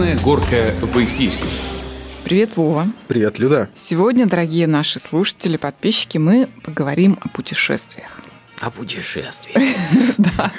Красная 0.00 0.24
горка 0.24 0.74
в 0.80 0.96
эфире. 1.04 1.34
Привет, 2.24 2.56
Вова. 2.56 2.90
Привет, 3.06 3.38
Люда. 3.38 3.68
Сегодня, 3.74 4.24
дорогие 4.24 4.66
наши 4.66 4.98
слушатели, 4.98 5.58
подписчики, 5.58 6.16
мы 6.16 6.48
поговорим 6.64 7.18
о 7.20 7.28
путешествиях. 7.28 8.08
О 8.62 8.70
путешествии. 8.70 9.54
Да. 10.16 10.52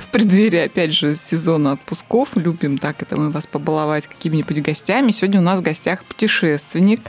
В 0.00 0.12
преддверии, 0.12 0.60
опять 0.60 0.92
же, 0.92 1.16
сезона 1.16 1.72
отпусков 1.72 2.36
любим 2.36 2.78
так 2.78 3.02
это 3.02 3.16
мы 3.16 3.30
вас 3.30 3.48
побаловать 3.48 4.06
какими-нибудь 4.06 4.62
гостями. 4.62 5.10
Сегодня 5.10 5.40
у 5.40 5.42
нас 5.42 5.58
в 5.58 5.62
гостях 5.62 6.04
путешественник, 6.04 7.00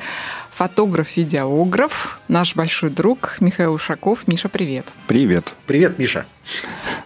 фотограф-видеограф, 0.56 2.20
наш 2.28 2.56
большой 2.56 2.90
друг 2.90 3.38
Михаил 3.40 3.74
Ушаков. 3.74 4.28
Миша, 4.28 4.50
привет. 4.50 4.86
Привет. 5.08 5.54
Привет, 5.66 5.98
Миша. 5.98 6.26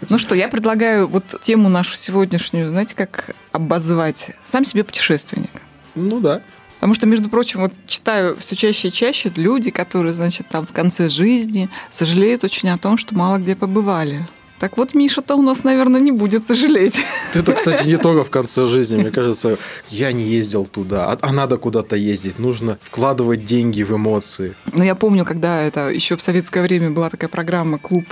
Ну 0.09 0.17
что, 0.17 0.35
я 0.35 0.47
предлагаю 0.47 1.07
вот 1.07 1.23
тему 1.41 1.69
нашу 1.69 1.95
сегодняшнюю, 1.95 2.69
знаете, 2.69 2.95
как 2.95 3.35
обозвать? 3.51 4.31
Сам 4.43 4.65
себе 4.65 4.83
путешественник. 4.83 5.51
Ну 5.95 6.19
да. 6.19 6.41
Потому 6.75 6.93
что, 6.93 7.07
между 7.07 7.29
прочим, 7.29 7.61
вот 7.61 7.73
читаю 7.87 8.37
все 8.37 8.55
чаще 8.55 8.89
и 8.89 8.91
чаще 8.91 9.31
люди, 9.35 9.71
которые, 9.71 10.13
значит, 10.13 10.47
там 10.47 10.67
в 10.67 10.71
конце 10.73 11.09
жизни 11.09 11.69
сожалеют 11.91 12.43
очень 12.43 12.69
о 12.69 12.77
том, 12.77 12.97
что 12.97 13.15
мало 13.15 13.37
где 13.37 13.55
побывали. 13.55 14.27
Так 14.59 14.77
вот, 14.77 14.95
Миша-то 14.95 15.35
у 15.35 15.41
нас, 15.41 15.63
наверное, 15.63 16.01
не 16.01 16.11
будет 16.11 16.45
сожалеть. 16.45 16.99
Это, 17.33 17.53
кстати, 17.53 17.87
не 17.87 17.97
только 17.97 18.23
в 18.23 18.31
конце 18.31 18.67
жизни. 18.67 18.97
Мне 18.97 19.11
кажется, 19.11 19.57
я 19.89 20.11
не 20.11 20.23
ездил 20.23 20.65
туда, 20.65 21.11
а, 21.11 21.17
а 21.21 21.31
надо 21.31 21.57
куда-то 21.57 21.95
ездить. 21.95 22.39
Нужно 22.39 22.77
вкладывать 22.81 23.45
деньги 23.45 23.83
в 23.83 23.91
эмоции. 23.91 24.55
Но 24.73 24.83
я 24.83 24.95
помню, 24.95 25.25
когда 25.25 25.61
это 25.61 25.89
еще 25.89 26.15
в 26.15 26.21
советское 26.21 26.63
время 26.63 26.89
была 26.89 27.09
такая 27.09 27.29
программа 27.29 27.77
«Клуб 27.77 28.05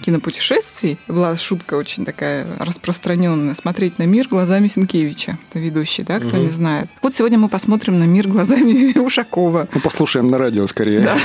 кинопутешествий. 0.00 0.98
Была 1.08 1.36
шутка 1.36 1.74
очень 1.74 2.04
такая 2.04 2.46
распространенная. 2.58 3.54
Смотреть 3.54 3.98
на 3.98 4.04
мир 4.04 4.28
глазами 4.28 4.68
Сенкевича. 4.68 5.38
Это 5.48 5.58
ведущий, 5.58 6.02
да, 6.02 6.18
кто 6.18 6.30
Угу. 6.30 6.36
не 6.38 6.48
знает. 6.50 6.88
Вот 7.02 7.14
сегодня 7.14 7.38
мы 7.38 7.48
посмотрим 7.48 7.98
на 7.98 8.04
мир 8.04 8.28
глазами 8.28 8.96
Ушакова. 8.98 9.68
Ну, 9.74 9.80
послушаем 9.80 10.30
на 10.30 10.38
радио 10.38 10.66
скорее. 10.66 11.00
Да. 11.00 11.16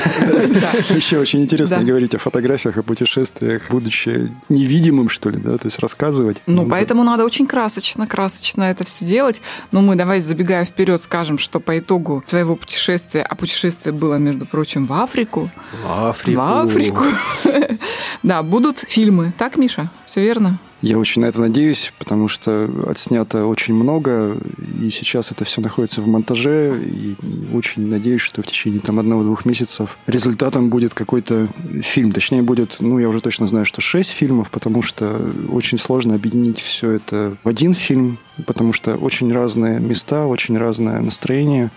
Еще 0.96 1.18
очень 1.20 1.42
интересно 1.42 1.84
говорить 1.84 2.16
о 2.16 2.20
фотографиях, 2.20 2.78
о 2.78 2.84
путешествиях, 2.84 3.70
будучи 3.70 4.32
невидимым, 4.50 5.10
что 5.10 5.30
ли, 5.30 5.38
да, 5.38 5.58
то 5.58 5.68
есть 5.68 5.80
рассказывать. 5.80 6.42
Ну, 6.48 6.68
поэтому 6.68 7.04
надо 7.04 7.26
очень 7.26 7.48
красочно, 7.48 8.08
красочно 8.08 8.64
это 8.64 8.84
все 8.86 9.06
делать. 9.06 9.42
Но 9.72 9.82
мы 9.82 9.96
давай, 9.96 10.22
забегая 10.22 10.66
вперед, 10.66 11.02
скажем, 11.02 11.38
что 11.38 11.60
по 11.60 11.78
итогу 11.80 12.24
твоего 12.28 12.56
путешествия, 12.56 13.22
а 13.22 13.36
путешествие 13.36 13.94
было, 13.94 14.16
между 14.16 14.46
прочим, 14.46 14.86
в 14.86 14.94
Африку. 14.94 15.52
В 15.84 16.10
Африку. 16.10 16.42
В 16.42 16.66
Африку. 16.66 17.04
Да, 18.24 18.42
будут 18.66 18.80
фильмы. 18.80 19.32
Так, 19.38 19.58
Миша? 19.58 19.92
Все 20.08 20.22
верно? 20.22 20.60
Я 20.82 20.98
очень 20.98 21.22
на 21.22 21.28
это 21.28 21.40
надеюсь, 21.40 21.94
потому 22.00 22.28
что 22.28 22.70
отснято 22.88 23.46
очень 23.46 23.74
много, 23.74 24.38
и 24.82 24.90
сейчас 24.90 25.32
это 25.32 25.46
все 25.46 25.62
находится 25.62 26.02
в 26.02 26.08
монтаже, 26.08 26.80
и 26.84 27.16
очень 27.54 27.88
надеюсь, 27.88 28.22
что 28.22 28.42
в 28.42 28.48
течение 28.48 28.82
там 28.82 29.00
одного-двух 29.00 29.46
месяцев 29.46 29.98
результатом 30.08 30.70
будет 30.70 30.94
какой-то 30.94 31.48
фильм. 31.82 32.12
Точнее, 32.12 32.42
будет, 32.42 32.78
ну, 32.80 33.00
я 33.00 33.08
уже 33.08 33.20
точно 33.20 33.48
знаю, 33.48 33.66
что 33.66 33.82
шесть 33.82 34.12
фильмов, 34.12 34.50
потому 34.50 34.82
что 34.82 35.20
очень 35.50 35.78
сложно 35.78 36.16
объединить 36.16 36.60
все 36.60 36.92
это 36.92 37.38
в 37.44 37.48
один 37.48 37.74
фильм, 37.74 38.18
потому 38.46 38.74
что 38.74 38.96
очень 38.96 39.32
разные 39.32 39.80
места, 39.80 40.26
очень 40.26 40.58
разное 40.58 41.00
настроение, 41.02 41.72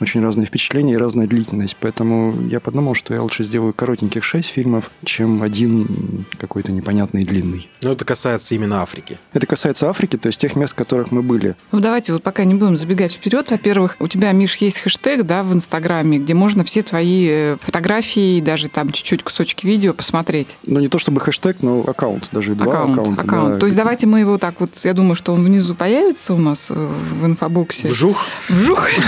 очень 0.00 0.22
разные 0.22 0.46
впечатления 0.46 0.94
и 0.94 0.96
разная 0.96 1.26
длительность. 1.26 1.76
Поэтому 1.80 2.34
я 2.48 2.60
подумал, 2.60 2.94
что 2.94 3.14
я 3.14 3.22
лучше 3.22 3.44
сделаю 3.44 3.72
коротеньких 3.72 4.24
шесть 4.24 4.48
фильмов, 4.48 4.90
чем 5.04 5.42
один 5.42 6.24
какой-то 6.38 6.72
непонятный 6.72 7.24
длинный. 7.24 7.68
Но 7.82 7.92
это 7.92 8.04
касается 8.04 8.54
именно 8.54 8.82
Африки. 8.82 9.18
Это 9.32 9.46
касается 9.46 9.88
Африки, 9.88 10.16
то 10.16 10.28
есть 10.28 10.40
тех 10.40 10.56
мест, 10.56 10.72
в 10.72 10.76
которых 10.76 11.10
мы 11.10 11.22
были. 11.22 11.56
Ну, 11.72 11.80
давайте 11.80 12.12
вот 12.12 12.22
пока 12.22 12.44
не 12.44 12.54
будем 12.54 12.78
забегать 12.78 13.12
вперед. 13.12 13.50
Во-первых, 13.50 13.96
у 14.00 14.08
тебя, 14.08 14.32
Миш, 14.32 14.56
есть 14.56 14.80
хэштег, 14.80 15.24
да, 15.24 15.42
в 15.42 15.52
Инстаграме, 15.52 16.18
где 16.18 16.34
можно 16.34 16.64
все 16.64 16.82
твои 16.82 17.26
э, 17.28 17.56
фотографии, 17.60 18.40
даже 18.40 18.68
там 18.68 18.90
чуть-чуть 18.92 19.22
кусочки 19.22 19.66
видео 19.66 19.94
посмотреть. 19.94 20.56
Ну, 20.64 20.80
не 20.80 20.88
то 20.88 20.98
чтобы 20.98 21.20
хэштег, 21.20 21.62
но 21.62 21.80
аккаунт, 21.80 22.28
даже 22.32 22.54
два 22.54 22.72
аккаунт, 22.72 22.98
аккаунта. 22.98 23.22
аккаунт. 23.22 23.54
да. 23.54 23.58
То 23.58 23.66
есть 23.66 23.76
давайте 23.76 24.06
мы 24.06 24.20
его 24.20 24.38
так 24.38 24.60
вот, 24.60 24.70
я 24.84 24.94
думаю, 24.94 25.14
что 25.14 25.32
он 25.32 25.44
внизу 25.44 25.74
появится 25.74 26.34
у 26.34 26.38
нас 26.38 26.70
э, 26.70 26.74
в 26.74 27.26
инфобоксе. 27.26 27.88
Вжух. 27.88 28.24
Вжух. 28.48 28.88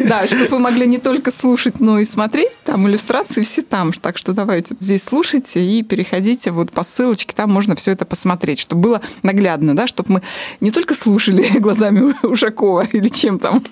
Да, 0.00 0.26
чтобы 0.38 0.56
вы 0.56 0.62
могли 0.62 0.86
не 0.86 0.98
только 0.98 1.30
слушать, 1.30 1.80
но 1.80 1.98
и 1.98 2.04
смотреть. 2.04 2.58
Там 2.64 2.88
иллюстрации 2.88 3.42
все 3.42 3.62
там. 3.62 3.92
Так 3.92 4.18
что 4.18 4.32
давайте 4.32 4.76
здесь 4.80 5.04
слушайте 5.04 5.64
и 5.64 5.82
переходите 5.82 6.50
вот 6.50 6.72
по 6.72 6.84
ссылочке. 6.84 7.34
Там 7.34 7.50
можно 7.50 7.74
все 7.74 7.92
это 7.92 8.04
посмотреть, 8.04 8.58
чтобы 8.58 8.82
было 8.82 9.00
наглядно, 9.22 9.76
да, 9.76 9.86
чтобы 9.86 10.12
мы 10.14 10.22
не 10.60 10.70
только 10.70 10.94
слушали 10.94 11.46
глазами 11.58 12.14
Ушакова 12.26 12.86
или 12.92 13.08
чем 13.08 13.38
там, 13.38 13.62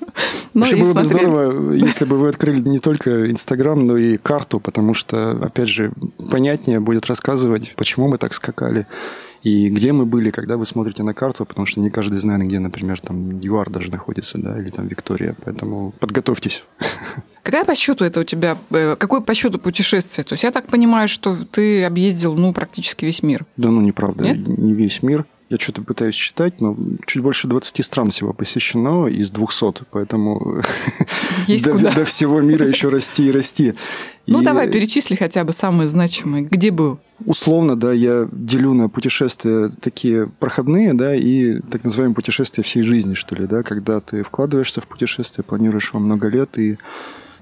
но 0.55 0.61
Вообще 0.61 0.77
и 0.77 0.81
было 0.81 0.95
бы 0.95 1.05
смотрели. 1.05 1.29
здорово, 1.29 1.73
если 1.75 2.05
бы 2.05 2.17
вы 2.19 2.29
открыли 2.29 2.61
не 2.61 2.79
только 2.79 3.31
Инстаграм, 3.31 3.87
но 3.87 3.97
и 3.97 4.17
карту, 4.17 4.61
потому 4.61 4.95
что, 4.95 5.33
опять 5.33 5.69
же, 5.69 5.93
понятнее 6.31 6.81
будет 6.81 7.07
рассказывать, 7.07 7.75
почему 7.77 8.09
мы 8.09 8.19
так 8.19 8.35
скакали. 8.35 8.87
И 9.47 9.69
где 9.69 9.93
мы 9.93 10.07
были, 10.07 10.33
когда 10.33 10.57
вы 10.57 10.67
смотрите 10.67 11.05
на 11.05 11.15
карту, 11.15 11.45
потому 11.45 11.67
что 11.67 11.79
не 11.79 11.89
каждый 11.89 12.19
знает, 12.19 12.43
где, 12.43 12.59
например, 12.59 13.01
там 13.01 13.39
ЮАР 13.39 13.71
даже 13.71 13.93
находится, 13.93 14.39
да, 14.39 14.59
или 14.59 14.71
там 14.71 14.89
Виктория. 14.89 15.37
Поэтому 15.45 15.93
подготовьтесь. 16.01 16.65
Какая 17.45 17.65
по 17.65 17.77
счету 17.77 18.05
это 18.05 18.19
у 18.19 18.25
тебя, 18.25 18.59
э, 18.71 18.97
какое 18.97 19.21
по 19.21 19.35
счету 19.35 19.61
путешествие? 19.61 20.25
То 20.25 20.33
есть 20.33 20.43
я 20.43 20.51
так 20.51 20.67
понимаю, 20.67 21.07
что 21.07 21.37
ты 21.45 21.85
объездил, 21.85 22.35
ну, 22.35 22.53
практически 22.53 23.05
весь 23.05 23.23
мир. 23.23 23.47
Да 23.57 23.69
ну, 23.69 23.81
неправда, 23.81 24.25
Нет? 24.25 24.49
не 24.49 24.73
весь 24.73 25.01
мир. 25.05 25.25
Я 25.49 25.59
что-то 25.59 25.83
пытаюсь 25.83 26.17
считать, 26.17 26.61
но 26.61 26.77
чуть 27.07 27.23
больше 27.23 27.47
20 27.47 27.85
стран 27.85 28.11
всего 28.11 28.33
посещено 28.33 29.07
из 29.07 29.31
200, 29.31 29.85
поэтому 29.93 30.61
до, 31.47 31.95
до 31.95 32.05
всего 32.05 32.41
мира 32.41 32.67
еще 32.67 32.89
расти 32.89 33.29
и 33.29 33.31
расти. 33.31 33.75
Ну, 34.27 34.41
И 34.41 34.45
давай, 34.45 34.71
перечисли 34.71 35.15
хотя 35.15 35.45
бы 35.45 35.53
самые 35.53 35.89
значимые. 35.89 36.45
Где 36.45 36.71
был? 36.71 36.99
Условно, 37.25 37.77
да, 37.77 37.93
я 37.93 38.29
делю 38.31 38.75
на 38.75 38.89
путешествия 38.89 39.71
такие 39.81 40.27
проходные, 40.27 40.93
да, 40.95 41.15
и 41.15 41.61
так 41.61 41.85
называемые 41.85 42.15
путешествия 42.15 42.63
всей 42.63 42.83
жизни, 42.83 43.15
что 43.15 43.35
ли, 43.35 43.47
да, 43.47 43.63
когда 43.63 44.01
ты 44.01 44.23
вкладываешься 44.23 44.81
в 44.81 44.87
путешествие, 44.87 45.45
планируешь 45.45 45.91
его 45.91 46.01
много 46.01 46.29
лет 46.29 46.59
и 46.59 46.77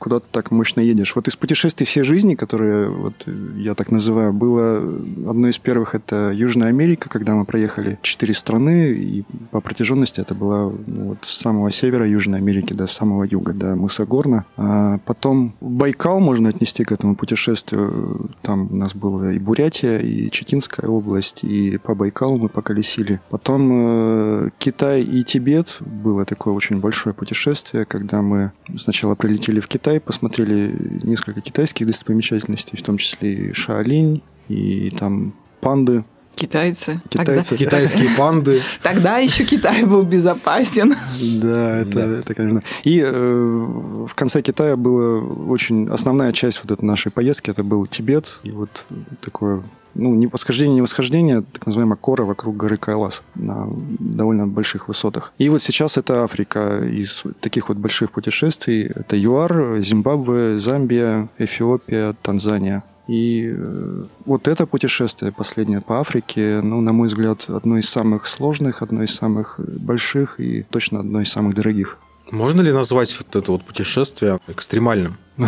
куда-то 0.05 0.27
так 0.31 0.51
мощно 0.51 0.81
едешь. 0.81 1.17
Вот 1.17 1.29
из 1.29 1.37
путешествий 1.37 1.87
всей 1.87 2.05
жизни, 2.05 2.35
которые 2.35 2.91
вот 2.91 3.15
я 3.57 3.75
так 3.75 3.91
называю, 3.91 4.35
было 4.35 4.77
одно 4.77 5.49
из 5.49 5.57
первых 5.57 5.95
это 5.95 6.31
Южная 6.31 6.69
Америка, 6.69 7.09
когда 7.09 7.35
мы 7.35 7.47
проехали 7.47 7.99
четыре 8.03 8.35
страны, 8.35 8.93
и 8.93 9.25
по 9.51 9.63
протяженности 9.63 10.21
это 10.21 10.35
было 10.35 10.75
ну, 10.87 11.05
вот 11.05 11.19
с 11.23 11.41
самого 11.41 11.71
севера 11.71 12.07
Южной 12.07 12.39
Америки 12.41 12.75
до 12.75 12.87
самого 12.87 13.25
юга, 13.25 13.55
до 13.55 13.77
мыса 13.77 14.05
Горна. 14.05 14.45
А 14.59 14.99
потом 15.07 15.55
Байкал 15.63 16.21
можно 16.21 16.51
отнести 16.51 16.85
к 16.85 16.93
этому 16.93 17.17
путешествию. 17.17 18.29
Там 18.43 18.69
у 18.71 18.77
нас 18.77 18.95
была 18.95 19.33
и 19.33 19.39
Бурятия, 19.39 20.01
и 20.01 20.31
Читинская 20.31 20.87
область, 20.87 21.45
и 21.45 21.79
по 21.79 21.95
Байкалу 21.95 22.37
мы 22.37 22.49
поколесили. 22.51 23.23
Потом 23.31 23.71
э, 23.73 24.51
Китай 24.59 25.01
и 25.01 25.25
Тибет 25.25 25.79
было 25.81 26.27
такое 26.27 26.53
очень 26.53 26.79
большое 26.79 27.15
путешествие, 27.15 27.87
когда 27.87 28.21
мы 28.21 28.53
сначала 28.77 29.15
прилетели 29.15 29.61
в 29.61 29.67
Китай, 29.67 29.94
посмотрели 30.01 30.75
несколько 31.03 31.41
китайских 31.41 31.87
достопримечательностей, 31.87 32.79
в 32.79 32.83
том 32.83 32.99
числе 32.99 33.33
и 33.33 33.53
Шаолинь, 33.53 34.23
и 34.49 34.91
там 34.99 35.35
панды. 35.61 36.05
Китайцы. 36.35 37.01
Китайцы. 37.09 37.57
Китайские 37.57 38.11
панды. 38.17 38.61
Тогда, 38.83 38.95
тогда 38.95 39.19
еще 39.19 39.45
Китай 39.45 39.85
был 39.85 40.03
безопасен. 40.03 40.95
Да, 41.41 41.81
это, 41.81 41.91
Да. 41.91 42.19
это 42.19 42.35
конечно. 42.35 42.63
И 42.83 43.01
э, 43.01 43.11
в 43.13 44.15
конце 44.15 44.43
Китая 44.43 44.77
была 44.77 45.21
очень 45.21 45.89
основная 45.89 46.33
часть 46.33 46.61
вот 46.63 46.73
этой 46.73 46.85
нашей 46.85 47.13
поездки, 47.13 47.51
это 47.51 47.63
был 47.63 47.87
Тибет, 47.87 48.41
и 48.43 48.51
вот 48.51 48.85
такое 49.21 49.63
ну, 49.95 50.15
не 50.15 50.27
восхождение, 50.27 50.77
не 50.77 50.83
восхождение, 50.83 51.43
так 51.43 51.67
называемая 51.67 51.97
кора 51.97 52.25
вокруг 52.25 52.57
горы 52.57 52.77
Кайлас 52.77 53.23
на 53.35 53.69
довольно 53.99 54.47
больших 54.47 54.89
высотах. 54.89 55.33
И 55.39 55.49
вот 55.49 55.63
сейчас 55.63 55.97
это 55.97 56.25
Африка 56.25 56.81
из 56.85 57.25
таких 57.41 57.69
вот 57.69 57.79
больших 57.79 58.11
путешествий. 58.11 58.85
Это 58.85 59.17
ЮАР, 59.17 59.81
Зимбабве, 59.81 60.59
Замбия, 60.59 61.29
Эфиопия, 61.39 62.15
Танзания. 62.23 62.83
И 63.07 63.53
э, 63.55 64.05
вот 64.25 64.49
это 64.49 64.67
путешествие 64.67 65.31
последнее 65.31 65.83
по 65.83 66.01
Африке, 66.01 66.61
ну, 66.63 66.81
на 66.81 66.93
мой 66.93 67.09
взгляд, 67.09 67.45
одно 67.49 67.77
из 67.77 67.89
самых 67.89 68.27
сложных, 68.27 68.81
одно 68.83 69.03
из 69.03 69.15
самых 69.15 69.61
больших 69.61 70.41
и 70.41 70.63
точно 70.71 71.01
одно 71.01 71.21
из 71.21 71.31
самых 71.31 71.55
дорогих. 71.55 71.99
Можно 72.31 72.63
ли 72.63 72.73
назвать 72.73 73.15
вот 73.19 73.37
это 73.37 73.53
вот 73.53 73.65
путешествие 73.65 74.41
экстремальным? 74.49 75.19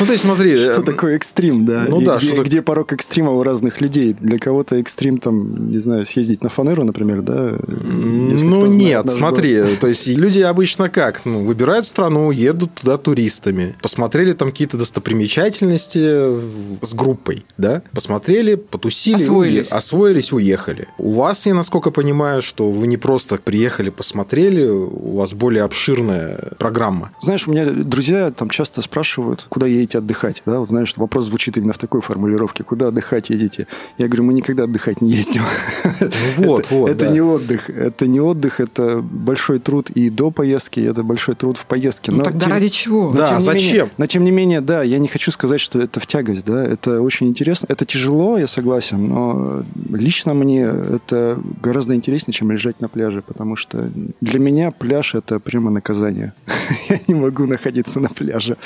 Ну, 0.00 0.06
то 0.06 0.12
есть, 0.12 0.24
смотри... 0.24 0.56
Что 0.56 0.80
э, 0.80 0.82
такое 0.82 1.16
экстрим, 1.16 1.66
да? 1.66 1.84
Ну 1.88 2.00
да, 2.00 2.16
где, 2.16 2.32
что 2.32 2.42
где 2.42 2.62
порог 2.62 2.92
экстрима 2.92 3.32
у 3.32 3.42
разных 3.42 3.80
людей. 3.80 4.16
Для 4.18 4.38
кого-то 4.38 4.76
экстрим, 4.76 5.18
там, 5.18 5.70
не 5.70 5.78
знаю, 5.78 6.06
съездить 6.06 6.42
на 6.42 6.48
фанеру, 6.48 6.84
например, 6.84 7.22
да? 7.22 7.56
Ну 7.66 8.66
нет, 8.66 9.10
смотри, 9.10 9.76
то 9.76 9.86
есть 9.86 10.06
люди 10.06 10.40
обычно 10.40 10.88
как? 10.88 11.24
Ну, 11.24 11.44
выбирают 11.44 11.86
страну, 11.86 12.30
едут 12.30 12.74
туда 12.74 12.96
туристами, 12.96 13.76
посмотрели 13.82 14.32
там 14.32 14.48
какие-то 14.48 14.76
достопримечательности 14.76 16.36
с 16.82 16.94
группой, 16.94 17.44
да? 17.58 17.82
Посмотрели, 17.92 18.54
потусили, 18.54 19.16
Освоились. 19.16 19.72
освоились, 19.72 20.32
уехали. 20.32 20.88
У 20.98 21.12
вас, 21.12 21.46
я 21.46 21.54
насколько 21.54 21.90
понимаю, 21.90 22.42
что 22.42 22.70
вы 22.70 22.86
не 22.86 22.96
просто 22.96 23.36
приехали, 23.36 23.90
посмотрели, 23.90 24.66
у 24.66 25.16
вас 25.16 25.34
более 25.34 25.64
обширная 25.64 26.52
программа. 26.58 27.10
Знаешь, 27.22 27.46
у 27.46 27.50
меня 27.50 27.66
друзья 27.66 28.30
там 28.30 28.48
часто 28.50 28.69
спрашивают, 28.82 29.46
куда 29.48 29.66
едете 29.66 29.98
отдыхать. 29.98 30.42
Да? 30.46 30.60
Вот 30.60 30.68
знаешь, 30.68 30.94
вопрос 30.96 31.26
звучит 31.26 31.56
именно 31.56 31.72
в 31.72 31.78
такой 31.78 32.00
формулировке. 32.00 32.64
Куда 32.64 32.88
отдыхать 32.88 33.30
едете? 33.30 33.66
Я 33.98 34.06
говорю, 34.06 34.24
мы 34.24 34.34
никогда 34.34 34.64
отдыхать 34.64 35.00
не 35.02 35.10
ездим. 35.12 35.42
Ну 36.38 36.46
вот, 36.46 36.60
это, 36.66 36.74
вот, 36.74 36.90
Это 36.90 37.06
да. 37.06 37.12
не 37.12 37.20
отдых. 37.20 37.70
Это 37.70 38.06
не 38.06 38.20
отдых, 38.20 38.60
это 38.60 39.00
большой 39.02 39.58
труд 39.58 39.90
и 39.90 40.10
до 40.10 40.30
поездки, 40.30 40.80
это 40.80 41.02
большой 41.02 41.34
труд 41.34 41.56
в 41.58 41.66
поездке. 41.66 42.12
Ну 42.12 42.22
тогда 42.22 42.40
тем- 42.46 42.50
ради 42.52 42.68
чего? 42.68 43.12
Да, 43.12 43.28
тем 43.30 43.40
зачем? 43.40 43.68
менее- 43.68 43.90
но 43.98 44.06
тем 44.06 44.24
не 44.24 44.30
менее, 44.30 44.60
да, 44.60 44.82
я 44.82 44.98
не 44.98 45.08
хочу 45.08 45.30
сказать, 45.30 45.60
что 45.60 45.78
это 45.78 46.00
в 46.00 46.06
тягость, 46.06 46.44
да, 46.44 46.64
это 46.64 47.00
очень 47.02 47.26
интересно, 47.28 47.66
это 47.68 47.84
тяжело, 47.84 48.38
я 48.38 48.46
согласен, 48.46 49.06
но 49.08 49.62
лично 49.90 50.34
мне 50.34 50.62
это 50.62 51.38
гораздо 51.62 51.94
интереснее, 51.94 52.32
чем 52.34 52.50
лежать 52.50 52.80
на 52.80 52.88
пляже, 52.88 53.22
потому 53.22 53.56
что 53.56 53.90
для 54.20 54.38
меня 54.38 54.70
пляж 54.70 55.14
это 55.14 55.38
прямо 55.38 55.70
наказание. 55.70 56.32
Я 56.88 56.98
не 57.08 57.14
могу 57.14 57.46
находиться 57.46 58.00
на 58.00 58.08
пляже. 58.08 58.56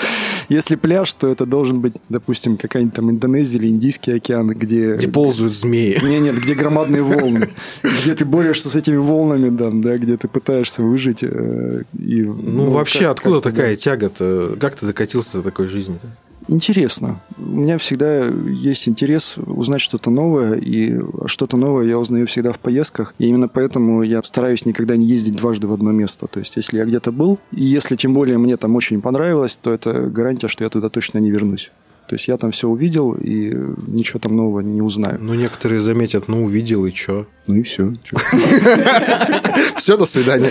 Если 0.49 0.76
пляж, 0.76 1.12
то 1.14 1.26
это 1.29 1.46
должен 1.46 1.81
быть, 1.81 1.94
допустим, 2.08 2.56
какая-нибудь 2.58 2.94
там 2.94 3.11
Индонезия 3.11 3.58
или 3.58 3.69
Индийский 3.69 4.12
океан, 4.12 4.49
где... 4.50 4.96
Где 4.96 5.08
ползают 5.08 5.55
змеи. 5.55 5.99
Не, 6.02 6.20
нет, 6.20 6.37
где 6.37 6.55
громадные 6.55 7.02
волны, 7.02 7.49
где 7.82 8.14
ты 8.14 8.25
борешься 8.25 8.69
с 8.69 8.75
этими 8.76 8.96
волнами, 8.96 9.49
да, 9.49 9.70
да, 9.73 9.96
где 9.96 10.17
ты 10.17 10.29
пытаешься 10.29 10.82
выжить. 10.82 11.23
э, 11.23 11.82
и, 11.99 12.23
Ну, 12.23 12.70
вообще, 12.70 13.00
как- 13.00 13.11
откуда 13.12 13.37
да. 13.37 13.41
такая 13.50 13.76
тяга-то? 13.76 14.56
Как 14.61 14.75
ты 14.76 14.87
докатился 14.87 15.38
до 15.38 15.44
такой 15.44 15.69
жизни? 15.69 15.99
Интересно. 16.46 17.20
У 17.38 17.43
меня 17.56 17.79
всегда 17.79 18.26
есть 18.26 18.87
интерес 18.88 19.37
узнать 19.38 19.81
что-то 19.81 20.11
новое, 20.11 20.55
и 20.55 21.00
что-то 21.26 21.56
новое 21.56 21.87
я 21.87 21.99
узнаю 21.99 22.26
всегда 22.26 22.52
в 22.52 22.58
поездках, 22.58 23.14
и 23.19 23.26
именно 23.26 23.49
поэтому 23.49 24.02
я 24.02 24.23
стараюсь 24.23 24.67
никогда 24.67 24.96
не 24.96 25.06
ездить 25.06 25.37
дважды 25.37 25.67
в 25.67 25.73
одно 25.73 25.91
место. 25.93 26.26
То 26.26 26.41
есть, 26.41 26.56
если 26.56 26.79
я 26.79 26.85
где-то 26.85 27.12
был, 27.12 27.38
и 27.50 27.64
если 27.64 27.96
тем 27.96 28.12
более 28.12 28.37
мне 28.38 28.56
там 28.56 28.76
очень 28.76 29.00
понравилось, 29.00 29.58
то 29.61 29.73
это 29.73 30.08
гарантия, 30.11 30.49
что 30.49 30.64
я 30.64 30.70
туда 30.70 30.91
точно 30.91 31.19
не 31.19 31.31
вернусь. 31.31 31.70
То 32.06 32.15
есть 32.15 32.29
я 32.29 32.37
там 32.37 32.51
все 32.51 32.69
увидел 32.69 33.12
и 33.12 33.55
ничего 33.87 34.21
там 34.21 34.37
нового 34.37 34.61
не 34.61 34.83
узнаю. 34.83 35.19
Ну, 35.21 35.35
некоторые 35.35 35.81
заметят, 35.81 36.29
ну, 36.29 36.45
увидел 36.45 36.85
и 36.87 36.93
чё? 36.93 37.27
Ну 37.47 37.56
и 37.56 37.62
все. 37.62 37.93
Все, 39.77 39.99
до 39.99 40.06
свидания. 40.06 40.51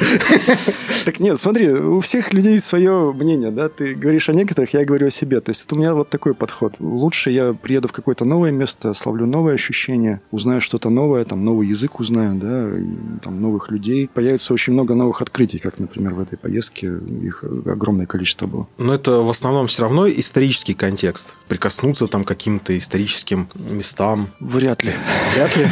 Так 1.06 1.20
нет, 1.20 1.40
смотри, 1.40 1.70
у 1.70 2.00
всех 2.02 2.34
людей 2.34 2.60
свое 2.60 3.12
мнение, 3.14 3.50
да, 3.50 3.68
ты 3.68 3.96
говоришь 3.96 4.30
о 4.30 4.34
некоторых, 4.34 4.74
я 4.74 4.86
говорю 4.86 5.08
о 5.08 5.10
себе. 5.10 5.42
То 5.42 5.50
есть 5.50 5.66
это 5.66 5.74
у 5.74 5.78
меня 5.80 5.96
вот 5.96 6.10
такой 6.10 6.36
подход. 6.36 6.76
Лучше 6.80 7.32
я 7.32 7.54
приеду 7.54 7.88
в 7.88 7.92
какое-то 7.92 8.26
новое 8.26 8.52
место, 8.52 8.94
словлю 8.94 9.26
новые 9.26 9.56
ощущения, 9.56 10.22
узнаю 10.32 10.62
что-то 10.62 10.90
новое, 10.90 11.26
там 11.26 11.44
новый 11.44 11.68
язык 11.68 12.00
узнаю, 12.00 12.36
да, 12.36 12.70
там 13.24 13.42
новых 13.42 13.72
людей. 13.72 14.08
Появится 14.14 14.54
очень 14.54 14.74
много 14.74 14.94
новых 14.94 15.22
открытий, 15.22 15.58
как, 15.58 15.80
например, 15.80 16.14
в 16.14 16.20
этой 16.20 16.38
поездке 16.38 16.94
их 17.24 17.44
огромное 17.66 18.06
количество 18.06 18.46
было. 18.46 18.68
Но 18.78 18.94
это 18.94 19.22
в 19.22 19.30
основном 19.30 19.66
все 19.66 19.82
равно 19.82 20.08
исторический 20.08 20.76
контекст. 20.76 21.36
Прикоснуться 21.54 22.08
там 22.08 22.24
к 22.24 22.28
каким-то 22.30 22.76
историческим 22.76 23.48
местам. 23.54 24.30
Вряд 24.40 24.84
ли. 24.84 24.92
Вряд 25.36 25.56
ли. 25.56 25.68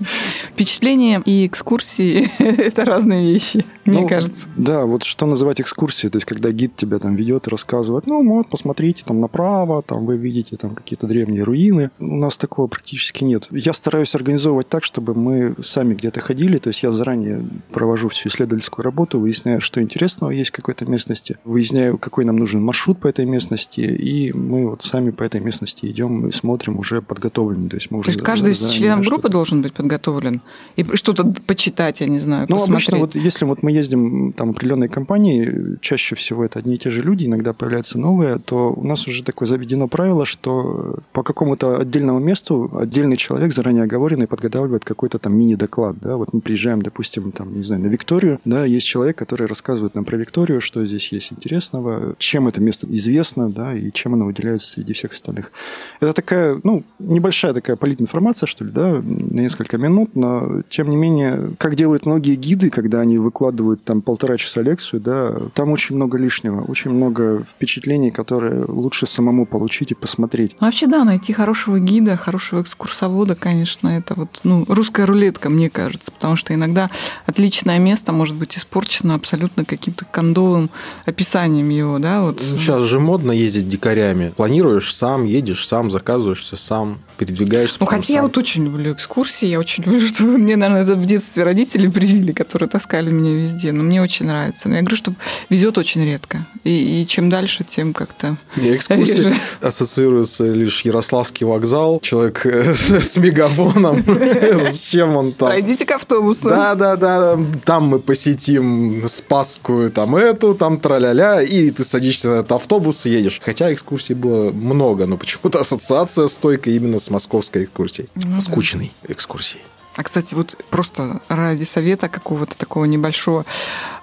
Впечатления 0.54 1.20
и 1.24 1.46
экскурсии– 1.46 2.30
это 2.38 2.84
разные 2.84 3.32
вещи, 3.32 3.66
мне 3.84 4.02
Ну, 4.02 4.08
кажется. 4.08 4.46
Да, 4.56 4.84
вот 4.84 5.02
что 5.02 5.26
называть 5.26 5.60
экскурсией, 5.60 6.12
то 6.12 6.16
есть 6.16 6.26
когда 6.26 6.52
гид 6.52 6.76
тебя 6.76 7.00
там 7.00 7.16
ведет 7.16 7.48
и 7.48 7.50
рассказывает, 7.50 8.06
ну 8.06 8.26
вот, 8.28 8.48
посмотрите 8.48 9.02
там 9.04 9.20
направо, 9.20 9.82
там 9.82 10.06
вы 10.06 10.16
видите 10.16 10.56
там 10.56 10.76
какие-то 10.76 11.08
древние 11.08 11.42
руины. 11.42 11.90
У 11.98 12.16
нас 12.16 12.36
такого 12.36 12.68
практически 12.68 13.24
нет. 13.24 13.48
Я 13.50 13.72
стараюсь 13.72 14.14
организовывать 14.14 14.68
так, 14.68 14.84
чтобы 14.84 15.14
мы 15.14 15.56
сами 15.60 15.94
где-то 15.94 16.20
ходили, 16.20 16.58
то 16.58 16.68
есть 16.68 16.84
я 16.84 16.92
заранее 16.92 17.44
провожу 17.72 18.08
всю 18.08 18.28
исследовательскую 18.28 18.84
работу, 18.84 19.18
выясняю, 19.18 19.60
что 19.60 19.82
интересного 19.82 20.30
есть 20.30 20.50
в 20.50 20.54
какой-то 20.54 20.86
местности, 20.86 21.36
выясняю, 21.44 21.98
какой 21.98 22.24
нам 22.24 22.36
нужен 22.36 22.62
маршрут 22.62 23.00
по 23.00 23.08
этой 23.08 23.26
местности, 23.26 23.80
и 23.80 24.32
мы 24.32 24.68
вот 24.68 24.82
сами 24.94 25.10
по 25.10 25.24
этой 25.24 25.40
местности 25.40 25.86
идем 25.86 26.28
и 26.28 26.32
смотрим 26.32 26.78
уже 26.78 27.02
подготовлены. 27.02 27.68
То 27.68 27.76
есть, 27.76 27.90
мы 27.90 27.96
То 27.98 28.00
уже 28.00 28.10
есть 28.10 28.22
каждый 28.22 28.52
из 28.52 28.70
членов 28.70 29.04
группы 29.06 29.28
должен 29.28 29.62
быть 29.62 29.72
подготовлен 29.72 30.40
и 30.76 30.84
что-то 30.94 31.24
почитать, 31.46 32.00
я 32.00 32.06
не 32.06 32.20
знаю, 32.20 32.46
Ну, 32.48 32.56
посмотреть. 32.56 32.88
обычно, 32.88 32.98
вот 32.98 33.14
если 33.16 33.44
вот 33.44 33.62
мы 33.62 33.72
ездим 33.72 34.32
там 34.32 34.50
определенной 34.50 34.88
компании, 34.88 35.78
чаще 35.80 36.14
всего 36.14 36.44
это 36.44 36.60
одни 36.60 36.74
и 36.74 36.78
те 36.78 36.90
же 36.90 37.02
люди, 37.02 37.24
иногда 37.26 37.52
появляются 37.52 37.98
новые, 37.98 38.38
то 38.38 38.72
у 38.72 38.84
нас 38.84 39.08
уже 39.08 39.24
такое 39.24 39.48
заведено 39.48 39.88
правило, 39.88 40.26
что 40.26 40.98
по 41.12 41.22
какому-то 41.22 41.80
отдельному 41.80 42.20
месту 42.20 42.70
отдельный 42.78 43.16
человек 43.16 43.52
заранее 43.52 43.84
оговоренный 43.84 44.26
подготавливает 44.26 44.84
какой-то 44.84 45.18
там 45.18 45.36
мини-доклад, 45.36 45.96
да, 46.00 46.16
вот 46.16 46.32
мы 46.32 46.40
приезжаем, 46.40 46.82
допустим, 46.82 47.32
там, 47.32 47.56
не 47.56 47.64
знаю, 47.64 47.82
на 47.82 47.88
Викторию, 47.88 48.38
да, 48.44 48.64
есть 48.64 48.86
человек, 48.86 49.16
который 49.18 49.46
рассказывает 49.46 49.94
нам 49.94 50.04
про 50.04 50.16
Викторию, 50.16 50.60
что 50.60 50.86
здесь 50.86 51.12
есть 51.12 51.32
интересного, 51.32 52.14
чем 52.18 52.46
это 52.46 52.60
место 52.60 52.86
известно, 52.90 53.50
да, 53.50 53.74
и 53.74 53.90
чем 53.92 54.14
оно 54.14 54.26
выделяется 54.26 54.73
среди 54.74 54.92
всех 54.92 55.12
остальных. 55.12 55.52
Это 56.00 56.12
такая, 56.12 56.60
ну, 56.62 56.82
небольшая 56.98 57.54
такая 57.54 57.76
политинформация, 57.76 58.46
что 58.46 58.64
ли, 58.64 58.70
да, 58.70 59.00
на 59.02 59.40
несколько 59.40 59.78
минут, 59.78 60.16
но 60.16 60.62
тем 60.68 60.90
не 60.90 60.96
менее, 60.96 61.50
как 61.58 61.76
делают 61.76 62.06
многие 62.06 62.34
гиды, 62.34 62.70
когда 62.70 63.00
они 63.00 63.18
выкладывают 63.18 63.84
там 63.84 64.02
полтора 64.02 64.36
часа 64.36 64.62
лекцию, 64.62 65.00
да, 65.00 65.34
там 65.54 65.70
очень 65.72 65.96
много 65.96 66.18
лишнего, 66.18 66.62
очень 66.62 66.90
много 66.90 67.44
впечатлений, 67.56 68.10
которые 68.10 68.64
лучше 68.64 69.06
самому 69.06 69.46
получить 69.46 69.92
и 69.92 69.94
посмотреть. 69.94 70.56
Ну, 70.60 70.66
Вообще, 70.66 70.86
да, 70.86 71.04
найти 71.04 71.32
хорошего 71.32 71.78
гида, 71.78 72.16
хорошего 72.16 72.62
экскурсовода, 72.62 73.34
конечно, 73.34 73.88
это 73.88 74.14
вот, 74.14 74.40
ну, 74.44 74.64
русская 74.68 75.06
рулетка, 75.06 75.50
мне 75.50 75.70
кажется, 75.70 76.10
потому 76.10 76.36
что 76.36 76.54
иногда 76.54 76.90
отличное 77.26 77.78
место 77.78 78.12
может 78.12 78.34
быть 78.36 78.56
испорчено 78.56 79.14
абсолютно 79.14 79.64
каким-то 79.64 80.04
кондовым 80.04 80.70
описанием 81.06 81.68
его, 81.68 81.98
да, 81.98 82.22
вот. 82.22 82.40
Сейчас 82.40 82.82
же 82.82 82.98
модно 82.98 83.32
ездить 83.32 83.68
дикарями. 83.68 84.32
Планируешь 84.36 84.63
сам, 84.80 85.24
едешь 85.24 85.66
сам, 85.66 85.90
заказываешь 85.90 86.42
все 86.42 86.56
сам, 86.56 87.00
передвигаешься. 87.18 87.78
Ну, 87.80 87.86
хотя 87.86 88.12
я 88.12 88.18
сам. 88.20 88.26
вот 88.26 88.38
очень 88.38 88.64
люблю 88.64 88.92
экскурсии, 88.92 89.46
я 89.46 89.58
очень 89.58 89.84
люблю, 89.86 90.06
что 90.06 90.22
мне, 90.24 90.56
наверное, 90.56 90.82
это 90.82 90.94
в 90.96 91.06
детстве 91.06 91.44
родители 91.44 91.88
привили, 91.88 92.32
которые 92.32 92.68
таскали 92.68 93.10
меня 93.10 93.34
везде, 93.34 93.72
но 93.72 93.82
мне 93.82 94.02
очень 94.02 94.26
нравится. 94.26 94.68
Но 94.68 94.76
я 94.76 94.80
говорю, 94.80 94.96
что 94.96 95.14
везет 95.48 95.78
очень 95.78 96.04
редко. 96.04 96.46
И, 96.64 97.02
и 97.02 97.06
чем 97.06 97.30
дальше, 97.30 97.64
тем 97.64 97.92
как-то 97.92 98.36
экскурсии 98.56 99.24
реже. 99.24 99.36
ассоциируется 99.60 100.44
лишь 100.44 100.82
Ярославский 100.82 101.46
вокзал, 101.46 102.00
человек 102.00 102.46
э, 102.46 102.74
с 102.74 103.16
мегафоном. 103.16 104.04
Зачем 104.52 105.16
он 105.16 105.32
там? 105.32 105.48
Пройдите 105.48 105.84
к 105.84 105.90
автобусу. 105.90 106.48
Да, 106.48 106.74
да, 106.74 106.96
да. 106.96 107.38
Там 107.64 107.84
мы 107.84 107.98
посетим 107.98 109.04
Спасскую, 109.08 109.90
там 109.90 110.16
эту, 110.16 110.54
там 110.54 110.78
траля-ля, 110.78 111.42
и 111.42 111.70
ты 111.70 111.84
садишься 111.84 112.28
на 112.28 112.34
этот 112.36 112.52
автобус 112.52 113.06
и 113.06 113.10
едешь. 113.10 113.40
Хотя 113.44 113.72
экскурсий 113.72 114.14
было 114.14 114.50
много, 114.54 115.06
но 115.06 115.16
почему-то 115.16 115.60
ассоциация 115.60 116.26
стойкая 116.28 116.74
именно 116.74 116.98
с 116.98 117.10
московской 117.10 117.64
экскурсией. 117.64 118.08
Ну 118.14 118.34
да. 118.34 118.40
Скучной 118.40 118.92
экскурсией. 119.08 119.62
А, 119.96 120.02
кстати, 120.02 120.34
вот 120.34 120.56
просто 120.70 121.20
ради 121.28 121.64
совета 121.64 122.08
какого-то 122.08 122.56
такого 122.56 122.84
небольшого, 122.84 123.44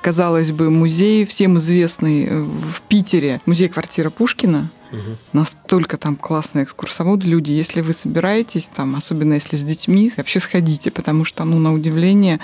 казалось 0.01 0.51
бы, 0.51 0.70
музей, 0.70 1.25
всем 1.25 1.58
известный 1.58 2.25
э, 2.25 2.41
в 2.41 2.81
Питере, 2.88 3.41
музей-квартира 3.46 4.10
Пушкина, 4.10 4.70
Настолько 5.34 5.98
там 5.98 6.15
классные 6.15 6.65
экскурсоводы, 6.65 7.27
люди. 7.27 7.51
Если 7.51 7.81
вы 7.81 7.93
собираетесь 7.93 8.67
там, 8.67 8.96
особенно 8.96 9.36
если 9.36 9.55
с 9.55 9.63
детьми, 9.63 10.12
вообще 10.17 10.39
сходите, 10.39 10.91
потому 10.91 11.24
что, 11.24 11.43
ну, 11.46 11.60
на 11.60 11.74
удивление, 11.74 12.39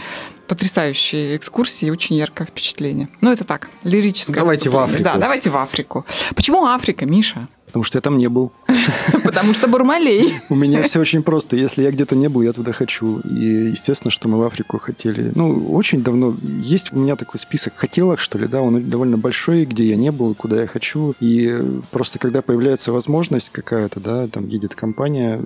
потрясающие 0.47 1.35
экскурсии 1.35 1.89
очень 1.89 2.15
яркое 2.15 2.47
впечатление. 2.47 3.09
Ну, 3.21 3.31
это 3.31 3.43
так, 3.43 3.69
лирическое. 3.83 4.35
Давайте 4.35 4.69
в. 4.69 4.77
Африку. 4.77 5.03
Да, 5.03 5.17
давайте 5.17 5.49
в 5.49 5.57
Африку. 5.57 6.05
Почему 6.35 6.65
Африка, 6.65 7.05
Миша? 7.05 7.47
Потому 7.67 7.83
что 7.83 7.97
я 7.97 8.01
там 8.01 8.15
не 8.17 8.29
был. 8.29 8.51
Потому 9.23 9.53
что 9.53 9.67
Бармалей. 9.67 10.39
У 10.49 10.55
меня 10.55 10.81
все 10.83 11.01
очень 11.01 11.21
просто. 11.21 11.57
Если 11.57 11.83
я 11.83 11.91
где-то 11.91 12.15
не 12.15 12.29
был, 12.29 12.41
я 12.41 12.53
туда 12.53 12.71
хочу. 12.71 13.19
И 13.19 13.69
естественно, 13.71 14.09
что 14.09 14.29
мы 14.29 14.37
в 14.39 14.43
Африку 14.43 14.79
хотели. 14.79 15.31
Ну, 15.35 15.67
очень 15.73 16.01
давно. 16.01 16.33
Есть 16.59 16.93
у 16.93 16.97
меня 16.97 17.17
такой 17.17 17.39
список 17.39 17.73
хотелок, 17.75 18.19
что 18.19 18.37
ли, 18.37 18.47
да, 18.47 18.61
он 18.61 18.89
довольно 18.89 19.17
большой, 19.17 19.65
где 19.65 19.83
я 19.83 19.97
не 19.97 20.11
был, 20.11 20.33
куда 20.33 20.61
я 20.61 20.67
хочу. 20.67 21.13
И 21.19 21.61
просто 21.91 22.19
когда 22.19 22.41
появляется 22.41 22.91
возможность 22.93 23.49
какая-то, 23.49 23.99
да, 23.99 24.27
там 24.27 24.47
едет 24.47 24.73
компания, 24.73 25.39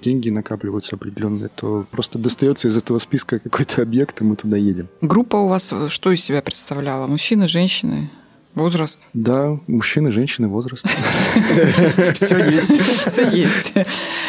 деньги 0.00 0.30
накапливаются 0.30 0.94
определенные, 0.94 1.50
то 1.54 1.86
просто 1.90 2.18
достается 2.18 2.68
из 2.68 2.76
этого 2.76 3.00
списка 3.00 3.40
какой-то 3.40 3.82
объект, 3.82 4.20
и 4.20 4.24
мы 4.24 4.36
туда 4.36 4.56
едем. 4.56 4.88
Группа 5.00 5.36
у 5.36 5.48
вас 5.48 5.72
что 5.88 6.12
из 6.12 6.22
себя 6.22 6.40
представляла? 6.40 7.08
Мужчины, 7.08 7.48
женщины? 7.48 8.10
Возраст? 8.54 9.00
Да, 9.14 9.58
мужчины, 9.66 10.12
женщины, 10.12 10.46
возраст. 10.48 10.86
Все 12.14 12.50
есть. 12.50 12.80
Все 12.80 13.28
есть. 13.28 13.74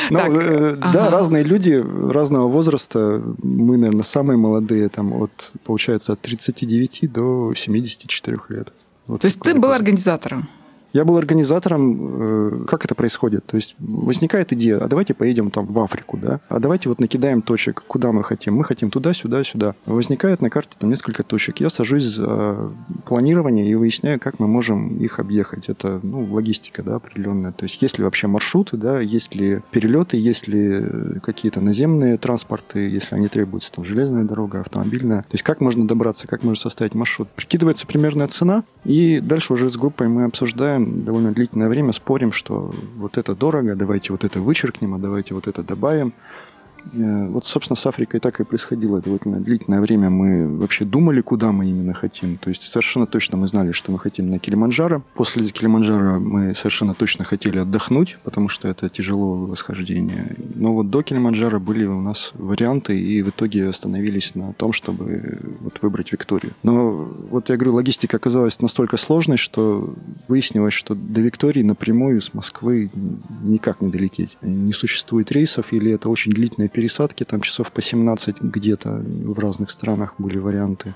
Ну, 0.09 0.19
э, 0.19 0.75
да, 0.91 1.11
разные 1.11 1.43
люди 1.43 1.83
разного 2.11 2.47
возраста. 2.47 3.21
Мы, 3.43 3.77
наверное, 3.77 4.03
самые 4.03 4.37
молодые, 4.37 4.89
там, 4.89 5.13
от, 5.13 5.51
получается, 5.63 6.13
от 6.13 6.21
39 6.21 7.11
до 7.11 7.53
74 7.55 8.37
лет. 8.49 8.73
То 9.07 9.25
есть 9.25 9.39
ты 9.39 9.53
был 9.53 9.71
организатором? 9.71 10.49
Я 10.95 11.03
был 11.03 11.17
организатором, 11.17 12.61
э, 12.61 12.65
как 12.67 12.85
это 12.85 12.95
происходит. 12.95 13.45
То 13.45 13.57
есть 13.57 13.75
возникает 13.79 14.53
идея, 14.53 14.77
а 14.77 14.87
давайте 14.87 15.13
поедем 15.13 15.51
там 15.51 15.65
в 15.65 15.77
Африку, 15.77 16.17
да, 16.17 16.39
а 16.47 16.59
давайте 16.59 16.87
вот 16.87 17.01
накидаем 17.01 17.41
точек, 17.41 17.83
куда 17.85 18.13
мы 18.13 18.23
хотим. 18.23 18.55
Мы 18.55 18.63
хотим 18.63 18.89
туда, 18.89 19.11
сюда, 19.11 19.43
сюда. 19.43 19.75
Возникает 19.85 20.41
на 20.41 20.49
карте 20.49 20.77
там 20.79 20.89
несколько 20.89 21.23
точек. 21.23 21.59
Я 21.59 21.69
сажусь 21.69 22.05
за 22.05 22.71
планирование 23.05 23.69
и 23.69 23.75
выясняю, 23.75 24.21
как 24.21 24.39
мы 24.39 24.47
можем 24.47 24.95
их 24.99 25.19
объехать. 25.19 25.67
Это, 25.67 25.99
ну, 26.01 26.33
логистика, 26.33 26.81
да, 26.81 26.95
определенная. 26.95 27.51
То 27.51 27.65
есть 27.65 27.81
есть 27.81 27.97
ли 27.97 28.05
вообще 28.05 28.27
маршруты, 28.27 28.77
да, 28.77 29.01
есть 29.01 29.35
ли 29.35 29.59
перелеты, 29.71 30.15
есть 30.15 30.47
ли 30.47 30.81
какие-то 31.21 31.59
наземные 31.59 32.17
транспорты, 32.17 32.89
если 32.89 33.15
они 33.15 33.27
требуются, 33.27 33.73
там, 33.73 33.83
железная 33.83 34.23
дорога, 34.23 34.61
автомобильная. 34.61 35.23
То 35.23 35.33
есть 35.33 35.43
как 35.43 35.59
можно 35.59 35.85
добраться, 35.85 36.25
как 36.25 36.43
можно 36.43 36.61
составить 36.61 36.95
маршрут. 36.95 37.27
Прикидывается 37.35 37.85
примерная 37.85 38.29
цена, 38.29 38.63
и 38.85 39.19
дальше 39.19 39.51
уже 39.51 39.69
с 39.69 39.75
группой 39.75 40.07
мы 40.07 40.23
обсуждаем, 40.23 40.84
довольно 40.85 41.31
длительное 41.31 41.69
время 41.69 41.91
спорим, 41.91 42.31
что 42.31 42.73
вот 42.95 43.17
это 43.17 43.35
дорого, 43.35 43.75
давайте 43.75 44.11
вот 44.11 44.23
это 44.23 44.39
вычеркнем, 44.39 44.93
а 44.95 44.99
давайте 44.99 45.33
вот 45.33 45.47
это 45.47 45.63
добавим. 45.63 46.13
Э, 46.93 47.27
вот, 47.27 47.45
собственно, 47.45 47.75
с 47.75 47.85
Африкой 47.85 48.19
так 48.19 48.39
и 48.39 48.43
происходило. 48.43 49.01
Довольно 49.01 49.39
длительное 49.41 49.81
время 49.81 50.09
мы 50.09 50.57
вообще 50.57 50.85
думали, 50.85 51.21
куда 51.21 51.51
мы 51.51 51.69
именно 51.69 51.93
хотим. 51.93 52.37
То 52.37 52.49
есть 52.49 52.63
совершенно 52.63 53.05
точно 53.05 53.37
мы 53.37 53.47
знали, 53.47 53.71
что 53.71 53.91
мы 53.91 53.99
хотим 53.99 54.29
на 54.29 54.39
Килиманджаро. 54.39 55.03
После 55.13 55.47
Килиманджаро 55.47 56.19
мы 56.19 56.55
совершенно 56.55 56.93
точно 56.93 57.25
хотели 57.25 57.57
отдохнуть, 57.57 58.17
потому 58.23 58.49
что 58.49 58.67
это 58.67 58.89
тяжело 58.89 59.35
восхождение. 59.35 60.35
Но 60.55 60.73
вот 60.73 60.89
до 60.89 61.01
Килиманджаро 61.01 61.59
были 61.59 61.85
у 61.85 62.01
нас 62.01 62.31
варианты, 62.35 62.99
и 62.99 63.21
в 63.21 63.29
итоге 63.29 63.67
остановились 63.67 64.35
на 64.35 64.53
том, 64.53 64.73
чтобы 64.73 65.39
вот 65.61 65.79
выбрать 65.81 66.11
Викторию. 66.11 66.53
Но 66.63 66.91
вот 67.29 67.49
я 67.49 67.55
говорю, 67.55 67.75
логистика 67.75 68.17
оказалась 68.17 68.61
настолько 68.61 68.97
сложной, 68.97 69.37
что 69.37 69.93
выяснилось, 70.27 70.73
что 70.73 70.95
до 70.95 71.21
Виктории 71.21 71.63
напрямую 71.63 72.21
с 72.21 72.33
Москвы 72.33 72.89
никак 73.43 73.81
не 73.81 73.89
долететь. 73.89 74.37
Не 74.41 74.73
существует 74.73 75.31
рейсов, 75.31 75.73
или 75.73 75.91
это 75.91 76.09
очень 76.09 76.31
длительное 76.31 76.69
пересадки, 76.75 77.23
там 77.23 77.39
часов 77.39 77.71
по 77.71 77.81
17 77.81 78.41
где-то 78.41 78.89
в 78.89 79.39
разных 79.39 79.71
странах 79.71 80.15
были 80.17 80.37
варианты. 80.37 80.93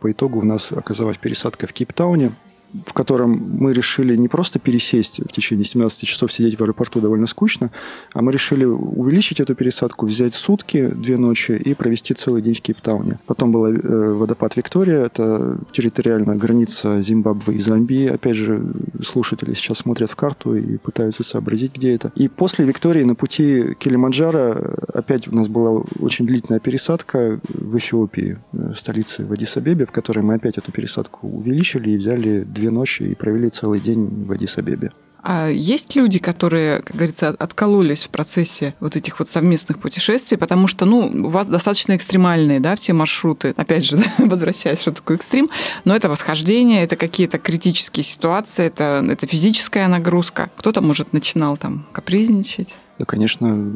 По 0.00 0.12
итогу 0.12 0.40
у 0.40 0.44
нас 0.44 0.72
оказалась 0.72 1.16
пересадка 1.16 1.66
в 1.66 1.72
Кейптауне, 1.72 2.32
в 2.74 2.92
котором 2.92 3.30
мы 3.58 3.72
решили 3.72 4.16
не 4.16 4.28
просто 4.28 4.58
пересесть 4.58 5.20
в 5.20 5.32
течение 5.32 5.64
17 5.64 6.00
часов 6.06 6.32
сидеть 6.32 6.58
в 6.58 6.62
аэропорту 6.62 7.00
довольно 7.00 7.26
скучно, 7.26 7.70
а 8.12 8.22
мы 8.22 8.32
решили 8.32 8.64
увеличить 8.64 9.40
эту 9.40 9.54
пересадку, 9.54 10.06
взять 10.06 10.34
сутки, 10.34 10.88
две 10.88 11.16
ночи 11.16 11.52
и 11.52 11.74
провести 11.74 12.14
целый 12.14 12.42
день 12.42 12.54
в 12.54 12.60
Кейптауне. 12.60 13.18
Потом 13.26 13.52
был 13.52 13.66
э, 13.66 14.12
водопад 14.14 14.56
Виктория, 14.56 15.04
это 15.06 15.58
территориальная 15.72 16.36
граница 16.36 17.00
Зимбабве 17.02 17.54
и 17.54 17.58
Замбии. 17.58 18.06
Опять 18.08 18.36
же, 18.36 18.62
слушатели 19.02 19.54
сейчас 19.54 19.78
смотрят 19.78 20.10
в 20.10 20.16
карту 20.16 20.56
и 20.56 20.78
пытаются 20.78 21.22
сообразить, 21.22 21.74
где 21.74 21.94
это. 21.94 22.12
И 22.14 22.28
после 22.28 22.64
Виктории 22.64 23.04
на 23.04 23.14
пути 23.14 23.74
Килиманджаро 23.78 24.76
опять 24.92 25.28
у 25.28 25.34
нас 25.34 25.48
была 25.48 25.82
очень 26.00 26.26
длительная 26.26 26.60
пересадка 26.60 27.40
в 27.48 27.76
Эфиопии, 27.76 28.38
в 28.52 28.74
столице 28.74 29.24
в 29.24 29.32
Адис-Абебе, 29.32 29.86
в 29.86 29.90
которой 29.90 30.20
мы 30.20 30.34
опять 30.34 30.58
эту 30.58 30.72
пересадку 30.72 31.28
увеличили 31.28 31.90
и 31.90 31.96
взяли 31.96 32.44
две 32.56 32.70
ночи 32.70 33.02
и 33.04 33.14
провели 33.14 33.50
целый 33.50 33.80
день 33.80 34.24
в 34.24 34.32
Адис-Абебе. 34.32 34.90
А 35.28 35.48
есть 35.48 35.96
люди, 35.96 36.20
которые, 36.20 36.82
как 36.82 36.94
говорится, 36.94 37.30
откололись 37.30 38.04
в 38.04 38.10
процессе 38.10 38.76
вот 38.78 38.94
этих 38.94 39.18
вот 39.18 39.28
совместных 39.28 39.80
путешествий, 39.80 40.38
потому 40.38 40.68
что, 40.68 40.84
ну, 40.84 41.00
у 41.00 41.28
вас 41.28 41.48
достаточно 41.48 41.96
экстремальные, 41.96 42.60
да, 42.60 42.76
все 42.76 42.92
маршруты. 42.92 43.52
Опять 43.56 43.86
же, 43.86 43.96
да, 44.18 44.24
возвращаясь, 44.24 44.80
что 44.80 44.92
такое 44.92 45.16
экстрим, 45.16 45.50
но 45.84 45.96
это 45.96 46.08
восхождение, 46.08 46.84
это 46.84 46.94
какие-то 46.94 47.38
критические 47.38 48.04
ситуации, 48.04 48.66
это, 48.66 49.04
это 49.08 49.26
физическая 49.26 49.88
нагрузка. 49.88 50.48
Кто-то, 50.56 50.80
может, 50.80 51.12
начинал 51.12 51.56
там 51.56 51.88
капризничать. 51.90 52.76
Да, 52.98 53.04
конечно, 53.04 53.72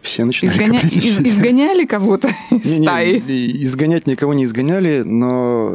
все 0.00 0.24
начинали 0.24 0.56
Изгоня... 0.56 0.80
Из... 0.80 1.20
Изгоняли 1.20 1.84
кого-то 1.84 2.28
из 2.50 2.78
не, 2.78 2.86
стаи? 2.86 3.22
Не, 3.26 3.64
изгонять 3.64 4.06
никого 4.06 4.32
не 4.32 4.44
изгоняли, 4.44 5.02
но 5.02 5.66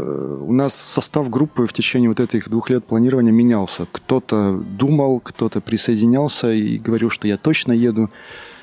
у 0.41 0.51
нас 0.51 0.73
состав 0.73 1.29
группы 1.29 1.67
в 1.67 1.73
течение 1.73 2.09
вот 2.09 2.19
этих 2.19 2.49
двух 2.49 2.71
лет 2.71 2.85
планирования 2.85 3.31
менялся. 3.31 3.87
Кто-то 3.91 4.59
думал, 4.77 5.19
кто-то 5.19 5.61
присоединялся 5.61 6.51
и 6.51 6.77
говорил, 6.77 7.11
что 7.11 7.27
я 7.27 7.37
точно 7.37 7.71
еду 7.71 8.09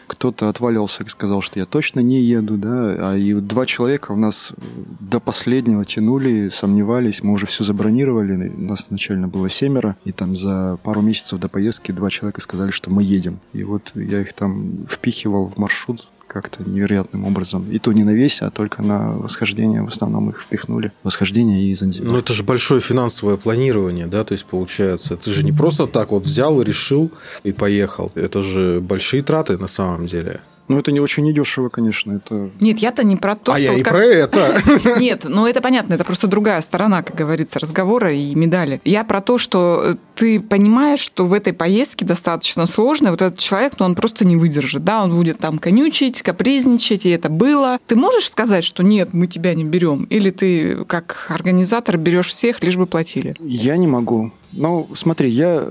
кто-то 0.06 0.49
отвалился 0.49 1.02
и 1.02 1.08
сказал, 1.08 1.42
что 1.42 1.58
я 1.58 1.66
точно 1.66 2.00
не 2.00 2.20
еду, 2.20 2.56
да, 2.56 3.11
а 3.11 3.16
и 3.16 3.34
два 3.34 3.66
человека 3.66 4.12
у 4.12 4.16
нас 4.16 4.52
до 5.00 5.20
последнего 5.20 5.84
тянули, 5.84 6.49
сомневались, 6.50 7.23
мы 7.23 7.32
уже 7.32 7.46
все 7.46 7.64
забронировали, 7.64 8.49
у 8.49 8.61
нас 8.61 8.87
изначально 8.87 9.28
было 9.28 9.49
семеро, 9.49 9.96
и 10.04 10.12
там 10.12 10.37
за 10.37 10.78
пару 10.82 11.00
месяцев 11.00 11.38
до 11.38 11.49
поездки 11.49 11.92
два 11.92 12.11
человека 12.11 12.40
сказали, 12.40 12.70
что 12.70 12.90
мы 12.90 13.02
едем. 13.02 13.40
И 13.52 13.64
вот 13.64 13.92
я 13.94 14.20
их 14.20 14.32
там 14.32 14.87
впихивал 14.88 15.49
в 15.49 15.58
маршрут, 15.58 16.06
как-то 16.34 16.68
невероятным 16.68 17.24
образом. 17.24 17.70
И 17.70 17.78
то 17.78 17.92
не 17.92 18.02
на 18.02 18.10
весь, 18.10 18.42
а 18.42 18.50
только 18.50 18.82
на 18.82 19.12
восхождение. 19.16 19.82
В 19.82 19.88
основном 19.88 20.30
их 20.30 20.42
впихнули. 20.42 20.90
Восхождение 21.04 21.62
и 21.62 21.74
Занзибар. 21.76 22.10
Ну, 22.10 22.18
это 22.18 22.34
же 22.34 22.42
большое 22.42 22.80
финансовое 22.80 23.36
планирование, 23.36 24.08
да? 24.08 24.24
То 24.24 24.32
есть, 24.32 24.44
получается, 24.44 25.16
ты 25.16 25.30
же 25.30 25.44
не 25.44 25.52
просто 25.52 25.86
так 25.86 26.10
вот 26.10 26.24
взял, 26.24 26.60
решил 26.60 27.12
и 27.44 27.52
поехал. 27.52 28.10
Это 28.16 28.42
же 28.42 28.80
большие 28.80 29.22
траты 29.22 29.56
на 29.58 29.68
самом 29.68 30.06
деле. 30.08 30.40
Ну, 30.68 30.78
это 30.78 30.92
не 30.92 31.00
очень 31.00 31.25
недешево, 31.25 31.68
конечно. 31.68 32.12
Это... 32.12 32.50
Нет, 32.61 32.78
я-то 32.78 33.04
не 33.04 33.16
про 33.16 33.35
то, 33.35 33.52
а 33.52 33.59
что... 33.59 33.64
я 33.64 33.75
и 33.75 33.83
как... 33.83 33.92
про 33.92 34.04
это. 34.04 34.56
Нет, 34.99 35.25
ну 35.25 35.47
это 35.47 35.61
понятно, 35.61 35.94
это 35.94 36.04
просто 36.04 36.26
другая 36.26 36.61
сторона, 36.62 37.02
как 37.02 37.16
говорится, 37.16 37.59
разговора 37.59 38.12
и 38.12 38.35
медали. 38.35 38.80
Я 38.85 39.04
про 39.04 39.21
то, 39.21 39.37
что 39.37 39.83
э, 39.85 39.97
ты 40.14 40.40
понимаешь, 40.40 41.00
что 41.00 41.26
в 41.26 41.35
этой 41.35 41.52
поездке 41.52 42.06
достаточно 42.06 42.64
сложно, 42.66 43.11
вот 43.11 43.21
этот 43.21 43.38
человек, 43.38 43.75
ну 43.78 43.85
он 43.85 43.94
просто 43.94 44.25
не 44.25 44.37
выдержит, 44.37 44.85
да, 44.85 45.04
он 45.04 45.14
будет 45.14 45.38
там 45.38 45.59
конючить, 45.59 46.23
капризничать, 46.23 47.04
и 47.04 47.11
это 47.11 47.28
было. 47.28 47.78
Ты 47.87 47.97
можешь 47.97 48.30
сказать, 48.30 48.64
что 48.64 48.83
нет, 48.83 49.11
мы 49.12 49.26
тебя 49.26 49.54
не 49.54 49.64
берем, 49.64 50.04
или 50.04 50.30
ты 50.30 50.85
как 50.87 51.26
организатор 51.28 51.99
берешь 51.99 52.28
всех, 52.28 52.62
лишь 52.62 52.76
бы 52.76 52.87
платили? 52.87 53.37
Я 53.40 53.76
не 53.76 53.87
могу. 53.87 54.33
Ну, 54.52 54.88
смотри, 54.94 55.28
я 55.28 55.68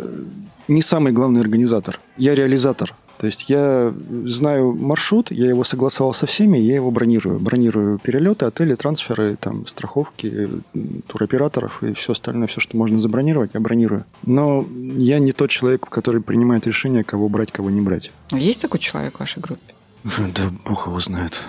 не 0.68 0.82
самый 0.82 1.12
главный 1.12 1.42
организатор, 1.42 2.00
я 2.18 2.36
реализатор. 2.36 2.96
То 3.24 3.27
есть 3.27 3.50
я 3.50 3.94
знаю 4.25 4.74
маршрут, 4.74 5.32
я 5.32 5.48
его 5.48 5.63
согласовал 5.63 6.13
со 6.13 6.25
всеми, 6.25 6.58
я 6.58 6.75
его 6.75 6.92
бронирую. 6.92 7.39
Бронирую 7.39 7.98
перелеты, 7.98 8.44
отели, 8.44 8.75
трансферы, 8.75 9.38
там, 9.39 9.65
страховки, 9.65 10.50
туроператоров 11.08 11.82
и 11.84 11.94
все 11.94 12.12
остальное, 12.12 12.48
все, 12.48 12.60
что 12.60 12.75
можно 12.75 13.00
забронировать, 13.00 13.51
я 13.53 13.62
бронирую. 13.62 14.03
Но 14.24 14.68
я 14.98 15.20
не 15.20 15.32
тот 15.32 15.51
человек, 15.51 15.88
который 15.88 16.20
принимает 16.20 16.68
решение, 16.68 17.06
кого 17.06 17.30
брать, 17.30 17.53
кого 17.53 17.70
не 17.70 17.80
брать. 17.80 18.12
А 18.32 18.38
есть 18.38 18.60
такой 18.60 18.82
человек 18.82 19.15
в 19.15 19.20
вашей 19.22 19.39
группе? 19.39 19.74
Да 20.04 20.52
бог 20.66 20.88
его 20.88 21.00
знает. 21.00 21.40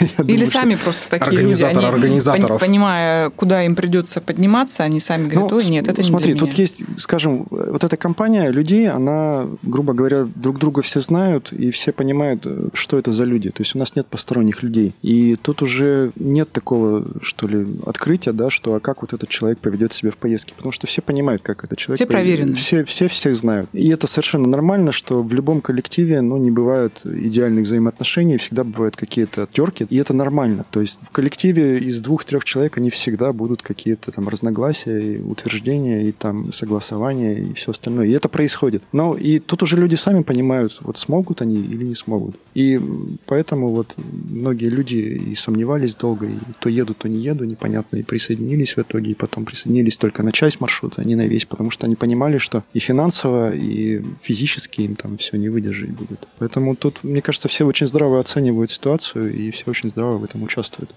Или 0.00 0.16
думаю, 0.18 0.46
сами 0.46 0.74
просто 0.76 1.08
такие 1.10 1.30
организатор 1.30 1.74
люди. 1.74 1.86
Они, 1.86 1.94
организаторов. 1.94 2.60
Понимая, 2.60 3.30
куда 3.30 3.64
им 3.64 3.74
придется 3.74 4.20
подниматься, 4.20 4.84
они 4.84 5.00
сами 5.00 5.28
говорят, 5.28 5.50
ну, 5.50 5.56
ой, 5.56 5.66
нет, 5.66 5.88
это 5.88 6.04
смотри, 6.04 6.34
не 6.34 6.38
тут 6.38 6.52
есть, 6.52 6.82
скажем, 6.98 7.46
вот 7.50 7.82
эта 7.82 7.96
компания 7.96 8.48
людей, 8.50 8.88
она, 8.88 9.46
грубо 9.62 9.92
говоря, 9.92 10.26
друг 10.36 10.58
друга 10.58 10.82
все 10.82 11.00
знают, 11.00 11.52
и 11.52 11.72
все 11.72 11.92
понимают, 11.92 12.46
что 12.74 12.96
это 12.96 13.12
за 13.12 13.24
люди. 13.24 13.50
То 13.50 13.62
есть 13.62 13.74
у 13.74 13.78
нас 13.78 13.96
нет 13.96 14.06
посторонних 14.06 14.62
людей. 14.62 14.94
И 15.02 15.36
тут 15.36 15.60
уже 15.60 16.12
нет 16.14 16.52
такого, 16.52 17.04
что 17.22 17.48
ли, 17.48 17.66
открытия, 17.86 18.32
да, 18.32 18.50
что 18.50 18.74
а 18.74 18.80
как 18.80 19.02
вот 19.02 19.12
этот 19.14 19.28
человек 19.28 19.58
поведет 19.58 19.92
себя 19.92 20.12
в 20.12 20.16
поездке. 20.16 20.54
Потому 20.54 20.70
что 20.70 20.86
все 20.86 21.02
понимают, 21.02 21.42
как 21.42 21.64
этот 21.64 21.76
человек. 21.76 21.98
Все 21.98 22.06
проверены. 22.06 22.54
Все, 22.54 22.84
все 22.84 23.08
всех 23.08 23.36
знают. 23.36 23.68
И 23.72 23.88
это 23.88 24.06
совершенно 24.06 24.46
нормально, 24.46 24.92
что 24.92 25.22
в 25.22 25.32
любом 25.32 25.60
коллективе, 25.60 26.20
ну, 26.20 26.36
не 26.36 26.52
бывает 26.52 27.00
идеальных 27.04 27.64
взаимодействий 27.64 27.79
взаимоотношений 27.80 28.36
всегда 28.36 28.64
бывают 28.64 28.96
какие-то 28.96 29.48
терки, 29.52 29.86
и 29.88 29.96
это 29.96 30.12
нормально. 30.12 30.64
То 30.70 30.80
есть 30.80 30.98
в 31.02 31.10
коллективе 31.10 31.78
из 31.78 32.00
двух-трех 32.00 32.44
человек 32.44 32.76
они 32.76 32.90
всегда 32.90 33.32
будут 33.32 33.62
какие-то 33.62 34.12
там 34.12 34.28
разногласия, 34.28 35.00
и 35.00 35.18
утверждения, 35.18 36.08
и 36.08 36.12
там 36.12 36.52
согласования, 36.52 37.38
и 37.38 37.54
все 37.54 37.70
остальное. 37.70 38.06
И 38.06 38.12
это 38.12 38.28
происходит. 38.28 38.82
Но 38.92 39.16
и 39.16 39.38
тут 39.38 39.62
уже 39.62 39.76
люди 39.76 39.94
сами 39.94 40.22
понимают, 40.22 40.78
вот 40.82 40.98
смогут 40.98 41.42
они 41.42 41.56
или 41.56 41.84
не 41.84 41.94
смогут. 41.94 42.36
И 42.54 42.80
поэтому 43.26 43.70
вот 43.70 43.94
многие 44.30 44.68
люди 44.68 44.96
и 45.30 45.34
сомневались 45.34 45.94
долго, 45.94 46.26
и 46.26 46.38
то 46.60 46.68
еду, 46.68 46.94
то 46.94 47.08
не 47.08 47.18
еду, 47.18 47.44
непонятно, 47.44 47.96
и 47.96 48.02
присоединились 48.02 48.76
в 48.76 48.78
итоге, 48.78 49.12
и 49.12 49.14
потом 49.14 49.44
присоединились 49.44 49.96
только 49.96 50.22
на 50.22 50.32
часть 50.32 50.60
маршрута, 50.60 51.02
а 51.02 51.04
не 51.04 51.16
на 51.16 51.26
весь, 51.26 51.46
потому 51.46 51.70
что 51.70 51.86
они 51.86 51.96
понимали, 51.96 52.38
что 52.38 52.62
и 52.74 52.78
финансово, 52.78 53.52
и 53.54 54.02
физически 54.22 54.82
им 54.82 54.96
там 54.96 55.16
все 55.16 55.36
не 55.36 55.48
выдержать 55.48 55.90
будет. 55.90 56.28
Поэтому 56.38 56.76
тут, 56.76 57.04
мне 57.04 57.22
кажется, 57.22 57.48
все 57.48 57.64
очень 57.70 57.88
здраво 57.88 58.20
оценивают 58.20 58.70
ситуацию, 58.70 59.32
и 59.34 59.50
все 59.50 59.64
очень 59.66 59.90
здраво 59.90 60.18
в 60.18 60.24
этом 60.24 60.42
участвуют. 60.42 60.90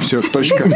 Все, 0.00 0.20
точка. 0.22 0.64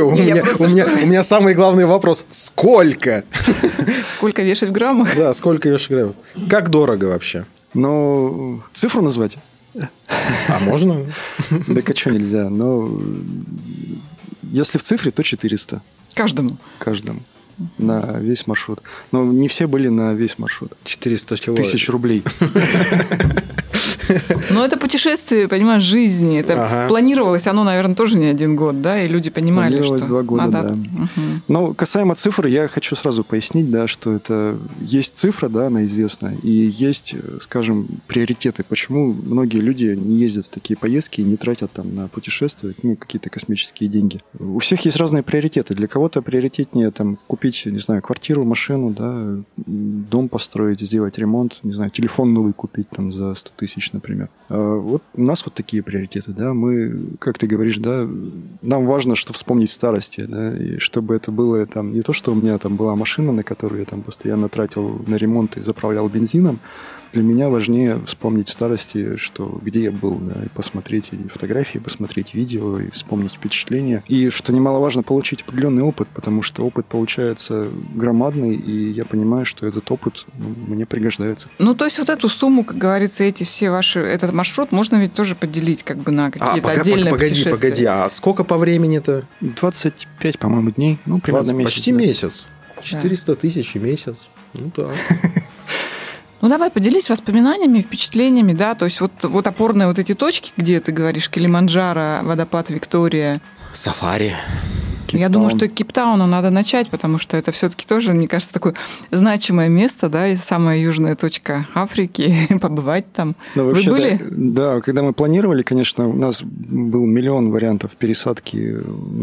У 0.00 1.06
меня- 1.06 1.22
самый 1.22 1.54
главный 1.54 1.86
вопрос. 1.86 2.24
Сколько? 2.30 3.24
Сколько 4.16 4.42
вешать 4.42 4.68
в 4.68 4.72
граммах? 4.72 5.16
Да, 5.16 5.32
сколько 5.32 5.68
вешаешь 5.68 5.90
граммов? 5.90 6.16
Как 6.50 6.68
дорого 6.70 7.06
вообще? 7.06 7.46
Ну, 7.74 8.62
цифру 8.74 9.02
назвать? 9.02 9.36
А 10.48 10.58
можно? 10.60 11.06
Да 11.50 11.82
а 11.84 11.94
что 11.94 12.10
нельзя? 12.10 12.48
Но 12.50 13.00
если 14.42 14.78
в 14.78 14.82
цифре, 14.82 15.10
то 15.10 15.22
400 15.22 15.80
Каждому. 16.14 16.56
каждому 16.78 17.20
на 17.78 18.18
весь 18.18 18.46
маршрут. 18.46 18.80
Но 19.12 19.24
не 19.24 19.48
все 19.48 19.66
были 19.66 19.88
на 19.88 20.12
весь 20.14 20.38
маршрут. 20.38 20.72
400 20.84 21.36
чего? 21.38 21.56
Тысяч 21.56 21.88
рублей. 21.88 22.22
Но 24.50 24.64
это 24.64 24.76
путешествие, 24.78 25.48
понимаешь, 25.48 25.82
жизни. 25.82 26.38
Это 26.38 26.64
Ага. 26.64 26.88
планировалось 26.88 27.46
оно, 27.46 27.64
наверное, 27.64 27.94
тоже 27.96 28.18
не 28.18 28.26
один 28.26 28.54
год, 28.56 28.80
да, 28.80 29.02
и 29.02 29.08
люди 29.08 29.30
понимали, 29.30 29.70
Планировалось 29.72 30.02
что 30.02 30.08
два 30.10 30.22
года, 30.22 30.46
надо- 30.46 30.68
да. 30.68 30.74
Мгм. 30.74 31.42
Но 31.48 31.74
касаемо 31.74 32.14
цифр, 32.14 32.46
я 32.46 32.68
хочу 32.68 32.94
сразу 32.96 33.24
пояснить, 33.24 33.70
да, 33.70 33.88
что 33.88 34.12
это 34.12 34.58
есть 34.80 35.16
цифра, 35.16 35.48
да, 35.48 35.66
она 35.66 35.84
известна, 35.84 36.34
и 36.42 36.50
есть, 36.50 37.14
скажем, 37.40 37.88
приоритеты. 38.06 38.64
Почему 38.68 39.12
многие 39.12 39.58
люди 39.58 39.86
не 40.00 40.16
ездят 40.16 40.46
в 40.46 40.50
такие 40.50 40.76
поездки 40.76 41.20
и 41.20 41.24
не 41.24 41.36
тратят 41.36 41.72
там 41.72 41.94
на 41.94 42.08
путешествия, 42.08 42.74
ну, 42.82 42.96
какие-то 42.96 43.28
космические 43.30 43.88
деньги. 43.88 44.20
У 44.38 44.58
всех 44.60 44.84
есть 44.84 44.96
разные 44.96 45.22
приоритеты. 45.22 45.74
Для 45.74 45.88
кого-то 45.88 46.22
приоритетнее 46.22 46.90
там 46.90 47.18
купить, 47.26 47.45
не 47.46 47.78
знаю, 47.78 48.02
квартиру, 48.02 48.44
машину, 48.44 48.90
да, 48.90 49.42
дом 49.56 50.28
построить, 50.28 50.80
сделать 50.80 51.18
ремонт, 51.18 51.58
не 51.62 51.72
знаю, 51.72 51.90
телефон 51.90 52.32
новый 52.34 52.52
купить 52.52 52.88
там 52.90 53.12
за 53.12 53.34
100 53.34 53.50
тысяч, 53.56 53.92
например. 53.92 54.28
А 54.48 54.76
Вот 54.76 55.02
у 55.14 55.22
нас 55.22 55.44
вот 55.44 55.54
такие 55.54 55.82
приоритеты, 55.82 56.32
да, 56.32 56.54
мы, 56.54 57.16
как 57.18 57.38
ты 57.38 57.46
говоришь, 57.46 57.78
да, 57.78 58.06
нам 58.62 58.86
важно, 58.86 59.16
что 59.16 59.32
вспомнить 59.32 59.70
в 59.70 59.72
старости, 59.72 60.22
да, 60.22 60.56
и 60.56 60.78
чтобы 60.78 61.14
это 61.14 61.32
было 61.32 61.66
там 61.66 61.92
не 61.92 62.02
то, 62.02 62.12
что 62.12 62.32
у 62.32 62.34
меня 62.34 62.58
там 62.58 62.76
была 62.76 62.96
машина, 62.96 63.32
на 63.32 63.42
которую 63.42 63.80
я 63.80 63.86
там 63.86 64.02
постоянно 64.02 64.48
тратил 64.48 65.02
на 65.06 65.16
ремонт 65.16 65.56
и 65.56 65.60
заправлял 65.60 66.08
бензином, 66.08 66.60
для 67.12 67.22
меня 67.22 67.48
важнее 67.48 68.00
вспомнить 68.04 68.48
в 68.48 68.52
старости, 68.52 69.16
что 69.16 69.58
где 69.62 69.84
я 69.84 69.90
был, 69.90 70.16
да, 70.16 70.44
и 70.44 70.48
посмотреть 70.48 71.10
и 71.12 71.28
фотографии, 71.28 71.78
посмотреть 71.78 72.34
видео, 72.34 72.78
и 72.78 72.90
вспомнить 72.90 73.32
впечатления. 73.32 74.02
И, 74.06 74.28
что 74.28 74.52
немаловажно, 74.52 75.02
получить 75.02 75.42
определенный 75.42 75.82
опыт, 75.82 76.08
потому 76.08 76.42
что 76.42 76.64
опыт 76.66 76.86
получается 77.36 77.70
громадный, 77.94 78.54
и 78.54 78.90
я 78.90 79.04
понимаю, 79.04 79.44
что 79.44 79.66
этот 79.66 79.90
опыт 79.90 80.24
ну, 80.38 80.54
мне 80.74 80.86
пригождается. 80.86 81.48
Ну, 81.58 81.74
то 81.74 81.84
есть 81.84 81.98
вот 81.98 82.08
эту 82.08 82.28
сумму, 82.28 82.64
как 82.64 82.78
говорится, 82.78 83.24
эти 83.24 83.44
все 83.44 83.70
ваши, 83.70 84.00
этот 84.00 84.32
маршрут 84.32 84.72
можно 84.72 84.96
ведь 84.96 85.14
тоже 85.14 85.34
поделить 85.34 85.82
как 85.82 85.98
бы 85.98 86.10
на 86.12 86.26
А, 86.26 86.30
какие-то 86.30 86.68
пога- 86.68 86.80
отдельные 86.80 87.10
погоди, 87.10 87.30
путешествия. 87.30 87.52
погоди, 87.52 87.84
а 87.84 88.08
сколько 88.08 88.44
по 88.44 88.56
времени-то? 88.56 89.24
25, 89.40 90.38
по-моему, 90.38 90.70
дней, 90.70 90.98
ну, 91.06 91.20
примерно 91.20 91.44
20 91.44 91.56
месяц. 91.56 91.74
почти 91.74 91.92
да. 91.92 91.98
месяц. 91.98 92.46
400 92.82 93.34
тысяч 93.34 93.74
в 93.74 93.82
месяц. 93.82 94.28
Ну 94.54 94.70
да. 94.76 94.88
Ну, 96.42 96.50
давай 96.50 96.70
поделись 96.70 97.08
воспоминаниями, 97.08 97.80
впечатлениями, 97.80 98.52
да, 98.52 98.74
то 98.74 98.84
есть 98.84 99.00
вот, 99.00 99.10
вот 99.22 99.46
опорные 99.46 99.88
вот 99.88 99.98
эти 99.98 100.14
точки, 100.14 100.52
где 100.58 100.80
ты 100.80 100.92
говоришь, 100.92 101.30
Килиманджаро, 101.30 102.20
водопад 102.22 102.68
Виктория. 102.68 103.40
Сафари. 103.72 104.36
Я 105.12 105.28
думаю, 105.28 105.50
Кейптаун. 105.50 105.70
что 105.70 105.76
Кейптауна 105.76 106.26
надо 106.26 106.50
начать, 106.50 106.88
потому 106.90 107.18
что 107.18 107.36
это 107.36 107.52
все-таки 107.52 107.86
тоже, 107.86 108.12
мне 108.12 108.28
кажется, 108.28 108.52
такое 108.52 108.74
значимое 109.10 109.68
место, 109.68 110.08
да, 110.08 110.28
и 110.28 110.36
самая 110.36 110.78
южная 110.78 111.16
точка 111.16 111.66
Африки, 111.74 112.48
побывать 112.60 113.10
там. 113.12 113.36
Ну, 113.54 113.64
Вы 113.64 113.72
вообще, 113.74 113.90
были? 113.90 114.20
Да, 114.30 114.66
да, 114.66 114.80
когда 114.80 115.02
мы 115.02 115.12
планировали, 115.12 115.62
конечно, 115.62 116.08
у 116.08 116.12
нас 116.12 116.42
был 116.42 117.06
миллион 117.06 117.50
вариантов 117.50 117.96
пересадки 117.96 118.78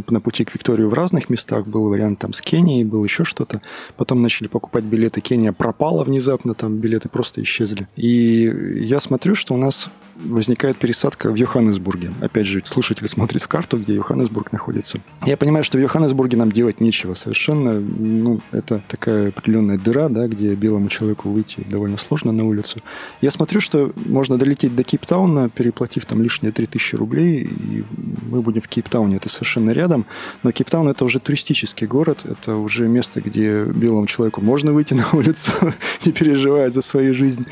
на 0.10 0.22
пути 0.22 0.46
к 0.46 0.54
Викторию 0.54 0.90
в 0.90 0.94
разных 0.94 1.30
местах. 1.30 1.68
Был 1.68 1.90
вариант 1.90 2.20
там 2.20 2.34
с 2.34 2.42
Кенией, 2.42 2.84
был 2.84 3.04
еще 3.04 3.24
что-то. 3.24 3.62
Потом 3.98 4.22
начали 4.22 4.48
покупать 4.48 4.84
билеты. 4.84 5.22
Кения 5.22 5.52
пропала 5.52 6.04
внезапно, 6.04 6.54
там 6.54 6.78
билеты 6.78 7.10
просто 7.10 7.44
исчезли. 7.44 7.88
И 7.96 8.52
я 8.80 9.00
смотрю, 9.00 9.36
что 9.36 9.54
у 9.54 9.58
нас 9.58 9.90
возникает 10.16 10.78
пересадка 10.78 11.32
в 11.32 11.36
Йоханнесбурге. 11.36 12.12
Опять 12.22 12.48
же, 12.48 12.62
слушатель 12.66 13.08
смотрит 13.08 13.42
в 13.42 13.48
карту, 13.48 13.78
где 13.78 13.96
Йоханнесбург 13.96 14.52
находится. 14.52 15.00
Я 15.26 15.38
понимаю, 15.38 15.64
что 15.64 15.78
в 15.78 15.82
Йоханнесбурге 15.82 16.38
нам 16.38 16.52
делать 16.52 16.80
нечего 16.82 17.14
совершенно. 17.14 17.80
Ну, 17.80 18.42
это 18.52 18.84
такая 18.88 19.30
определенная 19.30 19.78
дыра, 19.78 20.10
да, 20.10 20.28
где 20.28 20.56
белому 20.56 20.90
человеку 20.90 21.30
выйти 21.30 21.66
довольно 21.70 21.98
сложно 21.98 22.32
на 22.32 22.46
улицу. 22.46 22.82
Я 23.22 23.32
смотрю, 23.32 23.60
что 23.60 23.92
можно 24.06 24.38
долететь 24.38 24.76
до 24.76 24.84
Кейптауна, 24.84 25.50
переплатив 25.50 26.06
там 26.06 26.22
лишние 26.22 26.52
3000 26.52 26.96
рублей, 26.96 27.44
и 27.44 27.84
мы 28.30 28.42
будем 28.42 28.62
в 28.62 28.68
Кейптауне. 28.68 29.18
Это 29.18 29.30
совершенно 29.30 29.72
рядом. 29.72 30.06
Но 30.44 30.52
Кейптаун 30.52 30.88
это 30.88 31.06
уже 31.06 31.20
туристический 31.20 31.88
город, 31.88 32.20
это 32.24 32.56
уже 32.56 32.88
место, 32.88 33.22
где 33.22 33.66
белому 33.66 34.08
человеку 34.08 34.42
можно 34.42 34.74
выйти 34.74 34.94
на 34.94 35.06
улицу, 35.14 35.52
не 36.06 36.12
переживая 36.12 36.70
за 36.70 36.82
свою 36.82 37.14
жизнь. 37.14 37.46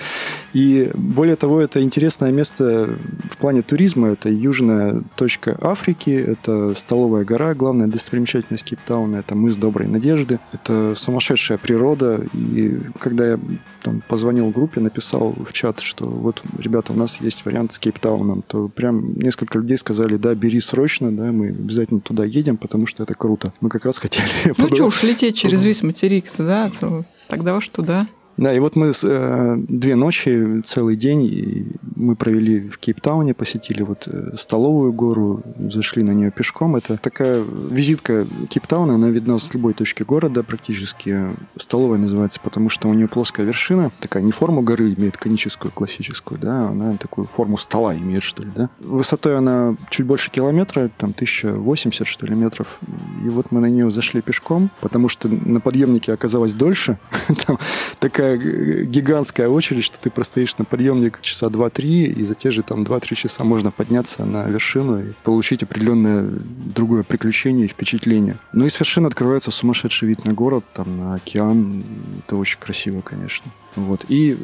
И 0.54 0.92
более 0.94 1.36
того, 1.36 1.60
это 1.62 1.82
интересное 1.82 2.32
место 2.32 2.51
в 2.60 3.38
плане 3.40 3.62
туризма. 3.62 4.10
Это 4.10 4.30
южная 4.30 5.02
точка 5.16 5.58
Африки, 5.62 6.10
это 6.10 6.74
столовая 6.76 7.24
гора, 7.26 7.54
главная 7.54 7.88
достопримечательность 7.88 8.64
Кейптауна, 8.64 9.18
это 9.18 9.36
мыс 9.36 9.56
Доброй 9.56 9.88
Надежды, 9.88 10.40
это 10.54 10.94
сумасшедшая 10.96 11.58
природа. 11.58 12.22
И 12.34 12.80
когда 13.00 13.32
я 13.32 13.40
там 13.82 14.02
позвонил 14.08 14.50
группе, 14.50 14.80
написал 14.80 15.34
в 15.34 15.54
чат, 15.54 15.80
что 15.80 16.06
вот, 16.06 16.42
ребята, 16.58 16.94
у 16.94 16.96
нас 16.96 17.20
есть 17.22 17.46
вариант 17.46 17.74
с 17.74 17.80
Кейптауном, 17.80 18.44
то 18.48 18.68
прям 18.68 19.14
несколько 19.16 19.58
людей 19.58 19.78
сказали, 19.78 20.18
да, 20.18 20.34
бери 20.36 20.60
срочно, 20.60 21.12
да, 21.12 21.32
мы 21.32 21.50
обязательно 21.50 22.00
туда 22.02 22.26
едем, 22.26 22.58
потому 22.58 22.88
что 22.88 23.04
это 23.04 23.14
круто. 23.14 23.54
Мы 23.62 23.70
как 23.70 23.86
раз 23.86 23.98
хотели... 23.98 24.26
Ну 24.46 24.54
побывать. 24.56 24.76
что 24.76 24.86
уж 24.86 25.04
лететь 25.04 25.36
через 25.36 25.64
весь 25.64 25.84
материк-то, 25.84 26.46
да, 26.46 26.72
то 26.80 27.04
тогда 27.28 27.56
уж 27.56 27.68
туда. 27.70 28.08
Да, 28.38 28.54
и 28.54 28.60
вот 28.60 28.76
мы 28.76 28.92
э, 29.04 29.56
две 29.58 29.96
ночи, 29.96 30.62
целый 30.66 30.96
день, 30.96 31.24
и 31.24 31.66
мы 32.02 32.16
провели 32.16 32.68
в 32.70 32.78
Кейптауне, 32.78 33.34
посетили 33.34 33.84
вот 33.84 34.08
э, 34.08 34.36
столовую 34.38 34.94
гору, 34.94 35.44
зашли 35.58 36.04
на 36.04 36.12
нее 36.12 36.32
пешком. 36.32 36.76
Это 36.76 36.98
такая 36.98 37.44
визитка 37.44 38.26
Кейптауна, 38.50 38.96
она 38.96 39.10
видна 39.10 39.38
с 39.38 39.54
любой 39.54 39.74
точки 39.74 40.04
города 40.04 40.44
практически. 40.44 41.28
Столовая 41.58 42.00
называется, 42.00 42.40
потому 42.42 42.70
что 42.70 42.88
у 42.90 42.94
нее 42.94 43.08
плоская 43.08 43.46
вершина, 43.46 43.92
такая 44.00 44.24
не 44.24 44.32
форму 44.32 44.62
горы 44.62 44.94
имеет 44.94 45.18
коническую, 45.18 45.72
классическую, 45.72 46.40
да, 46.40 46.70
она 46.70 46.94
такую 46.94 47.26
форму 47.26 47.58
стола 47.58 47.96
имеет, 47.96 48.24
что 48.24 48.44
ли, 48.44 48.52
да. 48.56 48.70
Высотой 48.80 49.38
она 49.38 49.76
чуть 49.90 50.06
больше 50.06 50.32
километра, 50.32 50.90
там 50.98 51.12
1080, 51.12 52.08
что 52.08 52.26
ли, 52.26 52.36
метров. 52.36 52.80
И 53.24 53.30
вот 53.30 53.52
мы 53.52 53.60
на 53.60 53.68
нее 53.68 53.92
зашли 53.92 54.22
пешком, 54.22 54.70
потому 54.82 55.08
что 55.10 55.28
на 55.28 55.60
подъемнике 55.60 56.14
оказалось 56.14 56.54
дольше. 56.54 56.98
Там 57.46 57.58
такая 58.00 58.38
г- 58.38 58.84
гигантская 58.86 59.48
очередь, 59.48 59.84
что 59.84 60.00
ты 60.00 60.10
простоишь 60.10 60.58
на 60.58 60.66
подъемник 60.66 61.22
часа 61.22 61.48
2-3, 61.48 61.91
и 61.92 62.24
за 62.24 62.36
те 62.36 62.52
же 62.52 62.64
там 62.64 62.84
2-3 62.84 63.16
часа 63.16 63.44
можно 63.44 63.72
подняться 63.72 64.26
на 64.26 64.46
вершину 64.46 65.00
и 65.00 65.12
получить 65.24 65.64
определенное 65.64 66.30
другое 66.76 67.04
приключение 67.04 67.66
и 67.66 67.70
впечатление. 67.70 68.38
Ну 68.54 68.66
и 68.66 68.70
с 68.70 68.80
вершины 68.80 69.08
открывается 69.08 69.52
сумасшедший 69.52 70.08
вид 70.08 70.26
на 70.26 70.34
город, 70.34 70.64
там 70.74 70.98
на 70.98 71.14
океан. 71.16 71.84
Это 72.26 72.36
очень 72.36 72.60
красиво, 72.60 73.02
конечно. 73.02 73.52
Вот. 73.76 74.06
И 74.10 74.38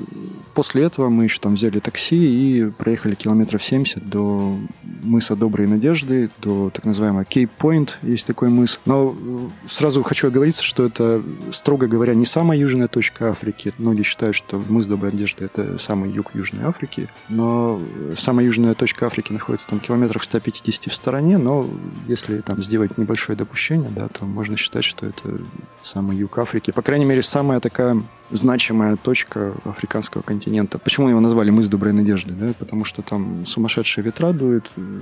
после 0.53 0.83
этого 0.83 1.09
мы 1.09 1.25
еще 1.25 1.39
там 1.39 1.55
взяли 1.55 1.79
такси 1.79 2.15
и 2.15 2.69
проехали 2.69 3.15
километров 3.15 3.63
70 3.63 4.07
до 4.07 4.57
мыса 5.03 5.35
Доброй 5.35 5.67
Надежды, 5.67 6.29
до 6.41 6.69
так 6.69 6.85
называемого 6.85 7.23
Кейп-Пойнт, 7.23 7.97
есть 8.01 8.25
такой 8.25 8.49
мыс. 8.49 8.79
Но 8.85 9.15
э, 9.17 9.47
сразу 9.67 10.03
хочу 10.03 10.27
оговориться, 10.27 10.63
что 10.63 10.85
это, 10.85 11.21
строго 11.51 11.87
говоря, 11.87 12.13
не 12.13 12.25
самая 12.25 12.57
южная 12.57 12.87
точка 12.87 13.29
Африки. 13.29 13.73
Многие 13.77 14.03
считают, 14.03 14.35
что 14.35 14.61
мыс 14.69 14.85
Доброй 14.85 15.11
Надежды– 15.11 15.45
это 15.53 15.77
самый 15.77 16.11
юг 16.11 16.31
Южной 16.33 16.65
Африки. 16.65 17.09
Но 17.29 17.79
самая 18.17 18.45
южная 18.45 18.73
точка 18.73 19.07
Африки 19.07 19.31
находится 19.31 19.69
там 19.69 19.79
километров 19.79 20.23
150 20.23 20.91
в 20.91 20.95
стороне, 20.95 21.37
но 21.37 21.65
если 22.07 22.41
там 22.41 22.63
сделать 22.63 22.97
небольшое 22.97 23.37
допущение, 23.37 23.89
да, 23.89 24.07
то 24.07 24.25
можно 24.25 24.57
считать, 24.57 24.83
что 24.83 25.05
это 25.05 25.39
самый 25.83 26.17
юг 26.17 26.37
Африки. 26.37 26.71
По 26.71 26.81
крайней 26.81 27.05
мере, 27.05 27.21
самая 27.21 27.59
такая 27.59 28.01
значимая 28.29 28.95
точка 28.97 29.53
африканского 29.65 30.21
континента. 30.21 30.79
Почему 30.79 31.09
его 31.09 31.19
назвали 31.19 31.49
мыс 31.49 31.67
Доброй 31.67 31.93
Надежды? 31.93 32.33
Да? 32.33 32.53
Потому 32.57 32.85
что 32.85 33.01
там 33.01 33.45
сумасшедшие 33.45 34.03
ветра 34.03 34.31
дуют, 34.31 34.69
э, 34.75 35.01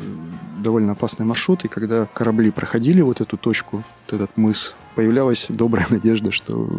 довольно 0.60 0.94
опасный 0.94 1.26
маршрут, 1.26 1.66
и 1.66 1.68
когда 1.68 2.06
корабли 2.14 2.52
проходили 2.52 3.02
вот 3.02 3.22
эту 3.22 3.38
точку, 3.38 3.78
вот 3.78 4.14
этот 4.14 4.38
мыс, 4.38 4.76
появлялась 4.96 5.48
добрая 5.50 5.86
надежда, 5.90 6.32
что 6.32 6.70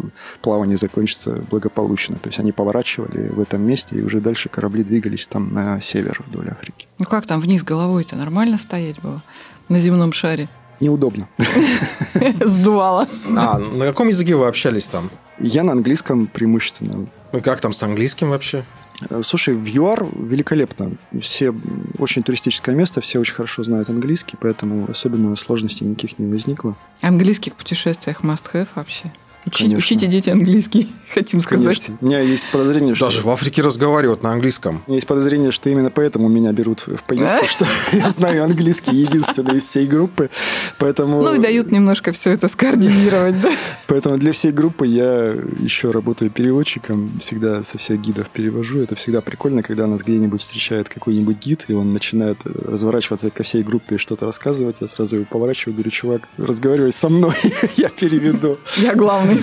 плавание 0.41 0.77
закончится 0.77 1.43
благополучно. 1.49 2.15
То 2.15 2.29
есть 2.29 2.39
они 2.39 2.51
поворачивали 2.51 3.29
в 3.29 3.39
этом 3.39 3.61
месте, 3.61 3.97
и 3.97 4.01
уже 4.01 4.19
дальше 4.19 4.49
корабли 4.49 4.83
двигались 4.83 5.27
там 5.27 5.53
на 5.53 5.81
север 5.81 6.21
вдоль 6.27 6.49
Африки. 6.49 6.87
Ну 6.99 7.05
как 7.05 7.25
там 7.25 7.41
вниз 7.41 7.63
головой-то 7.63 8.15
нормально 8.15 8.57
стоять 8.57 8.99
было 9.01 9.21
на 9.69 9.79
земном 9.79 10.13
шаре? 10.13 10.49
Неудобно. 10.79 11.27
Сдувало. 12.45 13.07
А, 13.35 13.57
на 13.57 13.85
каком 13.85 14.07
языке 14.09 14.35
вы 14.35 14.47
общались 14.47 14.85
там? 14.85 15.09
Я 15.39 15.63
на 15.63 15.71
английском 15.71 16.27
преимущественно. 16.27 17.07
Ну, 17.31 17.41
как 17.41 17.61
там 17.61 17.73
с 17.73 17.81
английским 17.83 18.29
вообще? 18.29 18.63
Э, 19.09 19.21
Слушай, 19.23 19.53
в 19.53 19.65
ЮАР 19.65 20.05
великолепно. 20.15 20.93
Все 21.21 21.53
очень 21.97 22.23
туристическое 22.23 22.75
место, 22.75 23.01
все 23.01 23.19
очень 23.19 23.35
хорошо 23.35 23.63
знают 23.63 23.89
английский, 23.89 24.37
поэтому 24.39 24.89
особенно 24.89 25.35
сложностей 25.35 25.85
никаких 25.85 26.19
не 26.19 26.31
возникло. 26.31 26.75
Английский 27.01 27.51
в 27.51 27.55
путешествиях 27.55 28.23
must 28.23 28.45
have 28.53 28.67
вообще. 28.75 29.11
Учите, 29.47 29.63
Конечно. 29.63 29.77
учите 29.77 30.07
дети 30.07 30.29
английский, 30.29 30.89
хотим 31.13 31.39
сказать. 31.39 31.77
Конечно. 31.77 31.97
У 32.01 32.05
меня 32.05 32.19
есть 32.19 32.43
подозрение, 32.51 32.95
что... 32.95 33.05
Даже 33.05 33.21
в 33.21 33.29
Африке 33.29 33.61
разговаривают 33.61 34.23
на 34.23 34.33
английском. 34.33 34.83
У 34.85 34.89
меня 34.89 34.97
есть 34.97 35.07
подозрение, 35.07 35.51
что 35.51 35.69
именно 35.69 35.89
поэтому 35.89 36.27
меня 36.27 36.51
берут 36.51 36.85
в 36.85 37.01
поездку, 37.07 37.47
что 37.47 37.65
я 37.93 38.09
знаю 38.09 38.43
английский 38.43 38.93
единственный 38.93 39.57
из 39.57 39.65
всей 39.65 39.87
группы, 39.87 40.29
поэтому... 40.79 41.21
Ну 41.21 41.35
и 41.35 41.39
дают 41.39 41.71
немножко 41.71 42.11
все 42.11 42.31
это 42.31 42.49
скоординировать, 42.49 43.39
да? 43.39 43.49
Поэтому 43.87 44.17
для 44.17 44.33
всей 44.33 44.51
группы 44.51 44.85
я 44.85 45.33
еще 45.59 45.91
работаю 45.91 46.29
переводчиком, 46.29 47.17
всегда 47.21 47.63
со 47.63 47.77
всех 47.77 48.01
гидов 48.01 48.27
перевожу. 48.29 48.79
Это 48.81 48.95
всегда 48.95 49.21
прикольно, 49.21 49.63
когда 49.63 49.87
нас 49.87 50.01
где-нибудь 50.03 50.41
встречает 50.41 50.89
какой-нибудь 50.89 51.37
гид, 51.37 51.65
и 51.69 51.73
он 51.73 51.93
начинает 51.93 52.39
разворачиваться 52.45 53.29
ко 53.29 53.43
всей 53.43 53.63
группе 53.63 53.95
и 53.95 53.97
что-то 53.97 54.25
рассказывать. 54.25 54.77
Я 54.81 54.87
сразу 54.87 55.15
его 55.15 55.25
поворачиваю, 55.25 55.75
говорю, 55.75 55.91
чувак, 55.91 56.21
разговаривай 56.37 56.91
со 56.91 57.07
мной, 57.07 57.35
я 57.77 57.87
переведу. 57.87 58.57
Я 58.75 58.93
главный. 58.93 59.36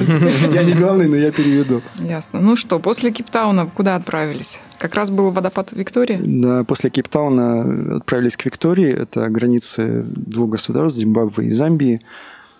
Я 0.52 0.62
не 0.62 0.72
главный, 0.72 1.08
но 1.08 1.16
я 1.16 1.32
переведу. 1.32 1.82
Ясно. 1.96 2.40
Ну 2.40 2.56
что, 2.56 2.78
после 2.78 3.10
Кейптауна 3.10 3.66
куда 3.66 3.96
отправились? 3.96 4.58
Как 4.78 4.94
раз 4.94 5.10
был 5.10 5.30
водопад 5.30 5.72
Виктория? 5.72 6.20
Да, 6.22 6.64
после 6.64 6.90
Кейптауна 6.90 7.96
отправились 7.96 8.36
к 8.36 8.44
Виктории. 8.44 8.92
Это 8.92 9.28
границы 9.28 10.04
двух 10.04 10.50
государств, 10.50 10.98
Зимбабве 10.98 11.48
и 11.48 11.50
Замбии. 11.50 12.00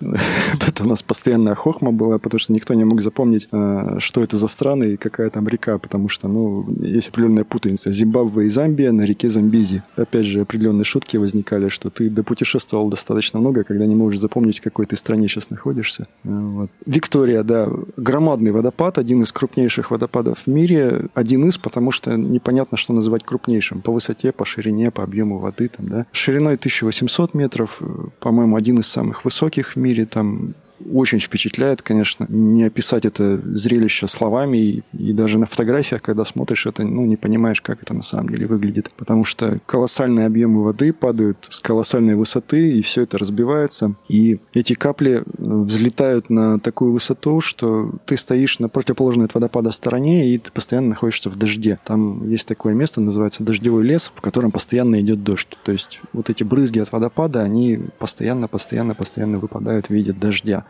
Это 0.66 0.85
у 0.85 0.87
нас 0.87 1.02
постоянная 1.02 1.54
хохма 1.54 1.92
была, 1.92 2.18
потому 2.18 2.38
что 2.38 2.52
никто 2.52 2.74
не 2.74 2.85
мог 2.85 3.00
запомнить, 3.00 3.48
э, 3.52 3.96
что 3.98 4.22
это 4.22 4.37
за 4.37 4.48
страны 4.48 4.92
и 4.92 4.96
какая 4.96 5.30
там 5.30 5.48
река, 5.48 5.78
потому 5.78 6.09
что, 6.09 6.28
ну, 6.28 6.66
есть 6.80 7.09
определенная 7.09 7.44
путаница. 7.44 7.92
Зимбабве 7.92 8.46
и 8.46 8.48
Замбия 8.48 8.92
на 8.92 9.02
реке 9.02 9.28
Замбези. 9.28 9.83
Опять 9.96 10.26
же, 10.26 10.40
определенные 10.40 10.85
шутки 10.85 11.16
возникали, 11.16 11.68
что 11.68 11.90
ты 11.90 12.11
допутешествовал 12.11 12.88
достаточно 12.88 13.40
много, 13.40 13.64
когда 13.64 13.87
не 13.87 13.94
можешь 13.94 14.20
запомнить, 14.20 14.59
в 14.59 14.62
какой 14.62 14.87
ты 14.87 14.96
стране 14.96 15.28
сейчас 15.28 15.50
находишься. 15.50 16.07
Э, 16.24 16.28
Вот. 16.28 16.70
Виктория, 16.87 17.42
да, 17.42 17.68
громадный 17.96 18.52
водопад, 18.52 18.98
один 18.98 19.22
из 19.22 19.33
крупнейших 19.33 19.90
водопадов 19.90 20.38
в 20.46 20.50
мире. 20.50 21.07
Один 21.14 21.48
из, 21.48 21.59
потому 21.59 21.90
что 21.90 22.16
непонятно, 22.16 22.76
что 22.76 22.92
называть 22.92 23.24
крупнейшим. 23.24 23.80
По 23.80 23.92
высоте, 23.92 24.33
по 24.33 24.44
ширине, 24.44 24.90
по 24.90 25.02
объему 25.02 25.38
воды. 25.38 25.68
Там, 25.68 25.88
да. 25.88 26.07
Шириной 26.12 26.54
1800 26.54 27.35
метров, 27.35 27.78
э, 27.80 27.85
по-моему, 28.20 28.57
один 28.57 28.78
из 28.78 28.87
самых 28.87 29.24
высоких 29.24 29.76
в 29.76 29.84
мире. 29.85 30.07
Там 30.07 30.55
очень 30.92 31.20
впечатляет, 31.20 31.83
конечно, 31.83 32.27
не 32.29 32.64
описать 32.64 33.05
это 33.05 33.40
зрелище 33.57 34.09
словами, 34.09 34.59
и, 34.59 34.83
и 34.92 35.12
даже 35.12 35.38
на 35.38 35.47
фотографиях, 35.47 36.03
когда 36.03 36.25
смотришь 36.25 36.66
это, 36.66 36.85
ну, 36.85 37.05
не 37.05 37.16
понимаешь, 37.16 37.61
как 37.61 37.83
это 37.83 37.94
на 37.94 38.03
самом 38.03 38.31
деле 38.31 38.47
выглядит, 38.47 38.90
потому 38.97 39.25
что 39.25 39.59
колоссальные 39.66 40.27
объемы 40.27 40.62
воды 40.62 40.92
падают 40.92 41.47
с 41.51 41.61
колоссальной 41.61 42.14
высоты, 42.14 42.73
и 42.73 42.83
все 42.83 43.03
это 43.03 43.18
разбивается, 43.18 43.94
и 44.09 44.40
эти 44.53 44.75
капли 44.75 45.16
э, 45.16 45.23
взлетают 45.37 46.31
на 46.31 46.59
такую 46.59 46.92
высоту, 46.92 47.40
что 47.40 47.92
ты 48.07 48.16
стоишь 48.16 48.59
на 48.59 48.68
противоположной 48.68 49.27
от 49.27 49.35
водопада 49.35 49.70
стороне, 49.70 50.29
и 50.29 50.38
ты 50.38 50.51
постоянно 50.51 50.90
находишься 50.90 51.31
в 51.31 51.37
дожде. 51.37 51.79
Там 51.85 52.29
есть 52.29 52.47
такое 52.47 52.75
место, 52.75 53.01
называется 53.01 53.44
дождевой 53.44 53.85
лес, 53.85 54.12
в 54.14 54.20
котором 54.20 54.51
постоянно 54.51 55.01
идет 55.01 55.23
дождь. 55.23 55.57
То 55.64 55.73
есть 55.73 56.01
вот 56.12 56.31
эти 56.31 56.42
брызги 56.42 56.79
от 56.79 56.92
водопада, 56.92 57.42
они 57.42 57.81
постоянно, 57.99 58.49
постоянно, 58.49 58.94
постоянно 58.94 59.38
выпадают 59.38 59.87
в 59.87 59.90
виде 59.90 60.12
дождя. 60.12 60.64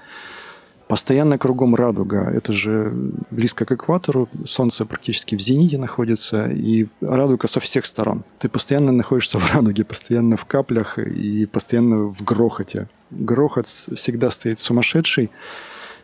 Постоянно 0.86 1.38
кругом 1.38 1.74
радуга. 1.74 2.30
Это 2.30 2.52
же 2.52 2.92
близко 3.30 3.64
к 3.64 3.72
экватору. 3.72 4.28
Солнце 4.44 4.84
практически 4.84 5.34
в 5.34 5.40
зените 5.40 5.78
находится. 5.78 6.46
И 6.50 6.86
радуга 7.00 7.48
со 7.48 7.60
всех 7.60 7.86
сторон. 7.86 8.22
Ты 8.38 8.48
постоянно 8.50 8.92
находишься 8.92 9.38
в 9.38 9.54
радуге, 9.54 9.84
постоянно 9.84 10.36
в 10.36 10.44
каплях 10.44 10.98
и 10.98 11.46
постоянно 11.46 12.12
в 12.12 12.22
грохоте. 12.22 12.88
Грохот 13.10 13.66
всегда 13.66 14.30
стоит 14.30 14.58
сумасшедший 14.58 15.30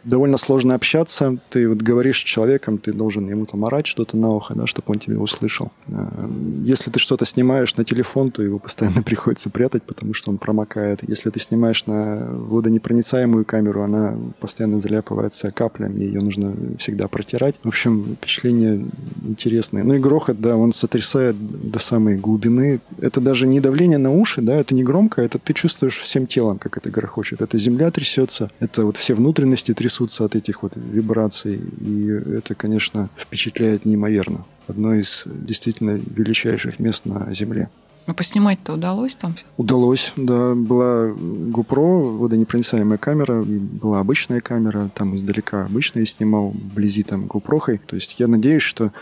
довольно 0.04 0.38
сложно 0.38 0.74
общаться. 0.74 1.38
Ты 1.50 1.68
вот 1.68 1.78
говоришь 1.78 2.18
с 2.18 2.24
человеком, 2.24 2.78
ты 2.78 2.92
должен 2.92 3.28
ему 3.28 3.46
там 3.46 3.64
орать 3.64 3.86
что-то 3.86 4.16
на 4.16 4.30
ухо, 4.30 4.54
да, 4.54 4.66
чтобы 4.66 4.86
он 4.88 4.98
тебя 4.98 5.18
услышал. 5.18 5.70
Э, 5.88 6.28
Если 6.64 6.90
ты 6.90 6.98
что-то 6.98 7.26
снимаешь 7.26 7.76
на 7.76 7.84
телефон, 7.84 8.30
то 8.30 8.42
его 8.42 8.58
постоянно 8.58 9.02
приходится 9.10 9.50
прятать, 9.50 9.82
потому 9.82 10.14
что 10.14 10.30
он 10.30 10.38
промокает. 10.38 11.00
Если 11.06 11.30
ты 11.30 11.40
снимаешь 11.40 11.86
на 11.86 12.26
водонепроницаемую 12.30 13.44
камеру, 13.44 13.82
она 13.82 14.16
постоянно 14.40 14.80
заляпывается 14.80 15.50
каплями, 15.50 16.04
ее 16.04 16.20
нужно 16.20 16.54
всегда 16.78 17.08
протирать. 17.08 17.54
В 17.62 17.68
общем, 17.68 18.16
впечатление 18.16 18.86
интересное. 19.22 19.84
Ну 19.84 19.94
и 19.94 19.98
грохот, 19.98 20.40
да, 20.40 20.56
он 20.56 20.72
сотрясает 20.72 21.36
до 21.38 21.78
самой 21.78 22.16
глубины. 22.16 22.80
Это 23.00 23.20
даже 23.20 23.46
не 23.46 23.60
давление 23.60 23.98
на 23.98 24.12
уши, 24.12 24.40
да, 24.40 24.56
это 24.56 24.74
не 24.74 24.82
громко, 24.82 25.22
это 25.22 25.38
ты 25.38 25.52
чувствуешь 25.52 25.98
всем 25.98 26.26
телом, 26.26 26.58
как 26.58 26.76
это 26.78 26.90
грохочет. 26.90 27.42
Это 27.42 27.58
земля 27.58 27.90
трясется, 27.90 28.50
это 28.60 28.84
вот 28.84 28.96
все 28.96 29.14
внутренности 29.14 29.74
трясутся 29.74 29.89
от 30.24 30.36
этих 30.36 30.62
вот 30.62 30.72
вибраций. 30.76 31.60
И 31.80 32.06
это, 32.06 32.54
конечно, 32.54 33.08
впечатляет 33.16 33.84
неимоверно. 33.84 34.44
Одно 34.68 34.94
из 34.94 35.24
действительно 35.26 35.90
величайших 35.90 36.78
мест 36.78 37.06
на 37.06 37.32
Земле. 37.34 37.68
А 38.06 38.14
поснимать-то 38.14 38.72
удалось 38.72 39.14
там? 39.14 39.34
Удалось, 39.56 40.12
да. 40.16 40.54
Была 40.54 41.08
GoPro, 41.08 42.16
водонепроницаемая 42.18 42.98
камера, 42.98 43.42
была 43.42 44.00
обычная 44.00 44.40
камера, 44.40 44.90
там 44.94 45.14
издалека 45.14 45.66
обычная 45.66 46.06
снимал, 46.06 46.48
вблизи 46.48 47.02
там 47.02 47.26
GoPro. 47.26 47.78
То 47.86 47.96
есть 47.96 48.16
я 48.18 48.26
надеюсь, 48.26 48.62
что 48.62 48.92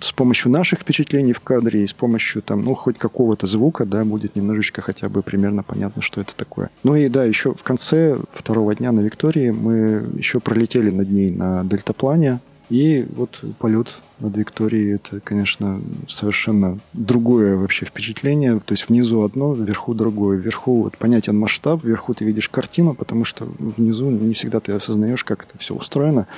с 0.00 0.12
помощью 0.12 0.50
наших 0.50 0.80
впечатлений 0.80 1.32
в 1.32 1.40
кадре 1.40 1.84
и 1.84 1.86
с 1.86 1.92
помощью 1.92 2.42
там, 2.42 2.64
ну, 2.64 2.74
хоть 2.74 2.98
какого-то 2.98 3.46
звука, 3.46 3.84
да, 3.84 4.04
будет 4.04 4.36
немножечко 4.36 4.82
хотя 4.82 5.08
бы 5.08 5.22
примерно 5.22 5.62
понятно, 5.62 6.02
что 6.02 6.20
это 6.20 6.34
такое. 6.36 6.70
Ну 6.82 6.94
и 6.96 7.08
да, 7.08 7.24
еще 7.24 7.54
в 7.54 7.62
конце 7.62 8.18
второго 8.28 8.74
дня 8.74 8.92
на 8.92 9.00
Виктории 9.00 9.50
мы 9.50 10.04
еще 10.16 10.40
пролетели 10.40 10.90
над 10.90 11.10
ней 11.10 11.30
на 11.30 11.64
дельтаплане, 11.64 12.40
и 12.70 13.04
вот 13.16 13.42
полет 13.58 13.96
над 14.20 14.36
Викторией 14.36 14.94
это, 14.94 15.18
конечно, 15.20 15.80
совершенно 16.08 16.78
другое 16.92 17.56
вообще 17.56 17.84
впечатление. 17.84 18.60
То 18.64 18.74
есть 18.74 18.88
внизу 18.88 19.22
одно, 19.22 19.52
вверху 19.54 19.92
другое. 19.92 20.38
Вверху 20.38 20.84
вот 20.84 20.96
понятен 20.96 21.36
масштаб, 21.36 21.82
вверху 21.82 22.14
ты 22.14 22.24
видишь 22.24 22.48
картину, 22.48 22.94
потому 22.94 23.24
что 23.24 23.48
внизу 23.58 24.08
не 24.10 24.34
всегда 24.34 24.60
ты 24.60 24.72
осознаешь, 24.72 25.24
как 25.24 25.46
это 25.48 25.58
все 25.58 25.74
устроено. 25.74 26.28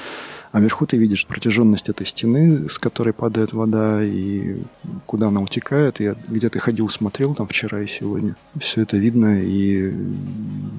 А 0.52 0.60
вверху 0.60 0.86
ты 0.86 0.98
видишь 0.98 1.26
протяженность 1.26 1.88
этой 1.88 2.06
стены, 2.06 2.68
с 2.68 2.78
которой 2.78 3.14
падает 3.14 3.54
вода, 3.54 4.04
и 4.04 4.56
куда 5.06 5.28
она 5.28 5.40
утекает, 5.40 5.98
и 6.00 6.14
где 6.28 6.50
ты 6.50 6.58
ходил, 6.58 6.90
смотрел 6.90 7.34
там 7.34 7.48
вчера 7.48 7.80
и 7.80 7.86
сегодня. 7.86 8.36
Все 8.60 8.82
это 8.82 8.98
видно, 8.98 9.40
и 9.40 9.94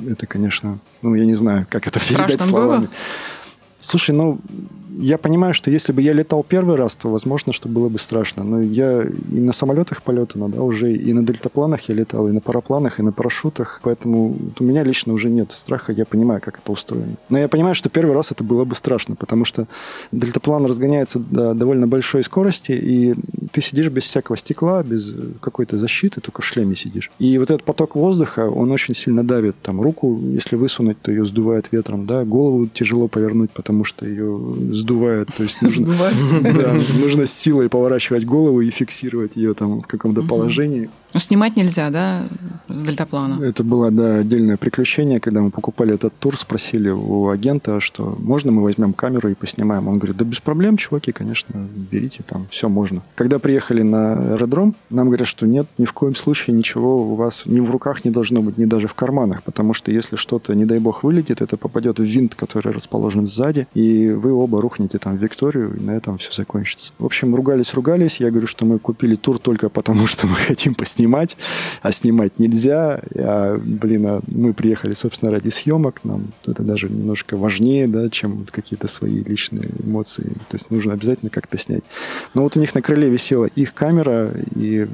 это, 0.07 0.27
конечно, 0.27 0.77
ну, 1.01 1.15
я 1.15 1.25
не 1.25 1.33
знаю, 1.33 1.65
как 1.69 1.87
это 1.87 1.99
передать 2.07 2.33
Страшно 2.33 2.45
словами. 2.45 2.79
было? 2.81 2.89
Слушай, 3.79 4.11
ну, 4.15 4.39
я 4.97 5.17
понимаю, 5.17 5.53
что 5.53 5.71
если 5.71 5.91
бы 5.91 6.01
я 6.01 6.13
летал 6.13 6.43
первый 6.43 6.75
раз, 6.75 6.95
то, 6.95 7.09
возможно, 7.09 7.53
что 7.53 7.69
было 7.69 7.89
бы 7.89 7.99
страшно. 7.99 8.43
Но 8.43 8.61
я 8.61 9.03
и 9.03 9.39
на 9.39 9.53
самолетах 9.53 10.03
полетано, 10.03 10.49
да, 10.49 10.61
уже 10.61 10.93
и 10.93 11.13
на 11.13 11.23
дельтапланах 11.23 11.81
я 11.89 11.95
летал, 11.95 12.27
и 12.27 12.31
на 12.31 12.41
парапланах, 12.41 12.99
и 12.99 13.03
на 13.03 13.11
парашютах. 13.11 13.79
Поэтому 13.83 14.29
вот 14.29 14.61
у 14.61 14.63
меня 14.63 14.83
лично 14.83 15.13
уже 15.13 15.29
нет 15.29 15.51
страха, 15.51 15.91
я 15.91 16.05
понимаю, 16.05 16.41
как 16.41 16.59
это 16.59 16.71
устроено. 16.71 17.15
Но 17.29 17.39
я 17.39 17.47
понимаю, 17.47 17.75
что 17.75 17.89
первый 17.89 18.15
раз 18.15 18.31
это 18.31 18.43
было 18.43 18.65
бы 18.65 18.75
страшно, 18.75 19.15
потому 19.15 19.45
что 19.45 19.67
дельтаплан 20.11 20.65
разгоняется 20.65 21.19
до 21.19 21.53
довольно 21.53 21.87
большой 21.87 22.23
скорости, 22.23 22.71
и 22.71 23.15
ты 23.51 23.61
сидишь 23.61 23.89
без 23.89 24.03
всякого 24.03 24.37
стекла, 24.37 24.83
без 24.83 25.15
какой-то 25.39 25.77
защиты, 25.77 26.21
только 26.21 26.41
в 26.41 26.45
шлеме 26.45 26.75
сидишь. 26.75 27.11
И 27.19 27.37
вот 27.37 27.49
этот 27.49 27.63
поток 27.63 27.95
воздуха, 27.95 28.49
он 28.49 28.71
очень 28.71 28.95
сильно 28.95 29.23
давит. 29.23 29.55
Там 29.61 29.81
руку, 29.81 30.19
если 30.21 30.55
высунуть, 30.55 31.01
то 31.01 31.11
ее 31.11 31.25
сдувает 31.25 31.67
ветром, 31.71 32.05
да, 32.05 32.23
голову 32.25 32.67
тяжело 32.67 33.07
повернуть, 33.07 33.51
потому 33.51 33.83
что 33.83 34.05
ее 34.05 34.39
сдувает. 34.83 35.29
То 35.35 35.43
есть 35.43 35.61
нужно, 35.61 35.95
да, 36.41 36.73
нужно 36.99 37.25
с 37.25 37.33
силой 37.33 37.69
поворачивать 37.69 38.25
голову 38.25 38.61
и 38.61 38.69
фиксировать 38.69 39.35
ее 39.35 39.53
там 39.53 39.81
в 39.81 39.87
каком-то 39.87 40.21
положении. 40.23 40.89
Ну, 41.13 41.19
снимать 41.19 41.55
нельзя, 41.55 41.89
да, 41.89 42.27
с 42.67 42.81
дельтаплана? 42.81 43.43
Это 43.43 43.63
было, 43.63 43.91
да, 43.91 44.17
отдельное 44.17 44.57
приключение, 44.57 45.19
когда 45.19 45.41
мы 45.41 45.51
покупали 45.51 45.93
этот 45.93 46.13
тур, 46.17 46.37
спросили 46.37 46.89
у 46.89 47.29
агента, 47.29 47.79
что 47.79 48.15
можно 48.19 48.51
мы 48.51 48.63
возьмем 48.63 48.93
камеру 48.93 49.29
и 49.29 49.35
поснимаем. 49.35 49.87
Он 49.87 49.99
говорит, 49.99 50.17
да 50.17 50.25
без 50.25 50.39
проблем, 50.39 50.77
чуваки, 50.77 51.11
конечно, 51.11 51.67
берите, 51.91 52.23
там 52.27 52.47
все 52.49 52.67
можно. 52.67 53.01
Когда 53.15 53.37
приехали 53.39 53.83
на 53.83 54.33
аэродром, 54.33 54.75
нам 54.89 55.07
говорят, 55.07 55.27
что 55.27 55.45
нет, 55.45 55.67
ни 55.77 55.85
в 55.85 55.93
коем 55.93 56.15
случае 56.15 56.55
ничего 56.55 57.03
у 57.03 57.15
вас 57.15 57.43
ни 57.45 57.59
в 57.59 57.69
руках 57.69 58.05
не 58.05 58.11
должно 58.11 58.41
быть, 58.41 58.57
ни 58.57 58.65
даже 58.65 58.87
в 58.87 58.95
карманах, 58.95 59.43
потому 59.43 59.73
что 59.73 59.91
если 59.91 60.15
что-то, 60.15 60.55
не 60.55 60.65
дай 60.65 60.79
бог, 60.79 61.03
вылетит, 61.03 61.41
это 61.41 61.57
попадет 61.57 61.99
в 61.99 62.03
винт, 62.03 62.33
который 62.33 62.71
расположен 62.71 63.27
сзади, 63.27 63.67
и 63.75 64.09
вы 64.09 64.33
оба 64.33 64.59
рухнете 64.59 64.72
бухните 64.73 64.97
там 64.97 65.17
Викторию, 65.17 65.75
и 65.75 65.83
на 65.83 65.91
этом 65.91 66.17
все 66.17 66.31
закончится. 66.31 66.91
В 66.97 67.05
общем, 67.05 67.35
ругались-ругались. 67.35 68.17
Я 68.17 68.31
говорю, 68.31 68.47
что 68.47 68.65
мы 68.65 68.79
купили 68.79 69.15
тур 69.15 69.37
только 69.37 69.69
потому, 69.69 70.07
что 70.13 70.25
мы 70.25 70.35
хотим 70.35 70.73
поснимать, 70.73 71.37
а 71.81 71.91
снимать 71.91 72.39
нельзя. 72.39 73.01
А, 73.15 73.59
блин, 73.63 74.05
а 74.07 74.21
мы 74.27 74.53
приехали, 74.53 74.93
собственно, 74.93 75.31
ради 75.31 75.49
съемок. 75.49 76.03
Нам 76.03 76.33
это 76.45 76.63
даже 76.63 76.89
немножко 76.89 77.37
важнее, 77.37 77.87
да, 77.87 78.09
чем 78.09 78.47
какие-то 78.49 78.87
свои 78.87 79.23
личные 79.23 79.69
эмоции. 79.83 80.23
То 80.49 80.55
есть 80.55 80.71
нужно 80.71 80.93
обязательно 80.93 81.29
как-то 81.29 81.57
снять. 81.57 81.83
Но 82.33 82.41
вот 82.41 82.57
у 82.57 82.59
них 82.59 82.73
на 82.73 82.81
крыле 82.81 83.09
висела 83.09 83.45
их 83.45 83.73
камера, 83.75 84.31
и 84.55 84.87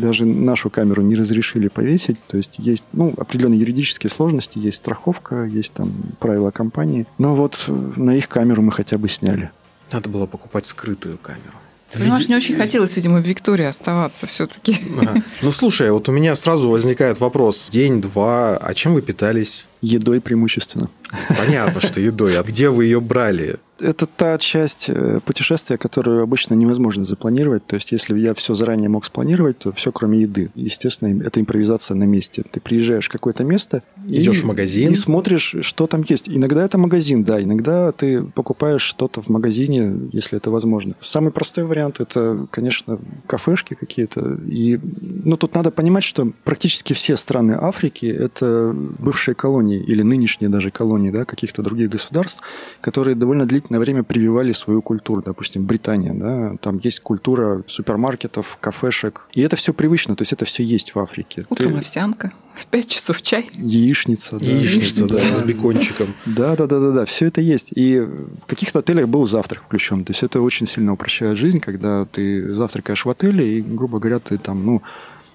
даже 0.00 0.24
нашу 0.24 0.70
камеру 0.70 1.02
не 1.02 1.16
разрешили 1.16 1.68
повесить. 1.68 2.18
То 2.26 2.36
есть 2.36 2.54
есть 2.58 2.84
ну, 2.92 3.12
определенные 3.16 3.60
юридические 3.60 4.10
сложности, 4.10 4.58
есть 4.58 4.78
страховка, 4.78 5.44
есть 5.44 5.72
там 5.72 5.92
правила 6.18 6.50
компании. 6.50 7.06
Но 7.18 7.34
вот 7.34 7.64
на 7.68 8.14
их 8.14 8.28
камеру 8.28 8.62
мы 8.62 8.72
хотя 8.72 8.98
бы 8.98 9.08
сняли. 9.08 9.50
Надо 9.92 10.08
было 10.08 10.26
покупать 10.26 10.66
скрытую 10.66 11.18
камеру. 11.18 11.54
Понимаешь, 11.92 12.20
Види... 12.20 12.30
не 12.30 12.36
очень 12.36 12.56
хотелось, 12.56 12.96
видимо, 12.96 13.20
в 13.20 13.26
Виктории 13.26 13.64
оставаться 13.64 14.26
все-таки. 14.26 14.76
Ага. 15.00 15.22
Ну, 15.42 15.52
слушай, 15.52 15.90
вот 15.90 16.08
у 16.08 16.12
меня 16.12 16.34
сразу 16.34 16.68
возникает 16.68 17.20
вопрос. 17.20 17.68
День-два, 17.70 18.56
а 18.56 18.74
чем 18.74 18.94
вы 18.94 19.02
питались? 19.02 19.66
Едой 19.80 20.20
преимущественно. 20.20 20.90
Понятно, 21.28 21.80
что 21.80 22.00
едой. 22.00 22.38
А 22.38 22.42
где 22.42 22.70
вы 22.70 22.86
ее 22.86 23.00
брали? 23.00 23.56
Это 23.78 24.06
та 24.06 24.38
часть 24.38 24.88
э, 24.88 25.20
путешествия, 25.24 25.76
которую 25.76 26.22
обычно 26.22 26.54
невозможно 26.54 27.04
запланировать. 27.04 27.66
То 27.66 27.76
есть, 27.76 27.92
если 27.92 28.18
я 28.18 28.34
все 28.34 28.54
заранее 28.54 28.88
мог 28.88 29.04
спланировать, 29.04 29.58
то 29.58 29.72
все, 29.72 29.92
кроме 29.92 30.20
еды. 30.22 30.50
Естественно, 30.54 31.22
это 31.22 31.40
импровизация 31.40 31.94
на 31.94 32.04
месте. 32.04 32.42
Ты 32.50 32.60
приезжаешь 32.60 33.06
в 33.06 33.12
какое-то 33.12 33.44
место, 33.44 33.82
идешь 34.08 34.38
и, 34.38 34.40
в 34.40 34.44
магазин 34.44 34.92
и 34.92 34.94
смотришь, 34.94 35.56
что 35.60 35.86
там 35.86 36.04
есть. 36.08 36.28
Иногда 36.28 36.64
это 36.64 36.78
магазин, 36.78 37.24
да, 37.24 37.42
иногда 37.42 37.92
ты 37.92 38.22
покупаешь 38.22 38.82
что-то 38.82 39.22
в 39.22 39.28
магазине, 39.28 40.08
если 40.12 40.38
это 40.38 40.50
возможно. 40.50 40.94
Самый 41.00 41.30
простой 41.30 41.64
вариант 41.64 42.00
это, 42.00 42.46
конечно, 42.50 42.98
кафешки 43.26 43.74
какие-то. 43.74 44.38
И, 44.48 44.80
ну, 45.24 45.36
тут 45.36 45.54
надо 45.54 45.70
понимать, 45.70 46.04
что 46.04 46.32
практически 46.44 46.92
все 46.92 47.16
страны 47.16 47.52
Африки 47.52 48.06
это 48.06 48.72
бывшие 48.74 49.34
колонии 49.34 49.82
или 49.82 50.02
нынешние 50.02 50.48
даже 50.48 50.70
колонии, 50.70 51.10
да, 51.10 51.24
каких-то 51.24 51.62
других 51.62 51.90
государств, 51.90 52.40
которые 52.80 53.14
довольно 53.14 53.46
длительно 53.46 53.65
длительное 53.66 53.80
время 53.80 54.02
прививали 54.02 54.52
свою 54.52 54.82
культуру. 54.82 55.22
Допустим, 55.22 55.64
Британия, 55.64 56.14
да, 56.14 56.56
там 56.60 56.78
есть 56.82 57.00
культура 57.00 57.62
супермаркетов, 57.66 58.58
кафешек. 58.60 59.26
И 59.32 59.42
это 59.42 59.56
все 59.56 59.72
привычно, 59.72 60.14
то 60.16 60.22
есть 60.22 60.32
это 60.32 60.44
все 60.44 60.62
есть 60.62 60.94
в 60.94 60.98
Африке. 60.98 61.44
Утром 61.48 61.72
Ты... 61.72 61.78
овсянка, 61.78 62.32
в 62.54 62.66
5 62.66 62.88
часов 62.88 63.22
чай. 63.22 63.48
Яичница. 63.54 64.38
Да. 64.38 64.46
Яичница, 64.46 65.06
да, 65.06 65.34
с 65.34 65.42
бекончиком. 65.42 66.14
Да, 66.26 66.56
да, 66.56 66.66
да, 66.66 66.80
да, 66.80 66.90
да, 66.92 67.04
все 67.04 67.26
это 67.26 67.40
есть. 67.40 67.68
И 67.74 68.00
в 68.00 68.46
каких-то 68.46 68.78
отелях 68.78 69.08
был 69.08 69.26
завтрак 69.26 69.62
включен. 69.64 70.04
То 70.04 70.12
есть 70.12 70.22
это 70.22 70.40
очень 70.40 70.66
сильно 70.66 70.92
упрощает 70.92 71.36
жизнь, 71.36 71.60
когда 71.60 72.04
ты 72.06 72.54
завтракаешь 72.54 73.04
в 73.04 73.10
отеле, 73.10 73.58
и, 73.58 73.62
грубо 73.62 73.98
говоря, 73.98 74.20
ты 74.20 74.38
там, 74.38 74.64
ну, 74.64 74.82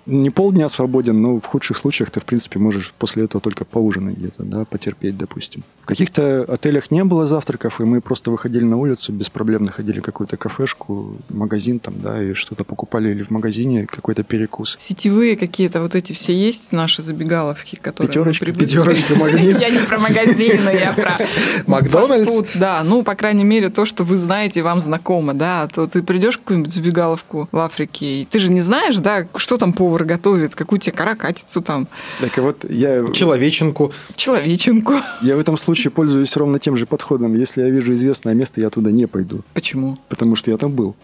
не 0.06 0.30
полдня 0.30 0.70
свободен, 0.70 1.22
но 1.22 1.40
в 1.40 1.46
худших 1.46 1.78
случаях 1.78 2.10
ты, 2.12 2.20
в 2.20 2.26
принципе, 2.26 2.60
можешь 2.60 2.94
после 2.98 3.26
этого 3.26 3.42
только 3.42 3.66
поужинать 3.66 4.18
где-то, 4.18 4.44
да, 4.44 4.66
потерпеть, 4.66 5.18
допустим. 5.18 5.64
В 5.84 5.86
каких-то 5.86 6.44
отелях 6.44 6.92
не 6.92 7.04
было 7.04 7.28
завтраков, 7.28 7.82
и 7.82 7.84
мы 7.84 8.02
просто 8.02 8.32
выходили 8.32 8.64
на 8.64 8.78
улицу, 8.78 9.12
без 9.12 9.30
проблем 9.30 9.66
находили 9.66 10.00
какую-то 10.00 10.38
кафешку, 10.38 11.18
магазин 11.30 11.80
там, 11.80 11.96
да, 12.02 12.22
и 12.24 12.34
что-то 12.34 12.64
покупали 12.64 13.10
или 13.10 13.24
в 13.24 13.30
магазине 13.32 13.88
какой-то 13.88 14.24
перекус. 14.24 14.76
Сетевые 14.78 15.36
какие-то 15.36 15.82
вот 15.82 15.96
эти 15.96 16.14
все 16.14 16.34
есть 16.34 16.72
наши 16.72 17.02
забегаловки, 17.02 17.76
которые 17.76 18.08
Пятерочка, 18.08 18.46
мы 18.46 18.54
Пятерочка, 18.54 19.16
магнит. 19.16 19.60
Я 19.62 19.70
не 19.70 19.80
про 19.80 20.00
магазины, 20.00 20.70
я 20.70 20.94
про 20.94 21.18
Макдональдс. 21.68 22.54
Да, 22.56 22.84
ну, 22.84 23.04
по 23.04 23.16
крайней 23.16 23.44
мере, 23.44 23.70
то, 23.70 23.86
что 23.86 24.04
вы 24.04 24.18
знаете, 24.18 24.64
вам 24.64 24.82
знакомо, 24.82 25.34
да, 25.34 25.68
то 25.68 25.88
ты 25.88 26.04
придешь 26.04 26.36
в 26.36 26.40
какую-нибудь 26.40 26.74
забегаловку 26.74 27.50
в 27.52 27.58
Африке, 27.58 28.22
и 28.22 28.26
ты 28.26 28.40
же 28.40 28.52
не 28.52 28.62
знаешь, 28.62 28.98
да, 28.98 29.28
что 29.36 29.58
там 29.58 29.74
повар 29.92 30.06
готовит, 30.06 30.56
какую 30.56 30.80
тебе 30.80 30.94
каракатицу 30.94 31.62
там. 31.62 31.88
Так 32.22 32.38
и 32.38 32.42
вот 32.42 32.64
я... 32.70 33.06
Человеченку. 33.12 33.92
Человеченку. 34.16 34.94
Я 35.22 35.36
в 35.36 35.40
этом 35.40 35.58
случае 35.58 35.92
пользуюсь 35.92 36.38
ровно 36.38 36.60
тем 36.60 36.78
же 36.78 36.86
подходом. 36.86 37.36
Если 37.36 37.62
я 37.62 37.70
вижу 37.70 37.92
известное 37.94 38.34
место, 38.34 38.62
я 38.62 38.70
туда 38.70 38.90
не 38.90 39.06
пойду. 39.06 39.42
Почему? 39.54 39.98
Потому 40.08 40.38
что 40.38 40.50
я 40.50 40.58
там 40.58 40.72
был. 40.72 40.96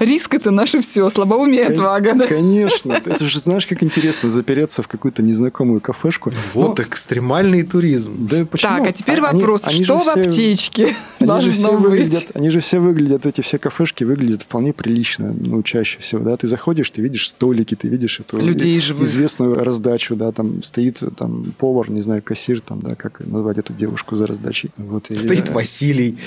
Риск 0.00 0.34
это 0.34 0.50
наше 0.50 0.80
все, 0.80 1.08
слабоумие 1.08 1.66
отвага. 1.66 2.26
Конечно. 2.26 2.92
Это 2.92 3.26
же 3.26 3.38
знаешь, 3.38 3.66
как 3.66 3.82
интересно 3.82 4.28
запереться 4.28 4.82
в 4.82 4.88
какую-то 4.88 5.22
незнакомую 5.22 5.80
кафешку. 5.80 6.30
Вот 6.52 6.78
ну, 6.78 6.84
экстремальный 6.84 7.62
туризм. 7.62 8.26
Да 8.28 8.44
почему? 8.44 8.76
Так, 8.76 8.88
а 8.88 8.92
теперь 8.92 9.22
вопрос, 9.22 9.66
они, 9.66 9.84
что 9.84 10.00
в 10.00 10.08
аптечке 10.10 10.94
они 11.20 11.40
же 11.40 11.50
все 11.50 11.76
выглядят, 11.76 12.26
Они 12.34 12.50
же 12.50 12.60
все 12.60 12.78
выглядят, 12.80 13.26
эти 13.26 13.40
все 13.40 13.58
кафешки 13.58 14.04
выглядят 14.04 14.42
вполне 14.42 14.72
прилично, 14.72 15.34
ну, 15.36 15.62
чаще 15.62 15.98
всего, 16.00 16.22
да. 16.22 16.36
Ты 16.36 16.48
заходишь, 16.48 16.90
ты 16.90 17.02
видишь 17.02 17.13
столики, 17.22 17.74
ты 17.74 17.88
видишь 17.88 18.20
эту 18.20 18.38
Людей 18.38 18.80
живых. 18.80 19.08
известную 19.08 19.54
раздачу, 19.54 20.16
да, 20.16 20.32
там 20.32 20.62
стоит 20.62 21.02
там 21.16 21.52
повар, 21.58 21.90
не 21.90 22.02
знаю, 22.02 22.22
кассир, 22.22 22.60
там, 22.60 22.80
да, 22.80 22.94
как 22.94 23.20
назвать 23.20 23.58
эту 23.58 23.72
девушку 23.72 24.16
за 24.16 24.26
раздачей. 24.26 24.70
Вот, 24.76 25.06
стоит 25.06 25.50
и, 25.50 25.52
Василий. 25.52 26.18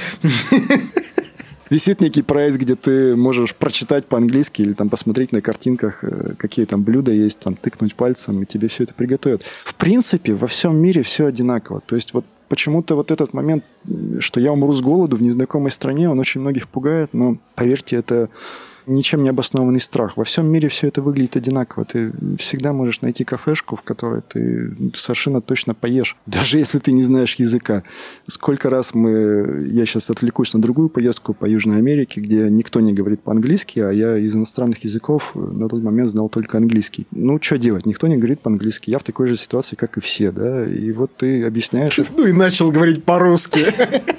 Висит 1.70 2.00
некий 2.00 2.22
прайс, 2.22 2.56
где 2.56 2.76
ты 2.76 3.16
можешь 3.16 3.54
прочитать 3.54 4.06
по-английски 4.06 4.62
или 4.62 4.74
там 4.74 4.90
посмотреть 4.90 5.34
на 5.34 5.42
картинках, 5.42 6.04
э, 6.04 6.34
какие 6.38 6.66
там 6.66 6.84
блюда 6.84 7.12
есть, 7.12 7.40
там 7.40 7.56
тыкнуть 7.56 7.96
пальцем, 7.96 8.42
и 8.44 8.46
тебе 8.46 8.70
все 8.70 8.84
это 8.84 8.94
приготовят. 8.94 9.44
В 9.66 9.76
принципе, 9.76 10.34
во 10.34 10.48
всем 10.48 10.78
мире 10.78 11.04
все 11.04 11.26
одинаково. 11.26 11.82
То 11.86 11.96
есть 11.96 12.14
вот 12.14 12.26
почему-то 12.48 12.96
вот 12.96 13.12
этот 13.12 13.34
момент, 13.34 13.66
что 14.20 14.40
я 14.40 14.54
умру 14.54 14.72
с 14.72 14.82
голоду 14.82 15.18
в 15.18 15.22
незнакомой 15.22 15.72
стране, 15.72 16.10
он 16.10 16.20
очень 16.20 16.42
многих 16.42 16.70
пугает, 16.70 17.10
но 17.14 17.38
поверьте, 17.56 17.98
это 17.98 18.30
ничем 18.88 19.24
не 19.24 19.30
обоснованный 19.30 19.80
страх. 19.80 20.18
Во 20.18 20.24
всем 20.24 20.48
мире 20.48 20.70
все 20.70 20.88
это 20.88 21.02
выглядит 21.02 21.36
одинаково. 21.36 21.86
Ты 21.86 22.12
всегда 22.40 22.74
можешь 22.74 23.02
найти 23.02 23.24
кафешку, 23.24 23.76
в 23.76 23.82
которой 23.82 24.22
ты 24.22 24.74
совершенно 24.96 25.42
точно 25.42 25.74
поешь, 25.74 26.16
даже 26.26 26.58
если 26.58 26.80
ты 26.80 26.92
не 26.92 27.04
знаешь 27.04 27.36
языка. 27.36 27.84
Сколько 28.28 28.70
раз 28.70 28.94
мы... 28.94 29.68
Я 29.70 29.86
сейчас 29.86 30.10
отвлекусь 30.10 30.54
на 30.54 30.62
другую 30.62 30.90
поездку 30.90 31.34
по 31.34 31.46
Южной 31.46 31.78
Америке, 31.78 32.22
где 32.22 32.50
никто 32.50 32.80
не 32.80 32.94
говорит 32.94 33.22
по-английски, 33.22 33.80
а 33.80 33.92
я 33.92 34.18
из 34.18 34.36
иностранных 34.36 34.84
языков 34.84 35.32
на 35.36 35.68
тот 35.70 35.84
момент 35.84 36.10
знал 36.10 36.30
только 36.30 36.58
английский. 36.58 37.08
Ну, 37.12 37.40
что 37.42 37.58
делать? 37.58 37.86
Никто 37.86 38.08
не 38.08 38.18
говорит 38.18 38.40
по-английски. 38.40 38.90
Я 38.90 39.00
в 39.00 39.04
такой 39.04 39.28
же 39.28 39.36
ситуации, 39.36 39.76
как 39.76 39.98
и 39.98 40.02
все, 40.02 40.32
да? 40.32 40.66
И 40.66 40.92
вот 40.92 41.16
ты 41.18 41.44
объясняешь... 41.44 42.00
Ну 42.16 42.26
и 42.26 42.32
начал 42.32 42.72
говорить 42.72 43.04
по-русски. 43.04 43.66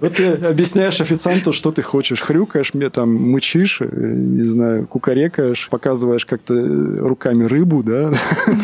Вот 0.00 0.14
ты 0.14 0.32
объясняешь 0.32 1.00
официанту, 1.00 1.52
что 1.52 1.72
ты 1.72 1.82
хочешь. 1.82 2.20
Хрюкаешь, 2.20 2.72
мне 2.72 2.88
там 2.88 3.14
мычишь, 3.14 3.82
э, 3.82 3.86
не 3.92 4.44
знаю, 4.44 4.86
кукарекаешь, 4.86 5.68
показываешь 5.70 6.24
как-то 6.24 6.54
руками 6.54 7.44
рыбу, 7.44 7.82
да, 7.82 8.12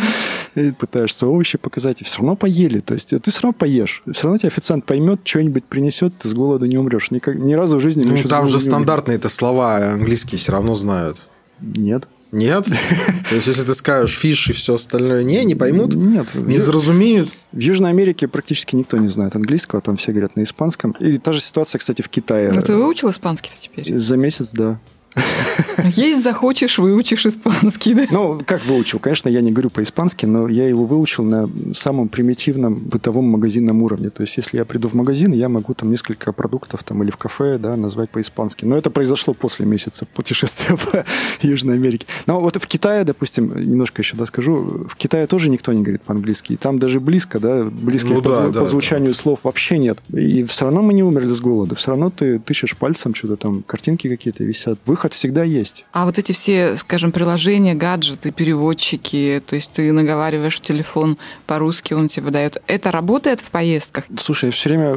и 0.54 0.72
пытаешься 0.72 1.26
овощи 1.26 1.58
показать, 1.58 2.00
и 2.00 2.04
все 2.04 2.18
равно 2.18 2.36
поели. 2.36 2.80
То 2.80 2.94
есть 2.94 3.10
ты 3.10 3.30
все 3.30 3.42
равно 3.42 3.52
поешь. 3.52 4.02
Все 4.10 4.24
равно 4.24 4.38
тебе 4.38 4.48
официант 4.48 4.86
поймет, 4.86 5.20
что-нибудь 5.24 5.64
принесет, 5.64 6.16
ты 6.18 6.28
с 6.28 6.34
голоду 6.34 6.64
не 6.64 6.78
умрешь. 6.78 7.10
Ни, 7.10 7.20
ни 7.34 7.52
разу 7.52 7.76
в 7.76 7.80
жизни 7.80 8.04
Ну, 8.04 8.16
там 8.28 8.48
же 8.48 8.58
стандартные 8.58 9.16
это 9.16 9.28
слова 9.28 9.76
английские 9.76 10.38
все 10.38 10.52
равно 10.52 10.74
знают. 10.74 11.18
Нет. 11.60 12.08
Нет? 12.32 12.64
То 13.28 13.34
есть, 13.34 13.46
если 13.46 13.62
ты 13.62 13.74
скажешь 13.74 14.18
фиш 14.18 14.50
и 14.50 14.52
все 14.52 14.74
остальное 14.74 15.22
не, 15.22 15.44
не 15.44 15.54
поймут? 15.54 15.94
Нет. 15.94 16.34
Не 16.34 16.58
заразумеют? 16.58 17.30
В 17.52 17.58
Южной 17.58 17.90
Америке 17.90 18.28
практически 18.28 18.76
никто 18.76 18.96
не 18.98 19.08
знает 19.08 19.36
английского, 19.36 19.80
там 19.80 19.96
все 19.96 20.12
говорят 20.12 20.36
на 20.36 20.42
испанском. 20.42 20.92
И 21.00 21.18
та 21.18 21.32
же 21.32 21.40
ситуация, 21.40 21.78
кстати, 21.78 22.02
в 22.02 22.08
Китае. 22.08 22.52
Ну, 22.52 22.62
ты 22.62 22.74
выучил 22.74 23.10
испанский-то 23.10 23.56
теперь? 23.58 23.98
За 23.98 24.16
месяц, 24.16 24.50
да. 24.52 24.78
Есть 25.96 26.22
захочешь, 26.22 26.78
выучишь 26.78 27.26
испанский, 27.26 27.94
да? 27.94 28.06
Ну, 28.10 28.42
как 28.44 28.64
выучил? 28.64 28.98
Конечно, 28.98 29.28
я 29.28 29.40
не 29.40 29.52
говорю 29.52 29.70
по-испански, 29.70 30.26
но 30.26 30.48
я 30.48 30.68
его 30.68 30.84
выучил 30.84 31.24
на 31.24 31.48
самом 31.74 32.08
примитивном 32.08 32.74
бытовом 32.74 33.24
магазинном 33.24 33.82
уровне. 33.82 34.10
То 34.10 34.22
есть, 34.22 34.36
если 34.36 34.58
я 34.58 34.64
приду 34.64 34.88
в 34.88 34.94
магазин, 34.94 35.32
я 35.32 35.48
могу 35.48 35.74
там 35.74 35.90
несколько 35.90 36.32
продуктов 36.32 36.82
там 36.84 37.02
или 37.02 37.10
в 37.10 37.16
кафе, 37.16 37.58
да, 37.58 37.76
назвать 37.76 38.10
по-испански. 38.10 38.64
Но 38.64 38.76
это 38.76 38.90
произошло 38.90 39.34
после 39.34 39.66
месяца 39.66 40.06
путешествия 40.06 40.76
по 40.92 41.04
Южной 41.40 41.74
Америке. 41.74 42.06
Но 42.26 42.40
вот 42.40 42.56
в 42.56 42.66
Китае, 42.66 43.04
допустим, 43.04 43.54
немножко 43.56 44.02
еще 44.02 44.16
да, 44.16 44.26
скажу, 44.26 44.88
в 44.90 44.96
Китае 44.96 45.26
тоже 45.26 45.50
никто 45.50 45.72
не 45.72 45.82
говорит 45.82 46.02
по-английски. 46.02 46.54
И 46.54 46.56
там 46.56 46.78
даже 46.78 47.00
близко, 47.00 47.38
да, 47.40 47.64
близко 47.64 48.08
ну, 48.08 48.22
по, 48.22 48.30
да, 48.30 48.42
по 48.42 48.52
да, 48.52 48.64
звучанию 48.66 49.12
да. 49.12 49.18
слов 49.18 49.40
вообще 49.44 49.78
нет. 49.78 49.98
И 50.12 50.44
все 50.44 50.66
равно 50.66 50.82
мы 50.82 50.92
не 50.94 51.02
умерли 51.02 51.32
с 51.32 51.40
голода. 51.40 51.74
Все 51.74 51.90
равно 51.90 52.10
ты 52.10 52.38
тыщешь 52.38 52.76
пальцем, 52.76 53.14
что-то 53.14 53.36
там, 53.36 53.62
картинки 53.62 54.08
какие-то 54.08 54.44
висят. 54.44 54.78
Выход 54.86 55.05
выход 55.06 55.14
всегда 55.14 55.44
есть. 55.44 55.84
А 55.92 56.04
вот 56.04 56.18
эти 56.18 56.32
все, 56.32 56.76
скажем, 56.76 57.12
приложения, 57.12 57.74
гаджеты, 57.74 58.32
переводчики, 58.32 59.42
то 59.46 59.54
есть 59.54 59.70
ты 59.72 59.92
наговариваешь 59.92 60.56
в 60.56 60.60
телефон 60.60 61.16
по-русски, 61.46 61.94
он 61.94 62.08
тебе 62.08 62.26
выдает. 62.26 62.62
Это 62.66 62.90
работает 62.90 63.40
в 63.40 63.50
поездках? 63.50 64.04
Слушай, 64.18 64.50
все 64.50 64.68
время 64.70 64.96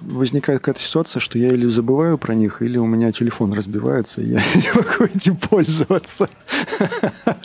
возникает 0.00 0.60
какая-то 0.60 0.80
ситуация, 0.80 1.20
что 1.20 1.38
я 1.38 1.48
или 1.48 1.66
забываю 1.66 2.18
про 2.18 2.34
них, 2.34 2.62
или 2.62 2.78
у 2.78 2.86
меня 2.86 3.12
телефон 3.12 3.52
разбивается, 3.52 4.20
и 4.20 4.30
я 4.30 4.42
не 4.54 4.70
могу 4.74 5.04
этим 5.04 5.36
пользоваться. 5.36 6.28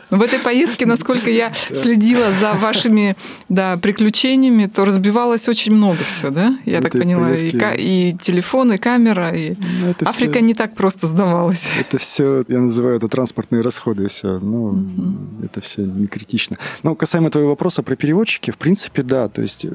В 0.10 0.22
этой 0.22 0.40
поездке, 0.40 0.86
насколько 0.86 1.30
я 1.30 1.52
следила 1.74 2.32
за 2.40 2.54
вашими 2.54 3.16
да, 3.50 3.78
приключениями, 3.78 4.68
то 4.68 4.86
разбивалось 4.86 5.48
очень 5.48 5.74
много 5.74 6.04
все, 6.06 6.30
да? 6.30 6.58
Я 6.66 6.82
так 6.82 6.92
поняла. 6.92 7.30
Поездке... 7.30 7.76
И, 7.78 8.10
и 8.10 8.18
телефон, 8.18 8.74
и 8.74 8.78
камера, 8.78 9.36
и 9.36 9.56
ну, 9.56 9.96
Африка 10.06 10.34
все... 10.34 10.42
не 10.42 10.54
так 10.54 10.76
просто 10.76 11.08
сдавалась. 11.08 11.68
Это 11.80 12.03
все, 12.04 12.44
я 12.48 12.60
называю 12.60 12.98
это 12.98 13.08
транспортные 13.08 13.62
расходы, 13.62 14.08
все. 14.08 14.40
Ну, 14.40 14.66
угу. 14.66 15.46
это 15.46 15.62
все 15.62 15.82
не 15.82 16.08
критично. 16.08 16.58
Но 16.84 16.96
касаемо 16.96 17.30
твоего 17.30 17.52
вопроса 17.52 17.84
про 17.84 17.96
переводчики, 17.96 18.52
в 18.52 18.58
принципе, 18.58 19.04
да. 19.04 19.30
То 19.30 19.42
есть 19.42 19.66
э, 19.66 19.72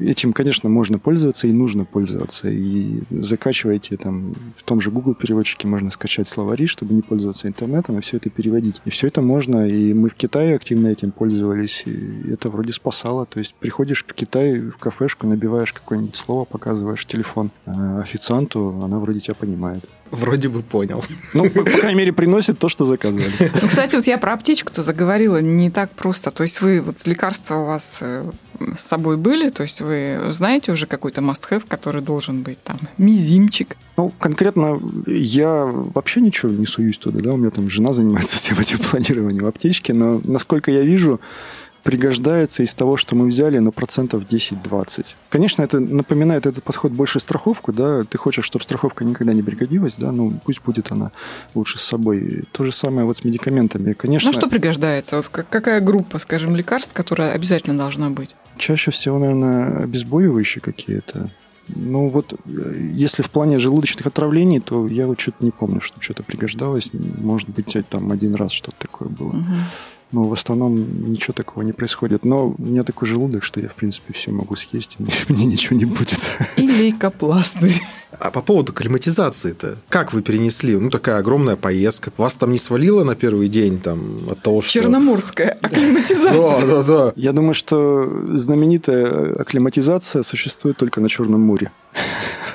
этим, 0.00 0.32
конечно, 0.32 0.68
можно 0.68 0.98
пользоваться 0.98 1.46
и 1.46 1.52
нужно 1.52 1.84
пользоваться. 1.84 2.48
И 2.48 3.02
закачивайте 3.10 3.96
там 3.96 4.34
в 4.56 4.62
том 4.62 4.80
же 4.80 4.90
Google 4.90 5.14
переводчике 5.14 5.66
можно 5.66 5.90
скачать 5.90 6.28
словари, 6.28 6.66
чтобы 6.66 6.94
не 6.94 7.02
пользоваться 7.02 7.48
интернетом, 7.48 7.98
и 7.98 8.00
все 8.00 8.16
это 8.18 8.30
переводить. 8.30 8.80
И 8.84 8.90
все 8.90 9.08
это 9.08 9.20
можно. 9.20 9.68
И 9.68 9.92
мы 9.92 10.10
в 10.10 10.14
Китае 10.14 10.54
активно 10.54 10.88
этим 10.88 11.10
пользовались. 11.10 11.82
И 11.86 12.30
это 12.32 12.48
вроде 12.50 12.72
спасало. 12.72 13.26
То 13.26 13.40
есть 13.40 13.54
приходишь 13.54 14.04
в 14.04 14.14
Китай 14.14 14.60
в 14.60 14.78
кафешку, 14.78 15.26
набиваешь 15.26 15.72
какое-нибудь 15.72 16.16
слово, 16.16 16.44
показываешь 16.44 17.04
телефон 17.06 17.50
а 17.66 18.00
официанту, 18.00 18.80
она 18.82 18.98
вроде 18.98 19.20
тебя 19.20 19.34
понимает. 19.34 19.84
Вроде 20.10 20.48
бы 20.48 20.62
понял. 20.62 21.04
Ну, 21.34 21.50
по, 21.50 21.62
по 21.62 21.70
крайней 21.70 21.98
мере, 21.98 22.12
приносит 22.12 22.58
то, 22.58 22.68
что 22.68 22.86
заказали. 22.86 23.32
Ну, 23.40 23.68
кстати, 23.68 23.94
вот 23.94 24.06
я 24.06 24.18
про 24.18 24.32
аптечку-то 24.34 24.82
заговорила 24.82 25.40
не 25.40 25.70
так 25.70 25.90
просто. 25.90 26.30
То 26.30 26.42
есть 26.42 26.60
вы, 26.60 26.80
вот 26.80 27.06
лекарства 27.06 27.56
у 27.56 27.66
вас 27.66 27.98
э, 28.00 28.30
с 28.78 28.84
собой 28.84 29.16
были? 29.16 29.50
То 29.50 29.62
есть 29.62 29.80
вы 29.80 30.20
знаете 30.30 30.72
уже 30.72 30.86
какой-то 30.86 31.20
must-have, 31.20 31.64
который 31.68 32.02
должен 32.02 32.42
быть 32.42 32.62
там? 32.62 32.78
Мизимчик? 32.96 33.76
Ну, 33.96 34.12
конкретно 34.18 34.80
я 35.06 35.64
вообще 35.64 36.20
ничего 36.20 36.50
не 36.52 36.66
суюсь 36.66 36.98
туда, 36.98 37.20
да, 37.20 37.32
у 37.32 37.36
меня 37.36 37.50
там 37.50 37.70
жена 37.70 37.92
занимается 37.92 38.36
всем 38.36 38.58
этим 38.58 38.78
планированием 38.78 39.46
аптечки, 39.46 39.92
но 39.92 40.20
насколько 40.24 40.70
я 40.70 40.82
вижу, 40.82 41.20
пригождается 41.88 42.62
из 42.62 42.74
того, 42.74 42.98
что 42.98 43.16
мы 43.16 43.26
взяли, 43.26 43.58
на 43.60 43.70
процентов 43.70 44.24
10-20. 44.24 45.06
Конечно, 45.30 45.62
это 45.62 45.80
напоминает 45.80 46.44
этот 46.44 46.62
подход 46.62 46.92
больше 46.92 47.18
страховку, 47.18 47.72
да, 47.72 48.04
ты 48.04 48.18
хочешь, 48.18 48.44
чтобы 48.44 48.62
страховка 48.62 49.06
никогда 49.06 49.32
не 49.32 49.42
пригодилась, 49.42 49.94
да, 49.96 50.12
ну 50.12 50.38
пусть 50.44 50.60
будет 50.62 50.92
она 50.92 51.12
лучше 51.54 51.78
с 51.78 51.80
собой. 51.80 52.44
То 52.52 52.64
же 52.64 52.72
самое 52.72 53.06
вот 53.06 53.16
с 53.16 53.24
медикаментами, 53.24 53.94
конечно. 53.94 54.28
Ну 54.28 54.32
что 54.34 54.50
пригождается? 54.50 55.16
Вот 55.16 55.28
какая 55.28 55.80
группа, 55.80 56.18
скажем, 56.18 56.56
лекарств, 56.56 56.92
которая 56.92 57.32
обязательно 57.32 57.78
должна 57.78 58.10
быть? 58.10 58.36
Чаще 58.58 58.90
всего, 58.90 59.18
наверное, 59.18 59.84
обезболивающие 59.84 60.60
какие-то. 60.60 61.30
Ну 61.68 62.10
вот, 62.10 62.38
если 62.46 63.22
в 63.22 63.30
плане 63.30 63.58
желудочных 63.58 64.06
отравлений, 64.06 64.60
то 64.60 64.86
я 64.88 65.06
вот 65.06 65.18
что-то 65.18 65.42
не 65.42 65.52
помню, 65.52 65.80
что 65.80 66.02
что-то 66.02 66.22
пригождалось. 66.22 66.90
Может 66.92 67.48
быть, 67.48 67.74
там 67.88 68.12
один 68.12 68.34
раз 68.34 68.52
что-то 68.52 68.76
такое 68.78 69.08
было. 69.08 69.30
Угу. 69.30 69.54
Но 70.10 70.22
в 70.22 70.32
основном 70.32 71.10
ничего 71.10 71.34
такого 71.34 71.62
не 71.62 71.72
происходит. 71.72 72.24
Но 72.24 72.54
у 72.56 72.62
меня 72.62 72.82
такой 72.82 73.06
желудок, 73.06 73.44
что 73.44 73.60
я, 73.60 73.68
в 73.68 73.74
принципе, 73.74 74.14
все 74.14 74.32
могу 74.32 74.56
съесть, 74.56 74.96
и 74.98 75.02
мне, 75.02 75.12
мне 75.28 75.44
ничего 75.44 75.76
не 75.76 75.84
будет. 75.84 76.18
И 76.56 76.66
лейкопластырь. 76.66 77.80
А 78.18 78.30
по 78.30 78.40
поводу 78.40 78.72
климатизации-то, 78.72 79.76
как 79.90 80.14
вы 80.14 80.22
перенесли? 80.22 80.76
Ну, 80.76 80.88
такая 80.88 81.18
огромная 81.18 81.56
поездка. 81.56 82.10
Вас 82.16 82.36
там 82.36 82.52
не 82.52 82.58
свалило 82.58 83.04
на 83.04 83.14
первый 83.14 83.48
день 83.48 83.78
там, 83.78 84.30
от 84.30 84.40
того, 84.40 84.62
что... 84.62 84.72
Черноморская 84.72 85.58
акклиматизация. 85.60 86.32
Да, 86.32 86.66
да, 86.66 86.82
да. 86.82 87.12
Я 87.14 87.32
думаю, 87.32 87.52
что 87.52 88.10
знаменитая 88.34 89.34
акклиматизация 89.34 90.22
существует 90.22 90.78
только 90.78 91.02
на 91.02 91.10
Черном 91.10 91.42
море. 91.42 91.70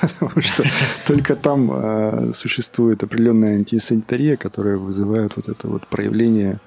Потому 0.18 0.42
что 0.42 0.64
только 1.06 1.36
там 1.36 1.70
а, 1.72 2.30
существует 2.34 3.04
определенная 3.04 3.56
антисанитария, 3.56 4.36
которая 4.36 4.76
вызывает 4.76 5.36
вот 5.36 5.48
это 5.48 5.68
вот 5.68 5.86
проявление 5.86 6.58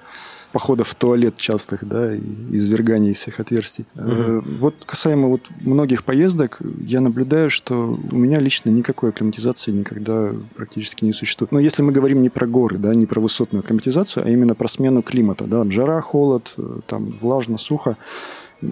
походов 0.52 0.88
в 0.88 0.94
туалет 0.94 1.36
частых, 1.36 1.86
да, 1.86 2.14
и 2.14 2.20
изверганий 2.50 3.10
из 3.10 3.18
всех 3.18 3.40
отверстий. 3.40 3.86
Угу. 3.94 4.44
Вот 4.60 4.74
касаемо 4.84 5.28
вот 5.28 5.42
многих 5.60 6.04
поездок, 6.04 6.58
я 6.80 7.00
наблюдаю, 7.00 7.50
что 7.50 7.98
у 8.10 8.16
меня 8.16 8.40
лично 8.40 8.70
никакой 8.70 9.10
акклиматизации 9.10 9.72
никогда 9.72 10.32
практически 10.56 11.04
не 11.04 11.12
существует. 11.12 11.52
Но 11.52 11.58
если 11.58 11.82
мы 11.82 11.92
говорим 11.92 12.22
не 12.22 12.30
про 12.30 12.46
горы, 12.46 12.78
да, 12.78 12.94
не 12.94 13.06
про 13.06 13.20
высотную 13.20 13.60
акклиматизацию, 13.60 14.24
а 14.26 14.30
именно 14.30 14.54
про 14.54 14.68
смену 14.68 15.02
климата, 15.02 15.44
да, 15.44 15.64
жара, 15.70 16.00
холод, 16.00 16.54
э, 16.56 16.80
там 16.86 17.06
влажно, 17.06 17.58
сухо, 17.58 17.96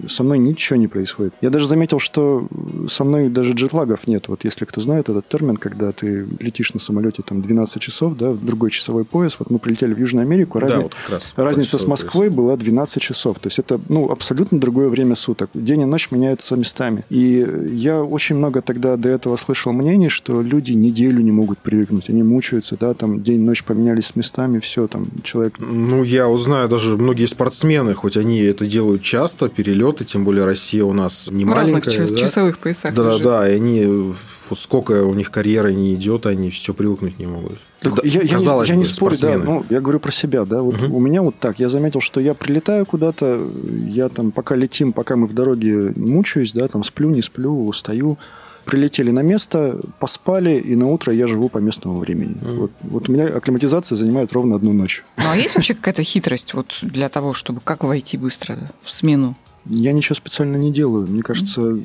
со 0.09 0.23
мной 0.23 0.39
ничего 0.39 0.77
не 0.77 0.89
происходит. 0.89 1.35
Я 1.41 1.51
даже 1.51 1.67
заметил, 1.67 1.99
что 1.99 2.49
со 2.89 3.05
мной 3.05 3.29
даже 3.29 3.53
джетлагов 3.53 4.07
нет. 4.07 4.29
Вот 4.29 4.45
если 4.45 4.65
кто 4.65 4.81
знает 4.81 5.09
этот 5.09 5.29
термин, 5.29 5.57
когда 5.57 5.93
ты 5.93 6.27
летишь 6.41 6.75
на 6.75 6.81
самолете 6.81 7.23
там 7.23 7.41
12 7.43 7.81
часов, 7.81 8.17
да, 8.17 8.31
в 8.31 8.45
другой 8.45 8.71
часовой 8.71 9.05
пояс. 9.05 9.37
Вот 9.39 9.51
мы 9.51 9.59
прилетели 9.59 9.95
в 9.95 9.99
Южную 9.99 10.25
Америку, 10.25 10.59
разни... 10.59 10.83
вот 10.83 10.95
разница 11.37 11.79
с 11.79 11.87
Москвой 11.87 12.27
пояс. 12.27 12.37
была 12.37 12.57
12 12.57 13.03
часов. 13.03 13.39
То 13.39 13.47
есть 13.49 13.59
это 13.59 13.81
ну, 13.89 14.11
абсолютно 14.11 14.59
другое 14.59 14.89
время 14.89 15.15
суток. 15.15 15.51
День 15.55 15.83
и 15.83 15.85
ночь 15.85 16.11
меняются 16.11 16.57
местами. 16.57 17.05
И 17.09 17.47
я 17.71 18.03
очень 18.03 18.37
много 18.37 18.63
тогда 18.63 18.97
до 18.97 19.09
этого 19.09 19.37
слышал 19.37 19.73
мнений, 19.73 20.09
что 20.09 20.43
люди 20.43 20.73
неделю 20.73 21.21
не 21.21 21.33
могут 21.33 21.59
привыкнуть. 21.59 22.11
Они 22.11 22.23
мучаются, 22.23 22.77
да, 22.79 22.95
там 22.95 23.23
день 23.23 23.41
и 23.41 23.45
ночь 23.45 23.63
поменялись 23.63 24.17
местами, 24.17 24.59
все, 24.59 24.89
там 24.89 25.09
человек... 25.23 25.55
Ну, 25.59 26.03
я 26.03 26.29
узнаю, 26.29 26.69
даже 26.69 26.97
многие 26.97 27.27
спортсмены, 27.27 27.95
хоть 27.95 28.17
они 28.17 28.41
это 28.41 28.67
делают 28.67 29.03
часто, 29.03 29.49
перелетают 29.49 29.76
перелеты, 29.77 30.05
тем 30.05 30.25
более 30.25 30.45
Россия 30.45 30.85
у 30.85 30.93
нас 30.93 31.29
не 31.31 31.45
в 31.45 31.49
маленькая. 31.49 31.91
разных 31.91 32.11
да? 32.11 32.17
часовых 32.17 32.59
поясах. 32.59 32.95
Да, 32.95 33.03
да, 33.03 33.19
да, 33.19 33.49
и 33.49 33.57
они, 33.57 34.15
вот 34.49 34.59
сколько 34.59 35.05
у 35.05 35.15
них 35.15 35.31
карьера 35.31 35.69
не 35.69 35.95
идет, 35.95 36.27
они 36.27 36.51
все 36.51 36.75
привыкнуть 36.75 37.19
не 37.19 37.27
могут. 37.27 37.59
Так 37.81 37.95
да, 37.95 38.03
я, 38.05 38.27
казалось 38.27 38.69
я, 38.69 38.75
не, 38.75 38.83
я 38.83 38.89
не 38.89 38.95
спорю, 38.95 39.17
да, 39.21 39.37
ну, 39.37 39.65
я 39.69 39.81
говорю 39.81 40.01
про 40.01 40.11
себя, 40.11 40.45
да, 40.45 40.63
вот 40.63 40.83
угу. 40.83 40.97
у 40.97 41.01
меня 41.01 41.23
вот 41.23 41.39
так, 41.39 41.59
я 41.59 41.69
заметил, 41.69 42.01
что 42.01 42.21
я 42.21 42.35
прилетаю 42.35 42.87
куда-то, 42.87 43.41
я 43.89 44.09
там, 44.09 44.33
пока 44.33 44.57
летим, 44.57 44.93
пока 44.93 45.17
мы 45.17 45.27
в 45.27 45.35
дороге 45.35 45.93
мучаюсь, 45.95 46.53
да, 46.53 46.69
там 46.69 46.85
сплю, 46.85 47.11
не 47.11 47.23
сплю, 47.23 47.67
устаю, 47.67 48.19
прилетели 48.65 49.11
на 49.11 49.21
место, 49.23 49.79
поспали, 50.01 50.59
и 50.59 50.75
на 50.75 50.89
утро 50.89 51.13
я 51.13 51.29
живу 51.29 51.49
по 51.49 51.59
местному 51.59 51.99
времени. 51.99 52.35
Mm. 52.41 52.59
Вот, 52.59 52.73
вот 52.81 53.09
у 53.09 53.13
меня 53.13 53.27
акклиматизация 53.27 53.95
занимает 53.95 54.33
ровно 54.33 54.57
одну 54.57 54.73
ночь. 54.73 55.05
Ну, 55.19 55.25
а 55.31 55.37
есть 55.37 55.55
вообще 55.55 55.75
какая-то 55.75 56.03
хитрость 56.03 56.55
вот 56.55 56.79
для 56.83 57.09
того, 57.09 57.33
чтобы 57.33 57.61
как 57.63 57.85
войти 57.85 58.17
быстро 58.17 58.73
в 58.83 58.91
смену? 58.91 59.37
Я 59.69 59.93
ничего 59.93 60.15
специально 60.15 60.57
не 60.57 60.73
делаю. 60.73 61.07
Мне 61.07 61.23
кажется, 61.23 61.79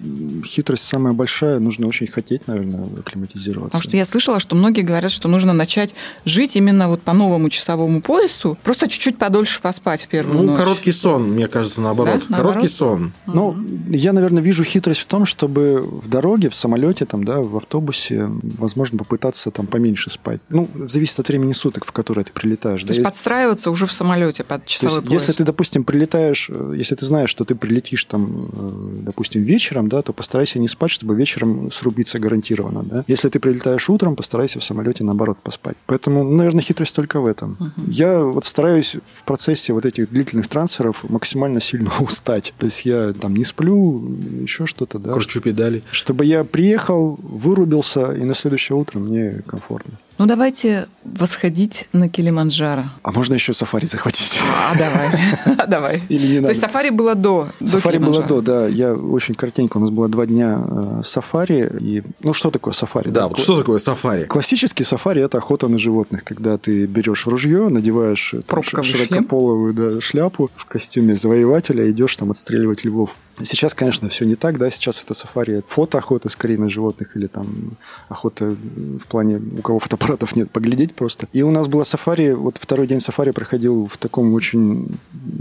хитрость 0.45 0.83
самая 0.83 1.13
большая. 1.13 1.59
Нужно 1.59 1.87
очень 1.87 2.07
хотеть, 2.07 2.47
наверное, 2.47 2.85
акклиматизироваться. 2.99 3.69
Потому 3.69 3.81
что 3.81 3.97
я 3.97 4.05
слышала, 4.05 4.39
что 4.39 4.55
многие 4.55 4.81
говорят, 4.81 5.11
что 5.11 5.27
нужно 5.27 5.53
начать 5.53 5.93
жить 6.25 6.55
именно 6.55 6.87
вот 6.87 7.01
по 7.01 7.13
новому 7.13 7.49
часовому 7.49 8.01
поясу, 8.01 8.57
просто 8.63 8.87
чуть-чуть 8.87 9.17
подольше 9.17 9.61
поспать 9.61 10.03
в 10.03 10.07
первую 10.07 10.37
ну, 10.37 10.43
ночь. 10.43 10.57
короткий 10.57 10.91
сон, 10.91 11.31
мне 11.31 11.47
кажется, 11.47 11.81
наоборот. 11.81 12.25
Да? 12.29 12.37
Короткий 12.37 12.67
наоборот? 12.67 12.71
сон. 12.71 13.13
Ну, 13.25 13.55
я, 13.89 14.13
наверное, 14.13 14.43
вижу 14.43 14.63
хитрость 14.63 15.01
в 15.01 15.05
том, 15.05 15.25
чтобы 15.25 15.81
в 15.81 16.07
дороге, 16.07 16.49
в 16.49 16.55
самолете, 16.55 17.05
там, 17.05 17.23
да, 17.23 17.39
в 17.39 17.57
автобусе, 17.57 18.29
возможно, 18.41 18.97
попытаться 18.99 19.51
там 19.51 19.67
поменьше 19.67 20.09
спать. 20.09 20.41
Ну, 20.49 20.67
зависит 20.87 21.19
от 21.19 21.27
времени 21.27 21.53
суток, 21.53 21.85
в 21.85 21.91
которое 21.91 22.23
ты 22.23 22.31
прилетаешь. 22.31 22.81
То 22.81 22.87
да? 22.87 22.93
есть 22.93 23.03
подстраиваться 23.03 23.71
уже 23.71 23.85
в 23.85 23.91
самолете 23.91 24.43
под 24.43 24.65
часовой 24.65 24.89
То 24.89 24.95
есть, 24.95 25.07
пояс. 25.07 25.21
Если 25.21 25.33
ты, 25.33 25.43
допустим, 25.43 25.83
прилетаешь, 25.83 26.49
э, 26.49 26.73
если 26.77 26.95
ты 26.95 27.05
знаешь, 27.05 27.29
что 27.29 27.45
ты 27.45 27.55
прилетишь 27.71 28.05
там, 28.05 28.49
э, 28.51 29.03
допустим, 29.05 29.43
вечером, 29.43 29.87
да, 29.87 30.01
то 30.01 30.11
постарайся 30.13 30.59
не 30.59 30.67
спать, 30.67 30.91
чтобы 30.91 31.15
вечером 31.15 31.71
срубиться 31.71 32.19
гарантированно, 32.19 32.83
да. 32.83 33.03
Если 33.07 33.29
ты 33.29 33.39
прилетаешь 33.39 33.89
утром, 33.89 34.15
постарайся 34.15 34.59
в 34.59 34.63
самолете, 34.63 35.03
наоборот, 35.03 35.37
поспать. 35.41 35.77
Поэтому, 35.85 36.23
наверное, 36.23 36.61
хитрость 36.61 36.95
только 36.95 37.21
в 37.21 37.27
этом. 37.27 37.57
Uh-huh. 37.59 37.71
Я 37.87 38.19
вот 38.19 38.45
стараюсь 38.45 38.95
в 38.95 39.23
процессе 39.23 39.71
вот 39.73 39.85
этих 39.85 40.09
длительных 40.09 40.47
трансферов 40.47 41.09
максимально 41.09 41.61
сильно 41.61 41.91
устать. 41.99 42.53
То 42.57 42.65
есть 42.65 42.85
я 42.85 43.13
там 43.13 43.35
не 43.35 43.45
сплю, 43.45 44.01
еще 44.41 44.65
что-то, 44.65 44.99
да. 44.99 45.13
Кручу 45.13 45.39
педали. 45.39 45.81
Чтобы 45.91 46.25
я 46.25 46.43
приехал, 46.43 47.17
вырубился, 47.23 48.11
и 48.11 48.23
на 48.23 48.35
следующее 48.35 48.77
утро 48.77 48.99
мне 48.99 49.43
комфортно. 49.47 49.93
Ну, 50.17 50.25
давайте 50.27 50.87
восходить 51.03 51.87
на 51.93 52.09
Килиманджаро. 52.09 52.83
А 53.01 53.11
можно 53.11 53.33
еще 53.33 53.53
сафари 53.53 53.85
захватить? 53.85 54.39
А, 54.55 54.75
давай. 54.77 55.67
давай. 55.67 56.03
Или 56.09 56.27
не 56.27 56.35
надо? 56.35 56.47
То 56.47 56.49
есть 56.49 56.61
сафари 56.61 56.89
было 56.89 57.15
до 57.15 57.47
Сафари 57.63 57.97
было 57.97 58.23
до, 58.23 58.41
да. 58.41 58.67
Я 58.67 58.93
очень 58.93 59.33
коротенько, 59.33 59.77
у 59.77 59.79
нас 59.79 59.89
было 59.89 60.07
два 60.07 60.25
дня 60.25 60.61
э, 60.63 61.01
сафари. 61.03 61.71
И, 61.79 62.03
ну, 62.21 62.33
что 62.33 62.51
такое 62.51 62.73
сафари? 62.73 63.09
Да, 63.09 63.27
вот 63.27 63.39
что 63.39 63.57
такое 63.57 63.79
сафари? 63.79 64.25
Классический 64.25 64.83
сафари– 64.83 65.21
это 65.23 65.37
охота 65.37 65.67
на 65.67 65.79
животных, 65.79 66.23
когда 66.23 66.57
ты 66.57 66.85
берешь 66.85 67.25
ружье, 67.25 67.69
надеваешь 67.69 68.35
там, 68.47 68.63
широкополовую 68.63 69.73
да, 69.73 70.01
шляпу 70.01 70.49
в 70.55 70.65
костюме 70.65 71.15
завоевателя, 71.15 71.89
идешь 71.89 72.15
там 72.15 72.31
отстреливать 72.31 72.85
львов. 72.85 73.15
Сейчас, 73.43 73.73
конечно, 73.73 74.09
все 74.09 74.25
не 74.25 74.35
так, 74.35 74.57
да, 74.57 74.69
сейчас 74.69 75.01
это 75.03 75.13
сафари, 75.13 75.63
фотоохота 75.67 76.29
скорее 76.29 76.57
на 76.57 76.69
животных 76.69 77.15
или 77.15 77.27
там 77.27 77.77
охота 78.09 78.45
в 78.45 79.07
плане, 79.07 79.41
у 79.57 79.61
кого 79.61 79.79
фотоаппаратов 80.01 80.35
нет, 80.35 80.51
поглядеть 80.51 80.95
просто. 80.95 81.27
И 81.33 81.41
у 81.41 81.51
нас 81.51 81.67
была 81.67 81.85
сафари, 81.85 82.33
вот 82.33 82.55
второй 82.59 82.87
день 82.87 82.99
сафари 82.99 83.31
проходил 83.31 83.87
в 83.91 83.97
таком 83.97 84.33
очень 84.33 84.87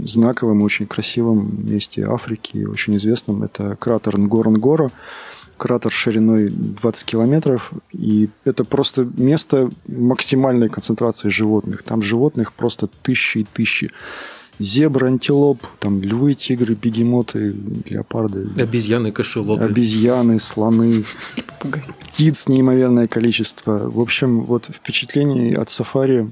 знаковом, 0.05 0.61
очень 0.61 0.85
красивом 0.85 1.65
месте 1.65 2.05
Африки, 2.05 2.65
очень 2.65 2.95
известном, 2.97 3.43
это 3.43 3.75
кратер 3.79 4.17
Нгоронгоро, 4.17 4.91
кратер 5.57 5.91
шириной 5.91 6.49
20 6.49 7.05
километров, 7.05 7.71
и 7.91 8.29
это 8.45 8.63
просто 8.63 9.07
место 9.17 9.69
максимальной 9.87 10.69
концентрации 10.69 11.29
животных. 11.29 11.83
Там 11.83 12.01
животных 12.01 12.53
просто 12.53 12.87
тысячи 12.87 13.39
и 13.39 13.47
тысячи 13.53 13.91
зебры, 14.61 15.07
антилоп, 15.07 15.65
там 15.79 16.01
львы, 16.01 16.35
тигры, 16.35 16.75
бегемоты, 16.75 17.55
леопарды. 17.85 18.49
Обезьяны, 18.61 19.11
кашелоты. 19.11 19.63
Обезьяны, 19.63 20.39
слоны. 20.39 21.03
Попугай. 21.47 21.83
Птиц 22.01 22.47
неимоверное 22.47 23.07
количество. 23.07 23.89
В 23.89 23.99
общем, 23.99 24.41
вот 24.41 24.65
впечатлений 24.65 25.53
от 25.53 25.69
сафари 25.69 26.31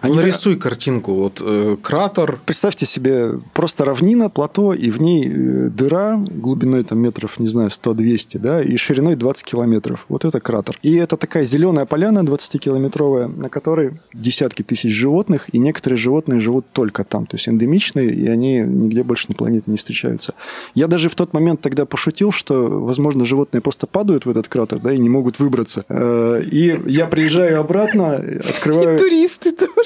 они 0.00 0.16
Нарисуй 0.16 0.56
картинку. 0.56 1.14
Вот 1.14 1.40
э, 1.40 1.76
кратер. 1.82 2.38
Представьте 2.44 2.86
себе 2.86 3.40
просто 3.54 3.84
равнина, 3.84 4.28
плато, 4.28 4.74
и 4.74 4.90
в 4.90 5.00
ней 5.00 5.26
э, 5.26 5.68
дыра 5.70 6.16
глубиной 6.16 6.84
там 6.84 6.98
метров, 6.98 7.38
не 7.38 7.48
знаю, 7.48 7.70
100-200, 7.70 8.38
да, 8.38 8.62
и 8.62 8.76
шириной 8.76 9.16
20 9.16 9.44
километров. 9.44 10.04
Вот 10.08 10.24
это 10.24 10.40
кратер. 10.40 10.78
И 10.82 10.94
это 10.94 11.16
такая 11.16 11.44
зеленая 11.44 11.86
поляна 11.86 12.20
20-километровая, 12.20 13.28
на 13.28 13.48
которой 13.48 14.00
десятки 14.12 14.62
тысяч 14.62 14.92
животных, 14.92 15.52
и 15.52 15.58
некоторые 15.58 15.96
животные 15.96 16.40
живут 16.40 16.66
только 16.72 17.04
там, 17.04 17.26
то 17.26 17.36
есть 17.36 17.48
эндемичные, 17.48 18.12
и 18.12 18.26
они 18.26 18.58
нигде 18.58 19.02
больше 19.02 19.26
на 19.28 19.34
планете 19.34 19.64
не 19.66 19.76
встречаются. 19.76 20.34
Я 20.74 20.86
даже 20.88 21.08
в 21.08 21.14
тот 21.14 21.32
момент 21.32 21.60
тогда 21.60 21.86
пошутил, 21.86 22.32
что, 22.32 22.68
возможно, 22.68 23.24
животные 23.24 23.60
просто 23.60 23.86
падают 23.86 24.26
в 24.26 24.30
этот 24.30 24.48
кратер, 24.48 24.78
да, 24.78 24.92
и 24.92 24.98
не 24.98 25.08
могут 25.08 25.38
выбраться. 25.38 25.84
Э, 25.88 26.42
и 26.42 26.78
я 26.86 27.06
приезжаю 27.06 27.60
обратно, 27.60 28.16
открываю... 28.16 28.96
И 28.96 28.98
туристы 28.98 29.52
тоже. 29.52 29.85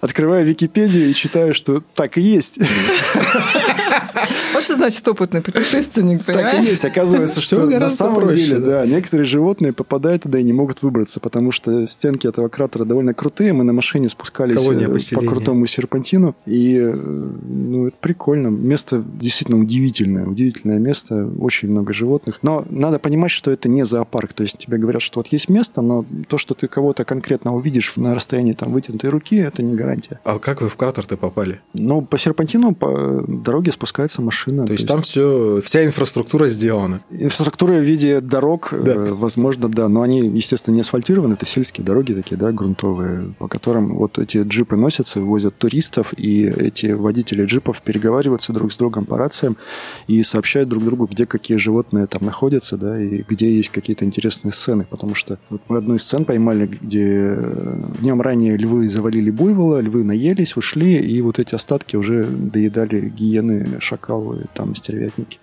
Открываю 0.00 0.46
Википедию 0.46 1.10
и 1.10 1.14
читаю, 1.14 1.54
что 1.54 1.82
так 1.94 2.18
и 2.18 2.20
есть. 2.20 2.58
Вот 4.52 4.62
что 4.62 4.76
значит 4.76 5.06
опытный 5.06 5.40
путешественник, 5.40 6.24
понимаешь? 6.24 6.52
Так 6.52 6.64
и 6.64 6.70
есть. 6.70 6.84
Оказывается, 6.84 7.40
что 7.40 7.66
на 7.66 7.88
самом 7.88 8.22
проще, 8.22 8.46
деле, 8.46 8.58
да. 8.58 8.80
да, 8.80 8.86
некоторые 8.86 9.24
животные 9.24 9.72
попадают 9.72 10.24
туда 10.24 10.38
и 10.38 10.42
не 10.42 10.52
могут 10.52 10.82
выбраться, 10.82 11.20
потому 11.20 11.52
что 11.52 11.86
стенки 11.86 12.26
этого 12.26 12.48
кратера 12.48 12.84
довольно 12.84 13.14
крутые. 13.14 13.52
Мы 13.52 13.64
на 13.64 13.72
машине 13.72 14.08
спускались 14.08 14.56
э, 14.56 15.14
по 15.14 15.22
крутому 15.22 15.66
серпантину, 15.66 16.34
и 16.46 16.76
э, 16.78 16.92
ну, 16.92 17.88
это 17.88 17.96
прикольно. 18.00 18.48
Место 18.48 19.04
действительно 19.20 19.60
удивительное. 19.60 20.26
Удивительное 20.26 20.78
место, 20.78 21.28
очень 21.38 21.70
много 21.70 21.92
животных. 21.92 22.38
Но 22.42 22.64
надо 22.68 22.98
понимать, 22.98 23.30
что 23.30 23.50
это 23.50 23.68
не 23.68 23.84
зоопарк. 23.84 24.32
То 24.32 24.42
есть 24.42 24.58
тебе 24.58 24.78
говорят, 24.78 25.02
что 25.02 25.20
вот 25.20 25.28
есть 25.28 25.48
место, 25.48 25.82
но 25.82 26.04
то, 26.28 26.38
что 26.38 26.54
ты 26.54 26.68
кого-то 26.68 27.04
конкретно 27.04 27.54
увидишь 27.54 27.94
на 27.96 28.14
расстоянии 28.14 28.52
там 28.52 28.72
вытянутой 28.72 29.10
руки, 29.10 29.36
это 29.36 29.62
не 29.62 29.74
гарантия. 29.74 29.87
А 30.24 30.38
как 30.38 30.60
вы 30.60 30.68
в 30.68 30.76
кратер-то 30.76 31.16
попали? 31.16 31.60
Ну, 31.74 32.02
по 32.02 32.18
серпантину 32.18 32.74
по 32.74 33.24
дороге 33.26 33.72
спускается 33.72 34.22
машина. 34.22 34.62
То, 34.62 34.66
то 34.68 34.72
есть, 34.72 34.82
есть 34.82 34.92
там 34.92 35.02
все, 35.02 35.60
вся 35.64 35.84
инфраструктура 35.84 36.48
сделана? 36.48 37.00
Инфраструктура 37.10 37.74
в 37.74 37.82
виде 37.82 38.20
дорог, 38.20 38.72
да. 38.72 38.92
э, 38.92 39.12
возможно, 39.12 39.68
да. 39.68 39.88
Но 39.88 40.02
они, 40.02 40.20
естественно, 40.20 40.74
не 40.74 40.80
асфальтированы. 40.80 41.34
Это 41.34 41.46
сельские 41.46 41.84
дороги 41.84 42.12
такие, 42.12 42.36
да, 42.36 42.52
грунтовые, 42.52 43.34
по 43.38 43.48
которым 43.48 43.94
вот 43.96 44.18
эти 44.18 44.38
джипы 44.38 44.76
носятся, 44.76 45.20
возят 45.20 45.56
туристов, 45.56 46.12
и 46.16 46.44
эти 46.44 46.86
водители 46.92 47.44
джипов 47.44 47.82
переговариваются 47.82 48.52
друг 48.52 48.72
с 48.72 48.76
другом 48.76 49.04
по 49.04 49.18
рациям 49.18 49.56
и 50.06 50.22
сообщают 50.22 50.68
друг 50.68 50.84
другу, 50.84 51.06
где 51.06 51.26
какие 51.26 51.56
животные 51.56 52.06
там 52.06 52.24
находятся, 52.24 52.76
да, 52.76 53.00
и 53.00 53.24
где 53.28 53.54
есть 53.54 53.70
какие-то 53.70 54.04
интересные 54.04 54.52
сцены. 54.52 54.86
Потому 54.88 55.14
что 55.14 55.38
вот 55.50 55.62
мы 55.68 55.78
одну 55.78 55.94
из 55.94 56.02
сцен 56.02 56.24
поймали, 56.24 56.66
где 56.66 57.36
днем 58.00 58.20
ранее 58.20 58.56
львы 58.56 58.88
завалили 58.88 59.30
буйвола, 59.30 59.77
львы 59.80 60.04
наелись, 60.04 60.56
ушли, 60.56 60.96
и 60.96 61.20
вот 61.20 61.38
эти 61.38 61.54
остатки 61.54 61.96
уже 61.96 62.24
доедали 62.24 63.08
гиены, 63.08 63.80
шакалы, 63.80 64.46
там 64.54 64.74
стервятники. 64.74 65.38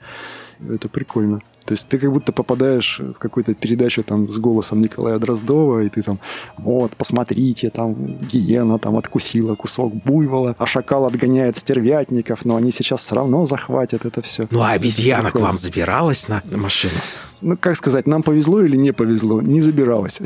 Это 0.69 0.88
прикольно. 0.89 1.41
То 1.65 1.73
есть 1.73 1.88
ты 1.88 1.97
как 1.97 2.11
будто 2.11 2.31
попадаешь 2.31 2.99
в 2.99 3.13
какую-то 3.13 3.55
передачу 3.55 4.03
там 4.03 4.29
с 4.29 4.38
голосом 4.38 4.81
Николая 4.81 5.17
Дроздова, 5.17 5.81
и 5.81 5.89
ты 5.89 6.03
там, 6.03 6.19
вот, 6.57 6.95
посмотрите, 6.95 7.71
там 7.71 7.95
гиена 8.19 8.77
там 8.77 8.97
откусила 8.97 9.55
кусок 9.55 9.93
буйвола, 9.95 10.55
а 10.59 10.65
шакал 10.67 11.05
отгоняет 11.05 11.57
стервятников, 11.57 12.45
но 12.45 12.55
они 12.55 12.71
сейчас 12.71 13.01
все 13.03 13.15
равно 13.15 13.45
захватят 13.45 14.05
это 14.05 14.21
все. 14.21 14.47
Ну 14.51 14.61
а 14.61 14.71
обезьяна 14.71 15.31
к 15.31 15.39
вам 15.39 15.57
забиралась 15.57 16.27
на 16.27 16.43
машину? 16.51 16.93
Ну, 17.45 17.57
как 17.57 17.75
сказать, 17.75 18.07
нам 18.07 18.23
повезло 18.23 18.61
или 18.63 18.75
не 18.75 18.91
повезло? 18.91 19.39
Не 19.39 19.61
забиралась. 19.61 20.19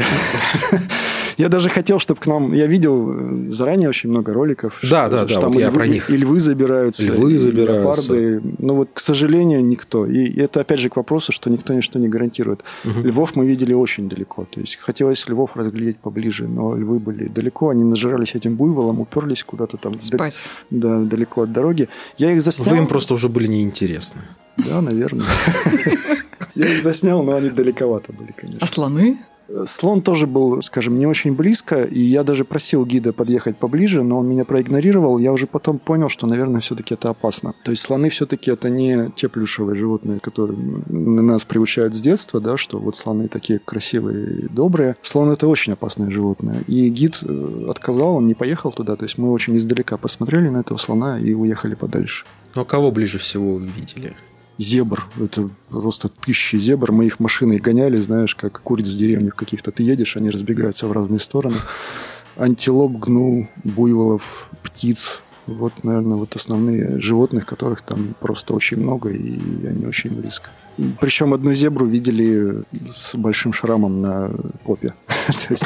Я 1.37 1.49
даже 1.49 1.67
хотел, 1.67 1.99
чтобы 1.99 2.21
к 2.21 2.27
нам... 2.27 2.53
Я 2.53 2.65
видел 2.65 3.11
э, 3.11 3.49
заранее 3.49 3.89
очень 3.89 4.09
много 4.09 4.33
роликов. 4.33 4.79
Да, 4.83 5.07
что, 5.07 5.09
да, 5.09 5.25
да, 5.25 5.41
там 5.41 5.51
вот 5.51 5.59
я 5.59 5.71
про 5.71 5.85
них. 5.85 6.09
И 6.09 6.15
львы 6.15 6.39
забираются. 6.39 7.03
Львы 7.03 7.37
забираются. 7.37 8.13
Леопарды. 8.13 8.55
Но 8.59 8.75
вот, 8.75 8.89
к 8.93 8.99
сожалению, 8.99 9.65
никто. 9.65 10.05
И 10.05 10.39
это, 10.39 10.61
опять 10.61 10.79
же, 10.79 10.89
к 10.89 10.95
вопросу, 10.95 11.33
что 11.33 11.49
никто 11.49 11.73
ничто 11.73 11.99
не 11.99 12.07
гарантирует. 12.07 12.63
Угу. 12.85 13.01
Львов 13.07 13.35
мы 13.35 13.45
видели 13.45 13.73
очень 13.73 14.07
далеко. 14.07 14.45
То 14.45 14.61
есть 14.61 14.77
хотелось 14.77 15.27
львов 15.27 15.55
разглядеть 15.55 15.97
поближе, 15.97 16.47
но 16.47 16.75
львы 16.75 16.99
были 16.99 17.27
далеко. 17.27 17.69
Они 17.69 17.83
нажирались 17.83 18.35
этим 18.35 18.55
буйволом, 18.55 19.01
уперлись 19.01 19.43
куда-то 19.43 19.75
там. 19.77 19.99
Спать. 19.99 20.35
Да, 20.69 20.99
далеко 20.99 21.41
от 21.41 21.51
дороги. 21.51 21.89
Я 22.17 22.31
их 22.31 22.41
заснял. 22.41 22.69
Вы 22.69 22.77
им 22.77 22.87
просто 22.87 23.13
уже 23.13 23.27
были 23.27 23.47
неинтересны. 23.47 24.21
Да, 24.57 24.81
наверное. 24.81 25.27
Я 26.59 26.65
их 26.65 26.83
заснял, 26.83 27.23
но 27.23 27.37
они 27.37 27.49
далековато 27.49 28.11
были, 28.11 28.33
конечно. 28.33 28.59
А 28.61 28.67
слоны? 28.67 29.17
Слон 29.65 30.01
тоже 30.01 30.27
был, 30.27 30.61
скажем, 30.61 30.99
не 30.99 31.07
очень 31.07 31.33
близко, 31.33 31.83
и 31.83 32.01
я 32.01 32.23
даже 32.23 32.43
просил 32.43 32.85
гида 32.85 33.13
подъехать 33.13 33.55
поближе, 33.55 34.03
но 34.03 34.19
он 34.19 34.27
меня 34.27 34.43
проигнорировал. 34.43 35.17
Я 35.19 35.31
уже 35.31 35.47
потом 35.47 35.79
понял, 35.79 36.09
что, 36.09 36.27
наверное, 36.27 36.59
все-таки 36.59 36.95
это 36.95 37.09
опасно. 37.09 37.55
То 37.63 37.71
есть 37.71 37.81
слоны 37.83 38.09
все-таки 38.09 38.51
это 38.51 38.69
не 38.69 39.09
те 39.15 39.29
плюшевые 39.29 39.77
животные, 39.77 40.19
которые 40.19 40.59
нас 40.89 41.45
приучают 41.45 41.95
с 41.95 42.01
детства, 42.01 42.41
да, 42.41 42.57
что 42.57 42.77
вот 42.77 42.97
слоны 42.97 43.29
такие 43.29 43.59
красивые 43.59 44.41
и 44.41 44.47
добрые. 44.49 44.97
Слон 45.01 45.31
это 45.31 45.47
очень 45.47 45.73
опасное 45.73 46.11
животное. 46.11 46.61
И 46.67 46.89
гид 46.89 47.19
э, 47.23 47.65
отказал, 47.69 48.15
он 48.15 48.27
не 48.27 48.33
поехал 48.33 48.71
туда. 48.71 48.97
То 48.97 49.05
есть 49.05 49.17
мы 49.17 49.31
очень 49.31 49.55
издалека 49.55 49.95
посмотрели 49.95 50.49
на 50.49 50.59
этого 50.59 50.77
слона 50.77 51.17
и 51.17 51.33
уехали 51.33 51.75
подальше. 51.75 52.25
Ну 52.53 52.63
а 52.63 52.65
кого 52.65 52.91
ближе 52.91 53.17
всего 53.17 53.55
вы 53.55 53.65
видели? 53.65 54.13
Зебр. 54.59 55.07
Это 55.19 55.49
просто 55.69 56.09
тысячи 56.09 56.57
зебр. 56.57 56.91
Мы 56.91 57.05
их 57.05 57.19
машиной 57.19 57.57
гоняли, 57.57 57.97
знаешь, 57.99 58.35
как 58.35 58.61
куриц 58.61 58.89
в 58.89 58.97
деревнях 58.97 59.35
каких-то. 59.35 59.71
Ты 59.71 59.83
едешь, 59.83 60.17
они 60.17 60.29
разбегаются 60.29 60.85
в 60.85 60.91
разные 60.91 61.19
стороны. 61.19 61.55
Антилоп, 62.35 62.91
гну, 62.91 63.49
буйволов, 63.63 64.51
птиц. 64.61 65.21
Вот, 65.47 65.83
наверное, 65.83 66.17
вот 66.17 66.35
основные 66.35 66.99
животных, 66.99 67.47
которых 67.47 67.81
там 67.81 68.13
просто 68.19 68.53
очень 68.53 68.77
много, 68.77 69.09
и 69.09 69.39
они 69.65 69.85
очень 69.87 70.11
близко. 70.11 70.51
Причем 70.99 71.33
одну 71.33 71.53
зебру 71.53 71.85
видели 71.85 72.63
с 72.89 73.15
большим 73.15 73.53
шрамом 73.53 74.01
на 74.01 74.31
попе. 74.63 74.93
То 75.27 75.47
есть, 75.49 75.65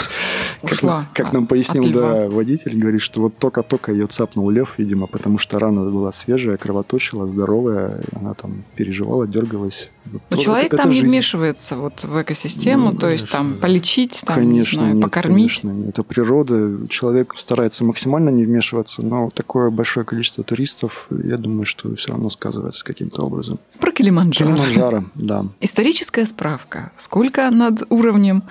Ушла. 0.63 1.07
Как, 1.13 1.25
как 1.25 1.33
нам 1.33 1.47
пояснил 1.47 1.91
да, 1.91 2.29
водитель, 2.29 2.77
говорит, 2.77 3.01
что 3.01 3.21
вот 3.21 3.37
только-только 3.37 3.91
ее 3.91 4.07
цапнул 4.07 4.49
лев, 4.49 4.75
видимо, 4.77 5.07
потому 5.07 5.37
что 5.37 5.59
рана 5.59 5.89
была 5.89 6.11
свежая, 6.11 6.57
кровоточила, 6.57 7.27
здоровая, 7.27 8.01
она 8.13 8.33
там 8.33 8.63
переживала, 8.75 9.27
дергалась. 9.27 9.89
Вот 10.05 10.21
Но 10.29 10.37
человек 10.37 10.75
там 10.75 10.89
не 10.89 10.95
жизнь. 10.95 11.07
вмешивается 11.07 11.77
вот 11.77 12.03
в 12.03 12.21
экосистему, 12.21 12.91
ну, 12.91 12.97
то 12.97 13.09
есть 13.09 13.29
там 13.29 13.55
полечить, 13.55 14.21
там, 14.25 14.35
конечно, 14.37 14.75
не 14.75 14.77
знаю, 14.77 14.95
нет, 14.95 15.03
покормить. 15.03 15.61
Конечно, 15.61 15.69
нет. 15.71 15.89
Это 15.89 16.03
природа. 16.03 16.87
Человек 16.87 17.33
старается 17.37 17.83
максимально 17.83 18.29
не 18.29 18.45
вмешиваться, 18.45 19.05
но 19.05 19.29
такое 19.29 19.69
большое 19.69 20.05
количество 20.05 20.43
туристов, 20.43 21.07
я 21.09 21.37
думаю, 21.37 21.65
что 21.65 21.93
все 21.95 22.11
равно 22.11 22.29
сказывается 22.29 22.85
каким-то 22.85 23.23
образом. 23.23 23.59
Про 23.79 23.91
Килиманджаро. 23.91 24.49
Килиманджаро, 24.51 25.02
да. 25.15 25.45
Историческая 25.61 26.25
справка. 26.25 26.91
Сколько 26.97 27.49
над 27.49 27.83
уровнем 27.89 28.43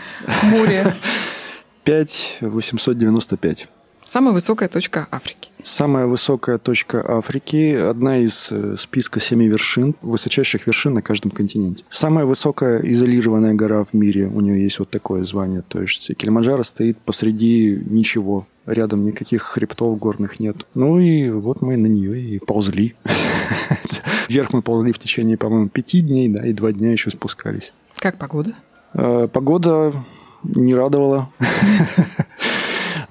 моря? 0.42 0.94
5 1.84 2.38
895. 2.40 3.68
Самая 4.12 4.34
высокая 4.34 4.68
точка 4.68 5.08
Африки. 5.10 5.48
Самая 5.62 6.06
высокая 6.06 6.58
точка 6.58 7.02
Африки– 7.16 7.74
одна 7.90 8.18
из 8.18 8.48
э, 8.50 8.76
списка 8.78 9.20
семи 9.20 9.48
вершин, 9.48 9.94
высочайших 10.02 10.66
вершин 10.66 10.92
на 10.92 11.00
каждом 11.00 11.30
континенте. 11.30 11.82
Самая 11.88 12.26
высокая 12.26 12.80
изолированная 12.80 13.54
гора 13.54 13.84
в 13.84 13.94
мире, 13.94 14.26
у 14.26 14.42
нее 14.42 14.62
есть 14.62 14.80
вот 14.80 14.90
такое 14.90 15.24
звание. 15.24 15.62
То 15.66 15.80
есть 15.80 16.14
Килиманджаро 16.14 16.62
стоит 16.62 16.98
посреди 16.98 17.82
ничего, 17.86 18.46
рядом 18.66 19.02
никаких 19.06 19.44
хребтов 19.44 19.98
горных 19.98 20.40
нет. 20.40 20.66
Ну 20.74 21.00
и 21.00 21.30
вот 21.30 21.62
мы 21.62 21.78
на 21.78 21.86
нее 21.86 22.20
и 22.20 22.38
ползли. 22.38 22.94
Вверх 24.28 24.52
мы 24.52 24.60
ползли 24.60 24.92
в 24.92 24.98
течение, 24.98 25.38
по-моему, 25.38 25.70
пяти 25.70 26.02
дней, 26.02 26.28
да, 26.28 26.46
и 26.46 26.52
два 26.52 26.72
дня 26.72 26.92
еще 26.92 27.10
спускались. 27.10 27.72
Как 27.96 28.18
погода? 28.18 28.52
Э, 28.92 29.26
погода 29.32 29.94
не 30.42 30.74
радовала. 30.74 31.30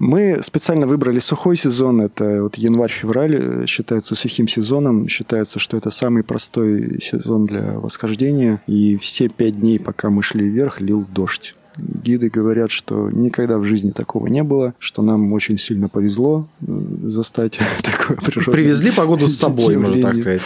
Мы 0.01 0.39
специально 0.41 0.87
выбрали 0.87 1.19
сухой 1.19 1.55
сезон. 1.55 2.01
Это 2.01 2.41
вот 2.41 2.55
январь-февраль 2.55 3.35
э, 3.35 3.65
считается 3.67 4.15
сухим 4.15 4.47
сезоном. 4.47 5.07
Считается, 5.07 5.59
что 5.59 5.77
это 5.77 5.91
самый 5.91 6.23
простой 6.23 6.99
сезон 6.99 7.45
для 7.45 7.73
восхождения. 7.73 8.63
И 8.65 8.97
все 8.97 9.29
пять 9.29 9.59
дней, 9.59 9.79
пока 9.79 10.09
мы 10.09 10.23
шли 10.23 10.49
вверх, 10.49 10.81
лил 10.81 11.05
дождь. 11.07 11.53
Гиды 11.77 12.31
говорят, 12.31 12.71
что 12.71 13.11
никогда 13.11 13.59
в 13.59 13.63
жизни 13.63 13.91
такого 13.91 14.25
не 14.25 14.41
было, 14.41 14.73
что 14.79 15.03
нам 15.03 15.31
очень 15.33 15.59
сильно 15.59 15.87
повезло 15.87 16.47
э, 16.61 16.81
застать 17.03 17.59
такое 17.83 18.17
природное 18.17 18.53
Привезли 18.53 18.89
погоду 18.89 19.27
с 19.27 19.37
собой, 19.37 19.77
можно 19.77 20.01
так 20.01 20.15
сказать. 20.15 20.41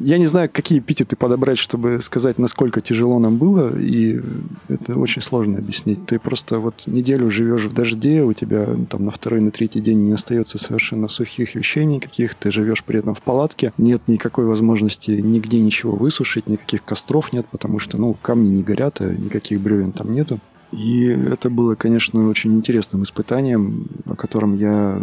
Я 0.00 0.18
не 0.18 0.26
знаю, 0.26 0.48
какие 0.52 0.78
эпитеты 0.78 1.16
подобрать, 1.16 1.58
чтобы 1.58 2.00
сказать, 2.02 2.38
насколько 2.38 2.80
тяжело 2.80 3.18
нам 3.18 3.36
было, 3.36 3.76
и 3.76 4.20
это 4.68 4.96
очень 4.96 5.22
сложно 5.22 5.58
объяснить. 5.58 6.06
Ты 6.06 6.20
просто 6.20 6.60
вот 6.60 6.84
неделю 6.86 7.30
живешь 7.30 7.64
в 7.64 7.74
дожде, 7.74 8.22
у 8.22 8.32
тебя 8.32 8.66
ну, 8.68 8.86
там 8.86 9.06
на 9.06 9.10
второй, 9.10 9.40
на 9.40 9.50
третий 9.50 9.80
день 9.80 10.02
не 10.02 10.12
остается 10.12 10.58
совершенно 10.58 11.08
сухих 11.08 11.56
вещей 11.56 11.84
никаких, 11.84 12.36
ты 12.36 12.52
живешь 12.52 12.84
при 12.84 13.00
этом 13.00 13.14
в 13.14 13.22
палатке, 13.22 13.72
нет 13.76 14.02
никакой 14.06 14.44
возможности 14.44 15.10
нигде 15.10 15.58
ничего 15.58 15.96
высушить, 15.96 16.46
никаких 16.46 16.84
костров 16.84 17.32
нет, 17.32 17.46
потому 17.50 17.80
что, 17.80 17.98
ну, 17.98 18.16
камни 18.22 18.50
не 18.50 18.62
горят, 18.62 19.00
а 19.00 19.12
никаких 19.12 19.60
бревен 19.60 19.90
там 19.90 20.14
нету. 20.14 20.38
И 20.72 21.06
это 21.06 21.48
было, 21.50 21.74
конечно, 21.74 22.28
очень 22.28 22.54
интересным 22.54 23.02
испытанием, 23.02 23.86
о 24.06 24.14
котором 24.14 24.56
я 24.56 25.00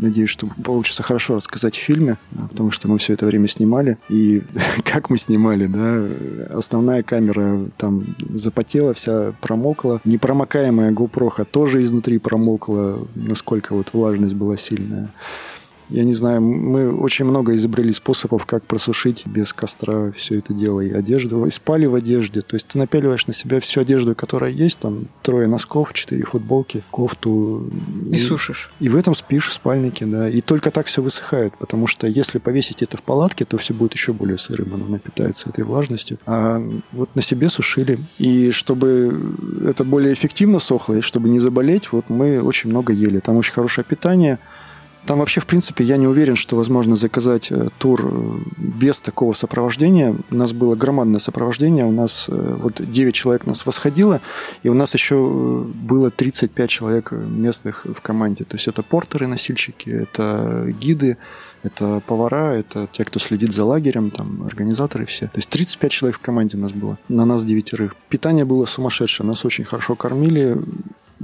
надеюсь, 0.00 0.30
что 0.30 0.46
получится 0.64 1.02
хорошо 1.02 1.36
рассказать 1.36 1.74
в 1.74 1.78
фильме, 1.78 2.18
а, 2.36 2.48
потому 2.48 2.70
что 2.70 2.88
мы 2.88 2.98
все 2.98 3.14
это 3.14 3.26
время 3.26 3.48
снимали. 3.48 3.98
И 4.08 4.42
как 4.84 5.10
мы 5.10 5.18
снимали, 5.18 5.66
да, 5.66 6.56
основная 6.56 7.02
камера 7.02 7.68
там 7.76 8.16
запотела, 8.34 8.94
вся 8.94 9.32
промокла. 9.40 10.00
Непромокаемая 10.04 10.92
GoPro 10.92 11.44
тоже 11.44 11.82
изнутри 11.82 12.18
промокла, 12.18 13.06
насколько 13.14 13.74
вот 13.74 13.92
влажность 13.92 14.34
была 14.34 14.56
сильная. 14.56 15.10
Я 15.90 16.04
не 16.04 16.14
знаю, 16.14 16.42
мы 16.42 16.94
очень 16.94 17.24
много 17.24 17.54
изобрели 17.54 17.92
способов, 17.92 18.46
как 18.46 18.64
просушить 18.64 19.26
без 19.26 19.52
костра 19.52 20.12
все 20.12 20.38
это 20.38 20.52
дело. 20.52 20.80
И 20.80 20.92
одежду, 20.92 21.44
и 21.46 21.50
спали 21.50 21.86
в 21.86 21.94
одежде. 21.94 22.42
То 22.42 22.56
есть 22.56 22.68
ты 22.68 22.78
напяливаешь 22.78 23.26
на 23.26 23.34
себя 23.34 23.60
всю 23.60 23.80
одежду, 23.80 24.14
которая 24.14 24.50
есть, 24.50 24.78
там 24.78 25.06
трое 25.22 25.46
носков, 25.46 25.92
четыре 25.92 26.24
футболки, 26.24 26.82
кофту. 26.90 27.70
И 28.10 28.16
сушишь. 28.16 28.70
И 28.80 28.88
в 28.88 28.96
этом 28.96 29.14
спишь 29.14 29.48
в 29.48 29.52
спальнике, 29.52 30.04
да. 30.06 30.28
И 30.28 30.40
только 30.40 30.70
так 30.70 30.86
все 30.86 31.02
высыхает, 31.02 31.56
потому 31.58 31.86
что 31.86 32.06
если 32.06 32.38
повесить 32.38 32.82
это 32.82 32.96
в 32.96 33.02
палатке, 33.02 33.44
то 33.44 33.56
все 33.56 33.72
будет 33.72 33.94
еще 33.94 34.12
более 34.12 34.38
сырым, 34.38 34.74
оно 34.74 34.86
напитается 34.86 35.48
этой 35.48 35.64
влажностью. 35.64 36.18
А 36.26 36.62
вот 36.92 37.14
на 37.14 37.22
себе 37.22 37.48
сушили. 37.48 37.98
И 38.18 38.50
чтобы 38.50 39.34
это 39.64 39.84
более 39.84 40.12
эффективно 40.12 40.58
сохло, 40.58 40.94
и 40.94 41.00
чтобы 41.00 41.28
не 41.28 41.40
заболеть, 41.40 41.92
вот 41.92 42.10
мы 42.10 42.42
очень 42.42 42.70
много 42.70 42.92
ели. 42.92 43.20
Там 43.20 43.36
очень 43.36 43.54
хорошее 43.54 43.84
питание. 43.88 44.38
Там 45.08 45.20
вообще, 45.20 45.40
в 45.40 45.46
принципе, 45.46 45.84
я 45.84 45.96
не 45.96 46.06
уверен, 46.06 46.36
что 46.36 46.54
возможно 46.54 46.94
заказать 46.94 47.50
э, 47.50 47.70
тур 47.78 48.10
э, 48.12 48.38
без 48.58 49.00
такого 49.00 49.32
сопровождения. 49.32 50.14
У 50.30 50.34
нас 50.34 50.52
было 50.52 50.74
громадное 50.74 51.18
сопровождение. 51.18 51.86
У 51.86 51.90
нас 51.90 52.26
э, 52.28 52.56
вот 52.60 52.82
9 52.82 53.14
человек 53.14 53.46
нас 53.46 53.64
восходило, 53.64 54.20
и 54.62 54.68
у 54.68 54.74
нас 54.74 54.92
еще 54.92 55.64
было 55.64 56.10
35 56.10 56.68
человек 56.68 57.12
местных 57.12 57.86
в 57.86 58.02
команде. 58.02 58.44
То 58.44 58.56
есть 58.56 58.68
это 58.68 58.82
портеры, 58.82 59.26
носильщики, 59.26 59.88
это 59.88 60.66
гиды, 60.78 61.16
это 61.62 62.02
повара, 62.06 62.52
это 62.52 62.86
те, 62.92 63.02
кто 63.04 63.18
следит 63.18 63.54
за 63.54 63.64
лагерем, 63.64 64.10
там, 64.10 64.42
организаторы 64.42 65.06
все. 65.06 65.28
То 65.28 65.36
есть 65.36 65.48
35 65.48 65.90
человек 65.90 66.18
в 66.18 66.20
команде 66.20 66.58
у 66.58 66.60
нас 66.60 66.72
было, 66.72 66.98
на 67.08 67.24
нас 67.24 67.44
девятерых. 67.44 67.96
Питание 68.10 68.44
было 68.44 68.66
сумасшедшее, 68.66 69.26
нас 69.26 69.42
очень 69.46 69.64
хорошо 69.64 69.94
кормили, 69.94 70.58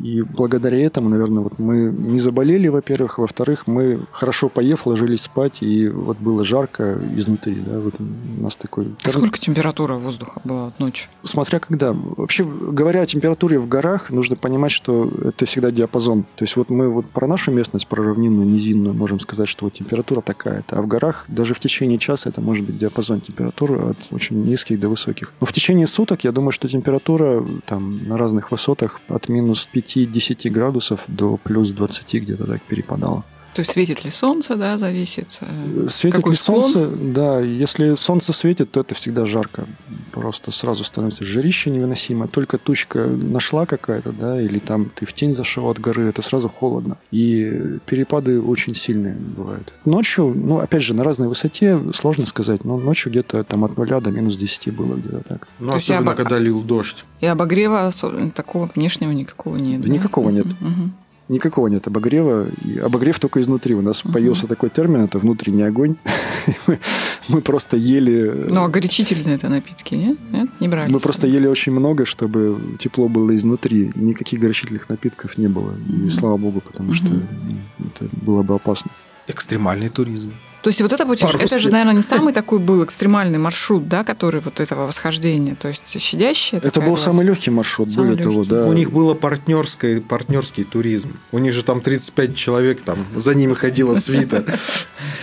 и 0.00 0.22
благодаря 0.22 0.80
этому, 0.80 1.08
наверное, 1.08 1.42
вот 1.42 1.58
мы 1.58 1.92
не 1.92 2.20
заболели, 2.20 2.68
во-первых, 2.68 3.18
во-вторых, 3.18 3.66
мы 3.66 4.00
хорошо 4.12 4.48
поев, 4.48 4.86
ложились 4.86 5.22
спать, 5.22 5.62
и 5.62 5.88
вот 5.88 6.18
было 6.18 6.44
жарко 6.44 6.98
изнутри, 7.16 7.54
да, 7.54 7.78
вот 7.78 7.94
у 8.00 8.42
нас 8.42 8.56
такой... 8.56 8.94
Сколько 9.06 9.38
температура 9.38 9.94
воздуха 9.94 10.40
была 10.44 10.68
от 10.68 10.80
ночи? 10.80 11.08
Смотря 11.22 11.58
когда. 11.58 11.92
Вообще, 11.92 12.44
говоря 12.44 13.02
о 13.02 13.06
температуре 13.06 13.58
в 13.58 13.68
горах, 13.68 14.10
нужно 14.10 14.36
понимать, 14.36 14.72
что 14.72 15.10
это 15.22 15.46
всегда 15.46 15.70
диапазон. 15.70 16.24
То 16.34 16.44
есть 16.44 16.56
вот 16.56 16.70
мы 16.70 16.88
вот 16.88 17.06
про 17.06 17.26
нашу 17.26 17.50
местность, 17.52 17.86
про 17.86 18.02
равнинную, 18.02 18.46
низинную, 18.46 18.94
можем 18.94 19.20
сказать, 19.20 19.48
что 19.48 19.66
вот 19.66 19.74
температура 19.74 20.20
такая-то. 20.20 20.78
А 20.78 20.82
в 20.82 20.86
горах 20.86 21.24
даже 21.28 21.54
в 21.54 21.60
течение 21.60 21.98
часа 21.98 22.30
это 22.30 22.40
может 22.40 22.66
быть 22.66 22.78
диапазон 22.78 23.20
температуры 23.20 23.90
от 23.90 23.96
очень 24.10 24.44
низких 24.44 24.80
до 24.80 24.88
высоких. 24.88 25.32
Но 25.40 25.46
в 25.46 25.52
течение 25.52 25.86
суток 25.86 26.24
я 26.24 26.32
думаю, 26.32 26.52
что 26.52 26.68
температура 26.68 27.44
там 27.66 28.06
на 28.08 28.18
разных 28.18 28.50
высотах 28.50 29.00
от 29.08 29.28
минус 29.28 29.68
5-10 29.84 30.50
градусов 30.50 31.00
до 31.08 31.36
плюс 31.36 31.70
20 31.70 32.14
где-то 32.22 32.46
так 32.46 32.62
перепадала. 32.62 33.24
То 33.54 33.60
есть 33.60 33.72
светит 33.72 34.04
ли 34.04 34.10
солнце, 34.10 34.56
да, 34.56 34.76
зависит. 34.78 35.38
э, 35.40 35.86
Светит 35.88 36.16
какой 36.16 36.32
ли 36.32 36.36
склон? 36.36 36.64
солнце? 36.64 36.88
Да, 36.96 37.40
если 37.40 37.94
солнце 37.94 38.32
светит, 38.32 38.70
то 38.72 38.80
это 38.80 38.94
всегда 38.94 39.26
жарко. 39.26 39.66
Просто 40.12 40.50
сразу 40.50 40.82
становится 40.84 41.24
жарище 41.24 41.70
невыносимо. 41.70 42.26
Только 42.28 42.58
тучка 42.58 43.06
нашла 43.06 43.64
какая-то, 43.66 44.12
да, 44.12 44.40
или 44.40 44.58
там 44.58 44.90
ты 44.94 45.06
в 45.06 45.12
тень 45.12 45.34
зашел 45.34 45.68
от 45.70 45.78
горы, 45.80 46.02
это 46.08 46.20
сразу 46.22 46.48
холодно. 46.48 46.96
И 47.12 47.78
перепады 47.86 48.40
очень 48.40 48.74
сильные 48.74 49.14
бывают. 49.14 49.72
Ночью, 49.84 50.32
ну, 50.34 50.58
опять 50.58 50.82
же, 50.82 50.94
на 50.94 51.04
разной 51.04 51.28
высоте, 51.28 51.78
сложно 51.92 52.26
сказать, 52.26 52.64
но 52.64 52.76
ночью 52.76 53.10
где-то 53.12 53.44
там 53.44 53.64
от 53.64 53.76
нуля 53.76 54.00
до 54.00 54.10
минус 54.10 54.36
10 54.36 54.70
было 54.74 54.94
где-то 54.96 55.20
так. 55.28 55.48
Ну, 55.60 55.68
То 55.68 55.74
есть 55.74 55.86
особенно, 55.90 56.10
я 56.10 56.10
бы- 56.10 56.16
когда 56.16 56.38
лил 56.38 56.60
дождь. 56.62 57.04
И 57.20 57.26
обогрева 57.26 57.90
такого 58.34 58.68
внешнего 58.74 59.10
никакого 59.12 59.56
нет. 59.56 59.80
Да 59.80 59.88
никакого 59.88 60.30
нет. 60.30 60.46
Мгм. 60.60 60.92
Никакого 61.28 61.68
нет 61.68 61.86
обогрева. 61.86 62.46
И 62.64 62.78
обогрев 62.78 63.18
только 63.18 63.40
изнутри. 63.40 63.74
У 63.74 63.80
нас 63.82 64.04
Мгм. 64.04 64.12
появился 64.12 64.46
такой 64.46 64.68
термин, 64.70 65.00
это 65.04 65.18
внутренний 65.18 65.62
огонь. 65.62 65.96
Мы- 67.28 67.40
просто 67.40 67.76
ели... 67.76 68.30
Ну, 68.50 68.62
а 68.64 68.68
горячительные 68.68 69.36
это 69.36 69.48
напитки, 69.48 69.94
нет? 69.94 70.18
Нет? 70.32 70.48
Не 70.60 70.68
брали. 70.68 70.92
Мы 70.92 71.00
просто 71.00 71.26
ели 71.26 71.46
очень 71.46 71.72
много, 71.72 72.04
чтобы 72.04 72.76
тепло 72.78 73.08
было 73.08 73.34
изнутри. 73.34 73.90
Никаких 73.94 74.38
горячительных 74.40 74.90
напитков 74.90 75.38
не 75.38 75.48
было. 75.48 75.74
И 76.06 76.10
слава 76.10 76.36
богу, 76.36 76.60
потому 76.60 76.92
что 76.92 77.06
это 77.06 78.08
было 78.26 78.42
бы 78.42 78.54
опасно. 78.54 78.90
Экстремальный 79.26 79.88
туризм. 79.88 80.32
То 80.64 80.70
есть 80.70 80.80
вот 80.80 80.92
это 80.92 81.04
путешествие, 81.06 81.44
это 81.44 81.58
же, 81.58 81.70
наверное, 81.70 81.94
не 81.94 82.02
самый 82.02 82.32
такой 82.32 82.58
был 82.58 82.82
экстремальный 82.84 83.38
маршрут, 83.38 83.86
да, 83.86 84.02
который 84.02 84.40
вот 84.40 84.60
этого 84.60 84.86
восхождения. 84.86 85.54
То 85.54 85.68
есть 85.68 86.00
щадящая 86.00 86.60
Это 86.60 86.80
был 86.80 86.88
была- 86.94 86.96
самый 86.96 87.26
легкий 87.26 87.50
маршрут, 87.50 87.92
Самый 87.92 88.08
более 88.08 88.22
того, 88.24 88.36
легкий. 88.38 88.50
да. 88.50 88.64
У 88.66 88.72
них 88.72 88.90
было 88.90 89.12
партнерский, 89.14 90.00
партнерский 90.00 90.64
туризм. 90.64 91.18
У 91.32 91.38
них 91.38 91.52
же 91.52 91.62
там 91.62 91.80
35 91.82 92.34
человек, 92.34 92.80
там 92.82 92.98
за 93.14 93.34
ними 93.34 93.54
ходила 93.54 93.94
свита. 93.94 94.44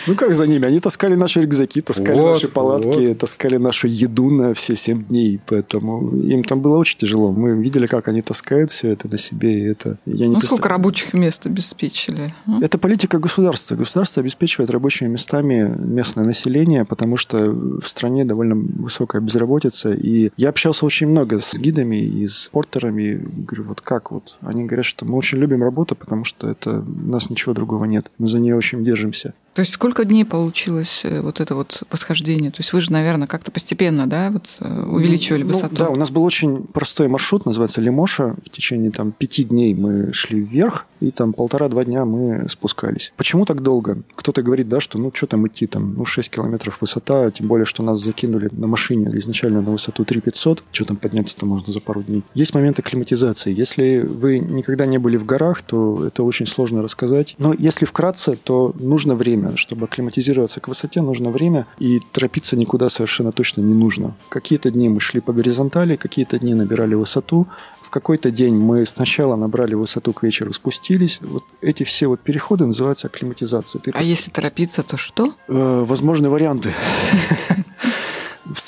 Ну 0.08 0.16
как 0.16 0.34
за 0.36 0.48
ними? 0.48 0.66
Они 0.66 0.80
таскали 0.80 1.16
наши 1.16 1.42
рюкзаки, 1.42 1.82
таскали 1.82 2.18
наши 2.20 2.48
палатки, 2.48 3.14
таскали 3.16 3.58
нашу 3.58 3.88
еду 3.88 4.30
на 4.32 4.54
все 4.56 4.76
семь 4.76 5.04
дней. 5.06 5.40
Поэтому 5.46 6.18
им 6.18 6.44
там 6.44 6.60
было 6.62 6.78
очень 6.78 6.98
тяжело. 6.98 7.32
Мы 7.32 7.52
видели, 7.62 7.86
как 7.88 8.08
они 8.08 8.22
таскают 8.22 8.72
все 8.72 8.90
это 8.90 9.08
на 9.08 9.18
себе. 9.18 9.60
И 9.60 9.64
это 9.64 9.98
я 10.06 10.28
не 10.28 10.34
Ну, 10.34 10.42
сколько 10.42 10.70
рабочих 10.70 11.14
мест 11.14 11.46
обеспечили? 11.46 12.34
а? 12.48 12.60
Это 12.62 12.78
политика 12.80 13.20
государства. 13.20 13.76
Государство 13.76 14.22
обеспечивает 14.22 14.70
рабочими 14.72 15.08
местами 15.32 15.76
местное 15.80 16.26
население, 16.26 16.86
потому 16.86 17.18
что 17.18 17.52
в 17.52 17.88
стране 17.88 18.26
довольно 18.26 18.56
высокая 18.56 19.22
безработица. 19.22 19.94
И 19.94 20.32
я 20.38 20.50
общался 20.50 20.86
очень 20.86 21.08
много 21.08 21.40
с 21.40 21.58
гидами 21.58 21.96
и 21.96 22.28
с 22.28 22.50
портерами. 22.52 23.24
Говорю, 23.48 23.64
вот 23.70 23.82
как 23.82 24.12
вот? 24.12 24.38
Они 24.42 24.66
говорят, 24.66 24.86
что 24.86 25.06
мы 25.06 25.18
очень 25.18 25.38
любим 25.38 25.64
работу, 25.64 25.96
потому 25.96 26.26
что 26.26 26.50
это 26.50 26.80
у 26.82 27.10
нас 27.10 27.30
ничего 27.30 27.54
другого 27.54 27.86
нет. 27.86 28.12
Мы 28.18 28.28
за 28.28 28.40
нее 28.40 28.56
очень 28.56 28.84
держимся. 28.84 29.34
То 29.54 29.62
есть 29.62 29.74
сколько 29.74 30.06
дней 30.06 30.24
получилось 30.24 31.02
э, 31.04 31.22
вот 31.22 31.40
это 31.40 31.56
вот 31.56 31.84
восхождение? 31.92 32.52
То 32.52 32.60
есть 32.60 32.72
вы 32.72 32.80
же, 32.82 32.92
наверное, 32.92 33.28
как-то 33.28 33.52
постепенно, 33.52 34.08
да, 34.08 34.32
вот 34.32 34.56
э, 34.60 34.84
увеличивали 34.84 35.44
Ну, 35.44 35.50
высоту? 35.54 35.76
да, 35.76 35.90
у 35.90 35.96
нас 35.96 36.10
был 36.10 36.24
очень 36.24 36.64
простой 36.64 37.10
маршрут, 37.10 37.46
называется 37.46 37.82
Лемоша. 37.82 38.36
В 38.46 38.50
течение 38.50 38.92
там 38.92 39.12
пяти 39.12 39.44
дней 39.44 39.76
мы 39.76 40.14
шли 40.14 40.40
вверх, 40.40 40.86
и 41.02 41.12
там 41.12 41.34
полтора-два 41.34 41.84
дня 41.84 42.06
мы 42.06 42.48
спускались. 42.50 43.12
Почему 43.18 43.46
так 43.46 43.62
долго? 43.62 44.04
Кто-то 44.16 44.42
говорит, 44.42 44.70
да, 44.70 44.80
что 44.80 44.98
ну 45.00 45.12
что 45.14 45.28
там 45.28 45.46
идти, 45.48 45.68
там, 45.68 45.96
ну 45.96 46.06
6 46.06 46.30
километров 46.30 46.78
высота, 46.80 47.30
тем 47.32 47.48
более, 47.48 47.66
что 47.66 47.84
нас 47.84 48.00
закинули 48.02 48.50
на 48.52 48.68
машине 48.68 49.10
изначально 49.18 49.62
на 49.62 49.72
высоту 49.72 50.06
3500, 50.06 50.64
что 50.72 50.86
там 50.86 50.96
подняться-то 50.98 51.46
можно 51.46 51.74
за 51.74 51.82
пару 51.82 52.04
дней. 52.04 52.24
Есть 52.34 52.54
момент 52.54 52.80
акклиматизации. 52.80 53.54
Если 53.54 54.00
вы 54.00 54.40
никогда 54.40 54.86
не 54.86 54.98
были 54.98 55.18
в 55.18 55.26
горах, 55.26 55.62
то 55.62 56.06
это 56.06 56.24
очень 56.24 56.48
сложно 56.48 56.82
рассказать. 56.82 57.36
Но 57.38 57.54
если 57.54 57.86
вкратце, 57.86 58.38
то 58.42 58.74
нужно 58.80 59.16
время. 59.16 59.41
Чтобы 59.56 59.86
акклиматизироваться 59.86 60.60
к 60.60 60.68
высоте, 60.68 61.02
нужно 61.02 61.32
время, 61.32 61.68
и 61.80 62.00
торопиться 62.12 62.56
никуда 62.56 62.90
совершенно 62.90 63.32
точно 63.32 63.62
не 63.62 63.74
нужно. 63.74 64.16
Какие-то 64.30 64.72
дни 64.72 64.90
мы 64.90 65.00
шли 65.00 65.20
по 65.22 65.34
горизонтали, 65.34 65.96
какие-то 65.96 66.40
дни 66.40 66.54
набирали 66.54 66.96
высоту, 66.96 67.48
в 67.82 67.90
какой-то 67.90 68.32
день 68.32 68.56
мы 68.56 68.86
сначала 68.86 69.36
набрали 69.36 69.74
высоту, 69.74 70.14
к 70.14 70.24
вечеру 70.24 70.54
спустились. 70.54 71.20
Вот 71.22 71.44
эти 71.60 71.84
все 71.84 72.08
вот 72.08 72.22
переходы 72.22 72.66
называются 72.66 73.08
акклиматизацией. 73.08 73.84
Ты 73.84 73.92
А 73.94 74.02
если 74.02 74.32
торопиться, 74.32 74.82
то 74.82 74.96
что? 74.96 75.34
Э, 75.50 75.84
возможны 75.86 76.30
варианты. 76.30 76.72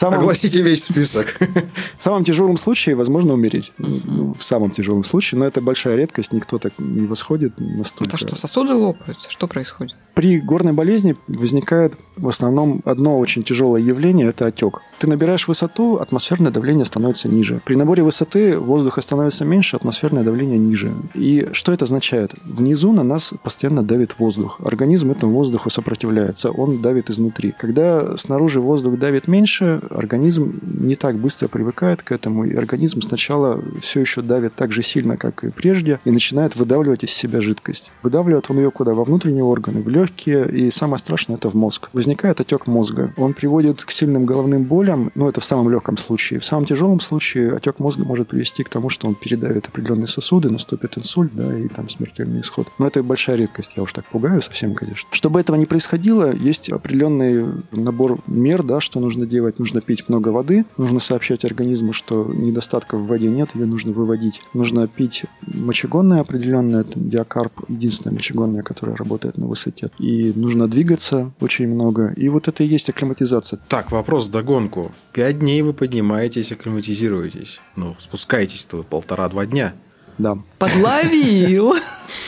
Самом, 0.03 0.19
Огласите 0.19 0.61
весь 0.61 0.83
список. 0.83 1.39
в 1.97 2.01
самом 2.01 2.25
тяжелом 2.25 2.57
случае 2.57 2.95
возможно 2.95 3.33
умереть. 3.33 3.71
Ну, 3.77 4.33
В 4.37 4.43
самом 4.43 4.71
тяжелом 4.71 5.05
случае, 5.05 5.39
но 5.39 5.45
это 5.45 5.61
большая 5.61 5.95
редкость, 5.95 6.33
никто 6.33 6.57
так 6.59 6.73
не 6.77 7.07
восходит 7.07 7.53
настолько. 7.57 8.09
Это 8.09 8.17
что, 8.17 8.35
сосуды 8.35 8.73
лопаются? 8.73 9.31
Что 9.31 9.47
происходит? 9.47 9.95
При 10.13 10.41
горной 10.41 10.73
болезни 10.73 11.15
возникает 11.27 11.93
в 12.17 12.27
основном 12.27 12.81
одно 12.85 13.17
очень 13.17 13.43
тяжелое 13.43 13.81
явление– 13.81 14.27
это 14.29 14.45
отек. 14.45 14.81
Ты 14.99 15.07
набираешь 15.07 15.47
высоту, 15.47 15.97
атмосферное 15.97 16.51
давление 16.51 16.85
становится 16.85 17.27
ниже. 17.27 17.61
При 17.65 17.75
наборе 17.75 18.03
высоты 18.03 18.57
воздуха 18.59 19.01
становится 19.01 19.43
меньше, 19.43 19.75
атмосферное 19.75 20.23
давление 20.23 20.57
ниже. 20.57 20.93
И 21.15 21.49
что 21.51 21.73
это 21.73 21.85
означает? 21.85 22.33
Внизу 22.45 22.91
на 22.93 23.03
нас 23.03 23.33
постоянно 23.41 23.83
давит 23.83 24.19
воздух. 24.19 24.59
Организм 24.63 25.11
этому 25.11 25.33
воздуху 25.33 25.69
сопротивляется, 25.69 26.51
он 26.51 26.81
давит 26.81 27.09
изнутри. 27.09 27.53
Когда 27.57 28.15
снаружи 28.17 28.61
воздух 28.61 28.97
давит 28.97 29.27
меньше, 29.27 29.81
организм 29.93 30.59
не 30.63 30.95
так 30.95 31.17
быстро 31.17 31.47
привыкает 31.47 32.01
к 32.03 32.11
этому, 32.11 32.45
и 32.45 32.55
организм 32.55 33.01
сначала 33.01 33.63
все 33.81 34.01
еще 34.01 34.21
давит 34.21 34.53
так 34.55 34.71
же 34.71 34.81
сильно, 34.83 35.17
как 35.17 35.43
и 35.43 35.49
прежде, 35.49 35.99
и 36.05 36.11
начинает 36.11 36.55
выдавливать 36.55 37.03
из 37.03 37.11
себя 37.11 37.41
жидкость. 37.41 37.91
Выдавливает 38.01 38.49
он 38.49 38.57
ее 38.57 38.71
куда? 38.71 38.93
Во 38.93 39.03
внутренние 39.03 39.43
органы, 39.43 39.81
в 39.81 39.89
легкие, 39.89 40.49
и 40.49 40.71
самое 40.71 40.99
страшное– 40.99 41.35
это 41.37 41.49
в 41.49 41.53
мозг. 41.55 41.89
Возникает 41.93 42.39
отек 42.39 42.67
мозга. 42.67 43.13
Он 43.17 43.33
приводит 43.33 43.83
к 43.83 43.91
сильным 43.91 44.25
головным 44.25 44.63
болям, 44.63 45.11
ну, 45.15 45.29
это 45.29 45.41
в 45.41 45.45
самом 45.45 45.69
легком 45.69 45.97
случае. 45.97 46.39
В 46.39 46.45
самом 46.45 46.65
тяжелом 46.65 46.99
случае 46.99 47.55
отек 47.55 47.79
мозга 47.79 48.05
может 48.05 48.27
привести 48.27 48.63
к 48.63 48.69
тому, 48.69 48.89
что 48.89 49.07
он 49.07 49.15
передавит 49.15 49.67
определенные 49.67 50.07
сосуды, 50.07 50.49
наступит 50.49 50.97
инсульт, 50.97 51.31
да, 51.33 51.57
и 51.57 51.67
там 51.67 51.89
смертельный 51.89 52.41
исход. 52.41 52.67
Но 52.79 52.87
это 52.87 53.03
большая 53.03 53.35
редкость, 53.35 53.73
я 53.75 53.83
уж 53.83 53.93
так 53.93 54.05
пугаю 54.05 54.41
совсем, 54.41 54.73
конечно. 54.75 55.07
Чтобы 55.11 55.39
этого 55.39 55.55
не 55.55 55.65
происходило, 55.65 56.33
есть 56.33 56.69
определенный 56.69 57.45
набор 57.71 58.19
мер, 58.27 58.63
да, 58.63 58.79
что 58.79 58.99
нужно 58.99 59.25
делать. 59.25 59.59
Нужно 59.59 59.72
пить 59.81 60.09
много 60.09 60.29
воды, 60.29 60.65
нужно 60.77 60.99
сообщать 60.99 61.45
организму, 61.45 61.93
что 61.93 62.25
недостатка 62.33 62.97
в 62.97 63.07
воде 63.07 63.29
нет, 63.29 63.49
ее 63.53 63.65
нужно 63.65 63.91
выводить. 63.91 64.41
Нужно 64.53 64.87
пить 64.87 65.23
мочегонное 65.41 66.21
определенное, 66.21 66.81
это 66.81 66.99
диакарп, 66.99 67.69
единственное 67.69 68.13
мочегонное, 68.15 68.63
которое 68.63 68.95
работает 68.95 69.37
на 69.37 69.47
высоте. 69.47 69.89
И 69.99 70.33
нужно 70.35 70.67
двигаться 70.67 71.31
очень 71.39 71.67
много. 71.67 72.13
И 72.17 72.29
вот 72.29 72.47
это 72.47 72.63
и 72.63 72.67
есть 72.67 72.89
акклиматизация. 72.89 73.59
Так, 73.67 73.91
вопрос 73.91 74.29
догонку. 74.29 74.91
Пять 75.11 75.39
дней 75.39 75.61
вы 75.61 75.73
поднимаетесь, 75.73 76.51
акклиматизируетесь. 76.51 77.59
Ну, 77.75 77.95
спускаетесь-то 77.99 78.77
вы 78.77 78.83
полтора-два 78.83 79.45
дня. 79.45 79.73
Да. 80.17 80.37
Подловил. 80.59 81.75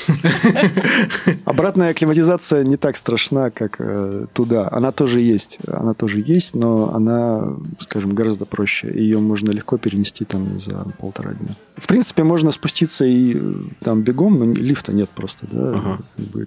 Обратная 1.45 1.91
акклиматизация 1.91 2.63
не 2.63 2.77
так 2.77 2.97
страшна, 2.97 3.49
как 3.49 3.75
э, 3.79 4.25
туда. 4.33 4.67
Она 4.71 4.91
тоже 4.91 5.21
есть. 5.21 5.57
Она 5.67 5.93
тоже 5.93 6.23
есть, 6.25 6.55
но 6.55 6.93
она, 6.93 7.55
скажем, 7.79 8.13
гораздо 8.13 8.45
проще. 8.45 8.91
Ее 8.93 9.19
можно 9.19 9.51
легко 9.51 9.77
перенести 9.77 10.25
там 10.25 10.59
за 10.59 10.85
полтора 10.99 11.33
дня. 11.33 11.49
В 11.77 11.87
принципе, 11.87 12.23
можно 12.23 12.51
спуститься 12.51 13.05
и 13.05 13.35
э, 13.35 13.53
там 13.81 14.01
бегом, 14.01 14.37
но 14.37 14.45
лифта 14.53 14.93
нет 14.93 15.09
просто. 15.09 15.47
Да? 15.51 15.73
Ага. 15.75 15.99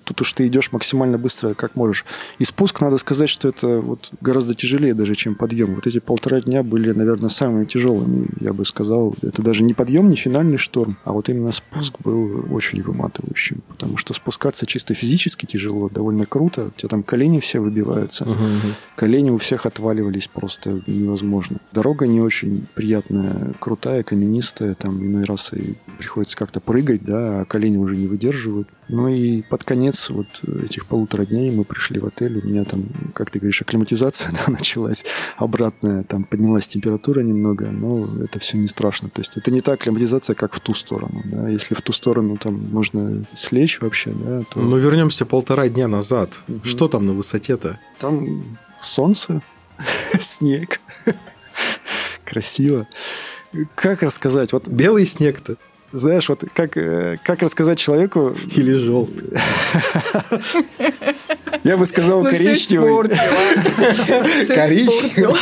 Тут 0.04 0.20
уж 0.20 0.32
ты 0.32 0.46
идешь 0.46 0.72
максимально 0.72 1.18
быстро, 1.18 1.54
как 1.54 1.76
можешь. 1.76 2.04
И 2.38 2.44
спуск, 2.44 2.80
надо 2.80 2.98
сказать, 2.98 3.28
что 3.28 3.48
это 3.48 3.80
вот 3.80 4.10
гораздо 4.20 4.54
тяжелее 4.54 4.94
даже, 4.94 5.14
чем 5.14 5.34
подъем. 5.34 5.74
Вот 5.74 5.86
эти 5.86 5.98
полтора 5.98 6.40
дня 6.40 6.62
были, 6.62 6.92
наверное, 6.92 7.28
самыми 7.28 7.64
тяжелыми, 7.64 8.28
я 8.40 8.52
бы 8.52 8.64
сказал. 8.64 9.14
Это 9.22 9.42
даже 9.42 9.62
не 9.62 9.74
подъем, 9.74 10.08
не 10.08 10.16
финальный 10.16 10.58
шторм, 10.58 10.96
а 11.04 11.12
вот 11.12 11.27
именно 11.28 11.52
спуск 11.52 12.00
был 12.00 12.46
очень 12.52 12.82
выматывающим. 12.82 13.62
Потому 13.68 13.96
что 13.96 14.14
спускаться 14.14 14.66
чисто 14.66 14.94
физически 14.94 15.46
тяжело, 15.46 15.88
довольно 15.88 16.26
круто. 16.26 16.66
У 16.66 16.70
тебя 16.78 16.88
там 16.88 17.02
колени 17.02 17.40
все 17.40 17.60
выбиваются. 17.60 18.26
Колени 18.96 19.30
у 19.30 19.38
всех 19.38 19.66
отваливались 19.66 20.28
просто 20.28 20.82
невозможно. 20.86 21.58
Дорога 21.72 22.06
не 22.06 22.20
очень 22.20 22.66
приятная, 22.74 23.52
крутая, 23.58 24.02
каменистая. 24.02 24.74
Там 24.74 24.98
иной 25.00 25.24
раз 25.24 25.52
и 25.52 25.74
приходится 25.98 26.36
как-то 26.36 26.60
прыгать, 26.60 27.04
да, 27.04 27.40
а 27.40 27.44
колени 27.44 27.76
уже 27.76 27.96
не 27.96 28.06
выдерживают. 28.06 28.68
Ну 28.88 29.08
и 29.08 29.42
под 29.42 29.64
конец 29.64 30.08
вот 30.10 30.26
этих 30.64 30.86
полутора 30.86 31.26
дней 31.26 31.50
мы 31.50 31.64
пришли 31.64 32.00
в 32.00 32.06
отель. 32.06 32.38
У 32.38 32.46
меня 32.46 32.64
там, 32.64 32.84
как 33.14 33.30
ты 33.30 33.38
говоришь, 33.38 33.60
акклиматизация 33.60 34.30
да, 34.46 34.50
началась 34.52 35.04
обратная. 35.36 36.02
Там 36.04 36.24
поднялась 36.24 36.68
температура 36.68 37.20
немного, 37.20 37.66
но 37.66 38.22
это 38.24 38.38
все 38.38 38.56
не 38.56 38.68
страшно. 38.68 39.08
То 39.10 39.20
есть 39.20 39.36
это 39.36 39.50
не 39.50 39.60
та 39.60 39.72
акклиматизация, 39.72 40.34
как 40.34 40.54
в 40.54 40.60
ту 40.60 40.74
сторону. 40.74 41.22
Да. 41.24 41.48
Если 41.48 41.74
в 41.74 41.82
ту 41.82 41.92
сторону 41.92 42.36
там 42.36 42.54
можно 42.70 43.24
слечь 43.36 43.80
вообще, 43.80 44.10
да, 44.10 44.42
то 44.50 44.60
Ну, 44.60 44.76
вернемся 44.78 45.26
полтора 45.26 45.68
дня 45.68 45.88
назад. 45.88 46.40
Мгм. 46.48 46.64
Что 46.64 46.88
там 46.88 47.06
на 47.06 47.12
высоте-то? 47.12 47.78
там 48.00 48.42
солнце, 48.80 49.42
снег. 50.20 50.80
Красиво. 52.24 52.86
Как 53.74 54.02
рассказать? 54.02 54.52
Вот 54.52 54.68
Белый 54.68 55.06
снег-то? 55.06 55.56
Знаешь, 55.92 56.28
вот 56.28 56.44
как, 56.52 56.76
э, 56.76 57.16
как 57.24 57.42
рассказать 57.42 57.78
человеку, 57.78 58.34
Или 58.54 58.74
желтый? 58.74 59.30
я 61.64 61.76
бы 61.76 61.86
сказал 61.86 62.22
Ну, 62.22 62.30
коричневый. 62.30 63.08
Коричневый. 64.48 65.36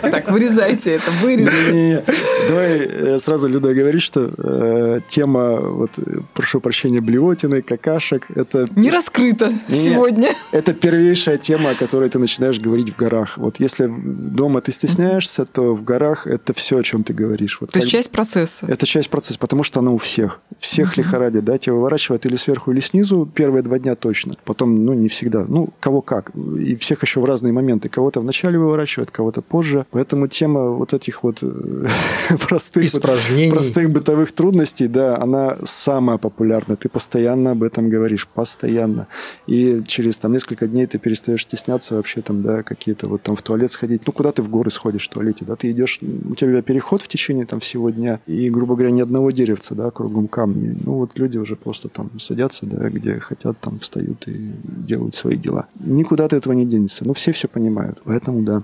Так, 0.00 0.30
вырезайте 0.30 0.92
это, 0.92 1.10
вырезайте. 1.22 2.04
Давай 2.48 2.78
э, 2.78 3.18
сразу, 3.18 3.48
Люда, 3.48 3.74
говорить, 3.74 4.02
что 4.02 4.32
э, 4.36 5.00
тема, 5.08 5.60
вот, 5.60 5.90
прошу 6.34 6.60
прощения, 6.60 7.00
блевотины, 7.00 7.62
какашек, 7.62 8.26
это, 8.34 8.68
Не 8.76 8.90
раскрыто 8.90 9.52
сегодня. 9.68 10.34
это 10.52 10.72
первейшая 10.72 11.36
тема, 11.36 11.70
о 11.70 11.74
которой 11.74 12.08
ты 12.08 12.18
начинаешь 12.18 12.58
говорить 12.58 12.92
в 12.94 12.96
горах. 12.96 13.36
Вот 13.36 13.60
если 13.60 13.86
дома 13.88 14.60
ты 14.60 14.72
стесняешься, 14.72 15.44
то 15.44 15.74
в 15.74 15.84
горах 15.84 16.26
это 16.26 16.54
все, 16.54 16.78
о 16.78 16.82
чем 16.82 17.04
ты 17.04 17.12
говоришь. 17.12 17.58
То 17.72 17.78
есть 17.78 17.90
часть 17.90 18.10
процесса. 18.10 18.66
Это 18.70 18.86
часть 18.86 19.10
процесса, 19.10 19.36
потому 19.36 19.64
что 19.64 19.80
оно 19.80 19.92
у 19.96 19.98
всех. 19.98 20.40
Всех 20.60 20.96
лихорадит, 20.96 21.44
да, 21.44 21.58
тебя 21.58 21.74
выворачивают 21.74 22.24
или 22.24 22.36
сверху, 22.36 22.70
или 22.70 22.78
снизу, 22.78 23.26
первые 23.26 23.64
два 23.64 23.80
дня 23.80 23.96
точно. 23.96 24.36
Потом, 24.44 24.84
ну, 24.84 24.94
не 24.94 25.08
всегда. 25.08 25.44
Ну, 25.44 25.70
кого 25.80 26.02
как. 26.02 26.30
И 26.36 26.76
всех 26.76 27.02
еще 27.02 27.18
в 27.18 27.24
разные 27.24 27.52
моменты. 27.52 27.88
Кого-то 27.88 28.20
вначале 28.20 28.60
выворачивают, 28.60 29.10
кого-то 29.10 29.42
позже. 29.42 29.86
Поэтому 29.90 30.28
тема 30.28 30.70
вот 30.70 30.94
этих 30.94 31.24
вот 31.24 31.42
э, 31.42 31.86
простых, 32.48 32.84
Испражнений. 32.84 33.50
простых 33.50 33.90
бытовых 33.90 34.30
трудностей, 34.30 34.86
да, 34.86 35.20
она 35.20 35.58
самая 35.64 36.18
популярная. 36.18 36.76
Ты 36.76 36.88
постоянно 36.88 37.50
об 37.50 37.64
этом 37.64 37.90
говоришь, 37.90 38.28
постоянно. 38.28 39.08
И 39.48 39.82
через 39.88 40.16
там 40.18 40.32
несколько 40.32 40.68
дней 40.68 40.86
ты 40.86 41.00
перестаешь 41.00 41.42
стесняться 41.42 41.96
вообще 41.96 42.22
там, 42.22 42.42
да, 42.42 42.62
какие-то 42.62 43.08
вот 43.08 43.22
там 43.22 43.34
в 43.34 43.42
туалет 43.42 43.72
сходить. 43.72 44.02
Ну, 44.06 44.12
куда 44.12 44.30
ты 44.30 44.42
в 44.42 44.48
горы 44.48 44.70
сходишь 44.70 45.08
в 45.08 45.10
туалете, 45.10 45.44
да, 45.44 45.56
ты 45.56 45.72
идешь, 45.72 45.98
у 46.00 46.36
тебя 46.36 46.62
переход 46.62 47.02
в 47.02 47.08
течение 47.08 47.46
там 47.46 47.58
всего 47.58 47.90
дня, 47.90 48.20
и, 48.28 48.48
грубо 48.60 48.74
говоря, 48.74 48.90
ни 48.90 49.00
одного 49.00 49.30
деревца, 49.30 49.74
да, 49.74 49.90
кругом 49.90 50.28
камни. 50.28 50.76
Ну, 50.84 50.92
вот 50.92 51.18
люди 51.18 51.38
уже 51.38 51.56
просто 51.56 51.88
там 51.88 52.10
садятся, 52.18 52.66
да, 52.66 52.90
где 52.90 53.18
хотят, 53.18 53.58
там 53.58 53.78
встают 53.78 54.28
и 54.28 54.52
делают 54.66 55.14
свои 55.14 55.36
дела. 55.36 55.66
Никуда 55.82 56.28
ты 56.28 56.36
этого 56.36 56.52
не 56.52 56.66
денешься. 56.66 57.06
Ну, 57.06 57.14
все 57.14 57.32
все 57.32 57.48
понимают. 57.48 58.02
Поэтому, 58.04 58.42
да. 58.42 58.62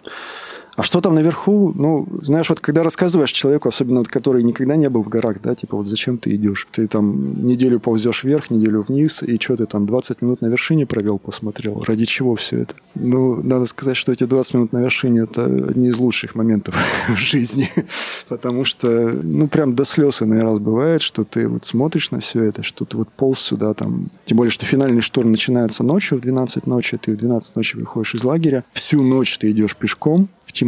А 0.77 0.83
что 0.83 1.01
там 1.01 1.15
наверху? 1.15 1.73
Ну, 1.75 2.07
знаешь, 2.21 2.51
вот 2.51 2.61
когда 2.61 2.83
рассказываешь 2.83 3.33
человеку, 3.33 3.69
особенно 3.69 4.01
вот, 4.01 4.09
который 4.09 4.43
никогда 4.43 4.77
не 4.77 4.91
был 4.91 5.03
в 5.03 5.09
горах, 5.09 5.41
да, 5.43 5.55
типа 5.55 5.79
вот 5.79 5.87
зачем 5.87 6.19
ты 6.19 6.35
идешь? 6.37 6.69
Ты 6.71 6.87
там 6.87 7.47
неделю 7.47 7.81
ползешь 7.81 8.25
вверх, 8.25 8.51
неделю 8.51 8.85
вниз, 8.87 9.23
и 9.23 9.41
что 9.41 9.57
ты 9.57 9.65
там 9.65 9.87
20 9.87 10.21
минут 10.21 10.43
на 10.43 10.47
вершине 10.47 10.85
провел, 10.85 11.19
посмотрел? 11.19 11.83
Ради 11.87 12.05
чего 12.05 12.37
все 12.37 12.63
это? 12.63 12.75
Ну, 12.95 13.43
надо 13.43 13.65
сказать, 13.65 13.97
что 13.97 14.13
эти 14.13 14.25
20 14.25 14.55
минут 14.55 14.73
на 14.73 14.79
вершине 14.79 15.23
это 15.23 15.45
одни 15.45 15.89
из 15.89 15.97
лучших 15.97 16.35
моментов 16.35 16.77
в 17.09 17.17
жизни. 17.17 17.71
Потому 18.29 18.67
что, 18.67 19.19
ну, 19.23 19.49
прям 19.49 19.75
до 19.75 19.87
слез 19.87 20.21
иной 20.21 20.43
раз 20.43 20.59
бывает, 20.59 21.01
что 21.01 21.25
ты 21.25 21.49
вот 21.49 21.65
смотришь 21.65 22.11
на 22.11 22.21
все 22.21 22.43
это, 22.43 22.63
что 22.63 22.85
ты 22.85 22.99
вот 22.99 23.09
полз 23.09 23.41
сюда 23.41 23.73
там. 23.73 24.11
Тем 24.27 24.37
более, 24.37 24.51
что 24.51 24.67
финальный 24.67 25.01
шторм 25.01 25.31
начинается 25.31 25.85
ночью 25.85 26.19
в 26.19 26.21
12 26.21 26.67
ночи, 26.67 26.99
ты 26.99 27.13
в 27.13 27.17
12 27.17 27.57
ночи 27.57 27.77
выходишь 27.77 28.15
из 28.15 28.25
лагеря. 28.25 28.65
Всю 28.73 29.03
ночь 29.03 29.39
ты 29.39 29.51
идешь 29.51 29.75
пешком, 29.75 30.29
в 30.47 30.53
темноте 30.53 30.66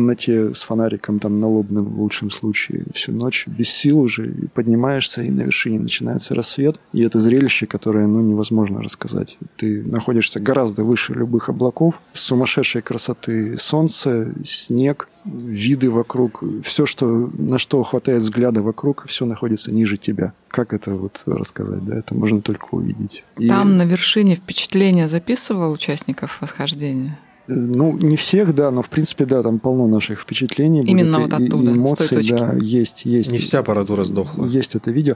с 0.55 0.63
фонариком 0.63 1.19
там 1.19 1.41
налобным 1.41 1.85
в 1.85 2.01
лучшем 2.01 2.31
случае 2.31 2.85
всю 2.95 3.13
ночь 3.13 3.47
без 3.47 3.69
сил 3.69 4.01
уже 4.01 4.29
и 4.31 4.47
поднимаешься 4.49 5.23
и 5.23 5.31
на 5.31 5.43
вершине 5.43 5.81
начинается 5.81 6.35
рассвет. 6.35 6.79
И 6.93 7.03
это 7.03 7.21
зрелище 7.21 7.67
которое 7.67 8.07
ну 8.07 8.21
невозможно 8.21 8.83
рассказать. 8.83 9.37
Ты 9.57 9.83
находишься 9.85 10.41
гораздо 10.41 10.85
выше 10.85 11.15
любых 11.15 11.49
облаков. 11.49 12.01
Сумасшедшей 12.13 12.83
красоты 12.83 13.59
солнце 13.59 14.33
снег 14.45 15.09
виды 15.25 15.91
вокруг. 15.91 16.43
Все 16.65 16.87
что 16.87 17.31
на 17.37 17.59
что 17.59 17.83
хватает 17.83 18.23
взгляда 18.23 18.63
вокруг 18.63 19.05
все 19.07 19.27
находится 19.27 19.73
ниже 19.73 19.97
тебя. 19.97 20.33
Как 20.49 20.73
это 20.73 20.95
вот 20.95 21.23
рассказать 21.27 21.85
да? 21.85 21.99
Это 21.99 22.15
можно 22.15 22.41
только 22.41 22.69
увидеть. 22.75 23.25
И- 23.37 23.49
Там 23.49 23.77
на 23.77 23.85
вершине 23.85 24.37
впечатления 24.37 25.09
записывал 25.09 25.73
участников 25.73 26.41
восхождения? 26.41 27.19
Ну, 27.51 27.97
не 27.97 28.17
всех, 28.17 28.55
да, 28.55 28.71
но 28.71 28.83
в 28.83 28.91
принципе, 28.91 29.25
да, 29.25 29.43
там 29.43 29.59
полно 29.59 29.87
наших 29.87 30.21
впечатлений. 30.21 30.85
Именно 30.85 31.21
будет, 31.21 31.33
вот 31.33 31.41
оттуда, 31.41 31.57
и 31.57 31.63
с 31.63 31.65
той 31.65 31.77
эмоций, 31.79 32.17
точки. 32.19 32.33
да, 32.33 32.55
есть, 32.61 33.05
есть. 33.07 33.33
Не 33.33 33.39
вся 33.39 33.61
аппаратура 33.61 34.05
сдохла. 34.05 34.45
Есть 34.45 34.75
это 34.75 34.91
видео. 34.91 35.15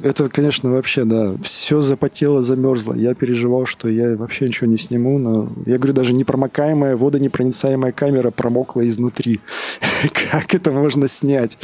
Это, 0.00 0.30
конечно, 0.30 0.70
вообще, 0.70 1.04
да, 1.04 1.34
все 1.42 1.82
запотело, 1.82 2.42
замерзло. 2.42 2.94
Я 2.94 3.14
переживал, 3.14 3.66
что 3.66 3.88
я 3.88 4.16
вообще 4.16 4.48
ничего 4.48 4.70
не 4.70 4.78
сниму, 4.78 5.18
но 5.18 5.52
я 5.66 5.76
говорю, 5.76 5.92
даже 5.92 6.14
непромокаемая, 6.14 6.96
водонепроницаемая 6.96 7.92
камера 7.92 8.30
промокла 8.30 8.88
изнутри. 8.88 9.40
Как 10.30 10.54
это 10.54 10.72
можно 10.72 11.08
снять? 11.08 11.58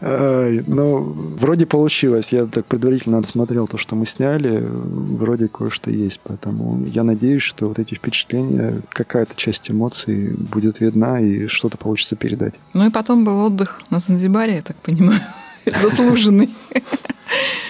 Ну, 0.00 1.00
вроде 1.40 1.66
получилось. 1.66 2.32
Я 2.32 2.46
так 2.46 2.66
предварительно 2.66 3.18
отсмотрел 3.18 3.66
то, 3.66 3.78
что 3.78 3.96
мы 3.96 4.06
сняли. 4.06 4.62
Вроде 4.62 5.48
кое-что 5.48 5.90
есть. 5.90 6.20
Поэтому 6.22 6.84
я 6.86 7.02
надеюсь, 7.02 7.42
что 7.42 7.68
вот 7.68 7.78
эти 7.78 7.94
впечатления, 7.94 8.82
какая-то 8.90 9.34
часть 9.36 9.70
эмоций 9.70 10.34
будет 10.34 10.80
видна 10.80 11.20
и 11.20 11.46
что-то 11.46 11.76
получится 11.76 12.16
передать. 12.16 12.54
Ну 12.74 12.86
и 12.86 12.90
потом 12.90 13.24
был 13.24 13.44
отдых 13.44 13.82
на 13.90 13.98
Занзибаре, 13.98 14.56
я 14.56 14.62
так 14.62 14.76
понимаю. 14.76 15.20
Заслуженный. 15.82 16.50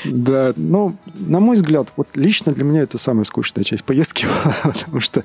Да, 0.05 0.53
ну, 0.57 0.97
на 1.15 1.41
мой 1.41 1.57
взгляд, 1.57 1.93
вот 1.97 2.09
лично 2.15 2.53
для 2.53 2.65
меня 2.65 2.83
это 2.83 2.99
самая 2.99 3.25
скучная 3.25 3.65
часть 3.65 3.85
поездки 3.85 4.27
была, 4.45 4.55
потому 4.75 5.01
что 5.01 5.25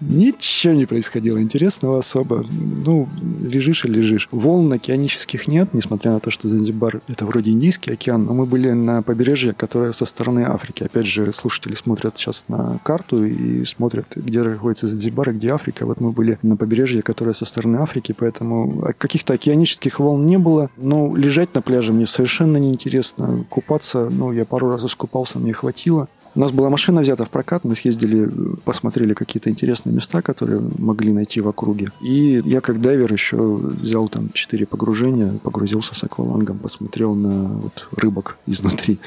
ничего 0.00 0.72
не 0.72 0.86
происходило 0.86 1.40
интересного 1.40 1.98
особо. 1.98 2.46
Ну, 2.50 3.08
лежишь 3.40 3.84
и 3.84 3.88
лежишь. 3.88 4.28
Волн 4.30 4.72
океанических 4.72 5.46
нет, 5.46 5.72
несмотря 5.72 6.12
на 6.12 6.20
то, 6.20 6.30
что 6.30 6.48
Занзибар– 6.48 7.00
это 7.08 7.26
вроде 7.26 7.50
Индийский 7.50 7.92
океан, 7.92 8.24
но 8.24 8.34
мы 8.34 8.46
были 8.46 8.70
на 8.70 9.02
побережье, 9.02 9.52
которое 9.52 9.92
со 9.92 10.06
стороны 10.06 10.40
Африки. 10.40 10.82
Опять 10.82 11.06
же, 11.06 11.32
слушатели 11.32 11.74
смотрят 11.74 12.18
сейчас 12.18 12.46
на 12.48 12.78
карту 12.82 13.24
и 13.24 13.64
смотрят, 13.64 14.06
где 14.16 14.42
находится 14.42 14.88
Занзибар 14.88 15.30
и 15.30 15.32
где 15.34 15.50
Африка. 15.50 15.86
Вот 15.86 16.00
мы 16.00 16.12
были 16.12 16.38
на 16.42 16.56
побережье, 16.56 17.02
которое 17.02 17.34
со 17.34 17.44
стороны 17.44 17.76
Африки, 17.76 18.14
поэтому 18.16 18.92
каких-то 18.98 19.34
океанических 19.34 20.00
волн 20.00 20.26
не 20.26 20.38
было. 20.38 20.70
Но 20.76 21.14
лежать 21.14 21.54
на 21.54 21.62
пляже 21.62 21.92
мне 22.00 22.06
совершенно 22.06 22.56
неинтересно. 22.56 23.44
Купаться, 23.50 24.08
ну, 24.10 24.32
я 24.32 24.46
пару 24.46 24.70
раз 24.70 24.82
искупался, 24.84 25.38
мне 25.38 25.52
хватило. 25.52 26.08
У 26.34 26.40
нас 26.40 26.50
была 26.50 26.70
машина 26.70 27.02
взята 27.02 27.26
в 27.26 27.28
прокат, 27.28 27.62
мы 27.64 27.76
съездили, 27.76 28.26
посмотрели 28.64 29.12
какие-то 29.12 29.50
интересные 29.50 29.94
места, 29.94 30.22
которые 30.22 30.62
могли 30.78 31.12
найти 31.12 31.42
в 31.42 31.48
округе. 31.48 31.90
И 32.00 32.40
я 32.46 32.62
как 32.62 32.80
дайвер 32.80 33.12
еще 33.12 33.36
взял 33.36 34.08
там 34.08 34.30
четыре 34.32 34.64
погружения, 34.64 35.34
погрузился 35.42 35.94
с 35.94 36.02
аквалангом, 36.02 36.58
посмотрел 36.58 37.14
на 37.14 37.48
вот 37.48 37.88
рыбок 37.94 38.38
изнутри. 38.46 38.98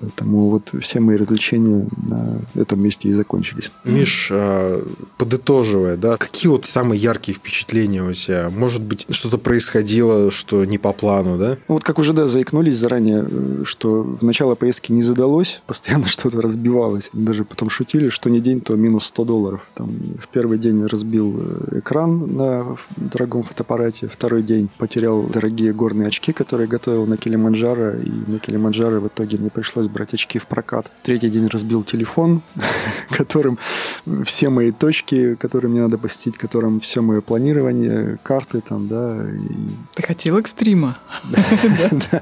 Поэтому 0.00 0.50
вот 0.50 0.72
все 0.80 1.00
мои 1.00 1.16
развлечения 1.16 1.86
на 1.96 2.40
этом 2.54 2.80
месте 2.80 3.08
и 3.08 3.12
закончились. 3.12 3.72
Миш, 3.84 4.28
а, 4.30 4.84
подытоживая, 5.16 5.96
да, 5.96 6.16
какие 6.16 6.50
вот 6.50 6.66
самые 6.66 7.00
яркие 7.00 7.36
впечатления 7.36 8.02
у 8.02 8.12
тебя? 8.12 8.50
Может 8.50 8.82
быть, 8.82 9.06
что-то 9.10 9.38
происходило, 9.38 10.30
что 10.30 10.64
не 10.64 10.78
по 10.78 10.92
плану, 10.92 11.36
да? 11.36 11.58
Ну, 11.68 11.74
Вот 11.74 11.84
как 11.84 11.98
уже, 11.98 12.12
да, 12.12 12.28
заикнулись 12.28 12.76
заранее, 12.76 13.26
э, 13.28 13.62
что 13.64 14.02
в 14.02 14.22
начало 14.22 14.54
поездки 14.54 14.92
не 14.92 15.02
задалось, 15.02 15.62
постоянно 15.66 16.06
что-то 16.06 16.40
разбивалось. 16.40 17.10
Даже 17.12 17.44
потом 17.44 17.70
шутили, 17.70 18.08
что 18.08 18.30
не 18.30 18.40
день, 18.40 18.60
то 18.60 18.76
минус 18.76 19.06
100 19.06 19.24
долларов. 19.24 19.66
Там 19.74 19.88
в 20.22 20.28
первый 20.28 20.58
день 20.58 20.84
разбил 20.86 21.36
э, 21.38 21.78
экран 21.80 22.36
на 22.36 22.76
дорогом 22.96 23.42
фотоаппарате, 23.42 24.08
второй 24.08 24.42
день 24.42 24.68
потерял 24.78 25.22
дорогие 25.24 25.72
горные 25.72 26.08
очки, 26.08 26.32
которые 26.32 26.68
готовил 26.68 27.06
на 27.06 27.16
Килиманджаро, 27.16 27.94
и 27.94 28.10
на 28.30 28.38
Килиманджаро 28.38 29.00
в 29.00 29.08
итоге 29.08 29.38
мне 29.38 29.50
пришлось 29.50 29.87
брать 29.88 30.14
очки 30.14 30.38
в 30.38 30.46
прокат. 30.46 30.90
Третий 31.02 31.30
день 31.30 31.46
разбил 31.48 31.84
телефон, 31.84 32.42
которым 33.10 33.58
все 34.24 34.48
мои 34.48 34.70
точки, 34.70 35.34
которые 35.34 35.70
мне 35.70 35.82
надо 35.82 35.98
посетить, 35.98 36.36
которым 36.36 36.80
все 36.80 37.00
мое 37.00 37.20
планирование, 37.20 38.18
карты 38.22 38.60
там, 38.60 38.88
да, 38.88 39.16
и 39.30 39.48
Ты 39.94 40.02
хотел 40.02 40.38
экстрима. 40.38 40.98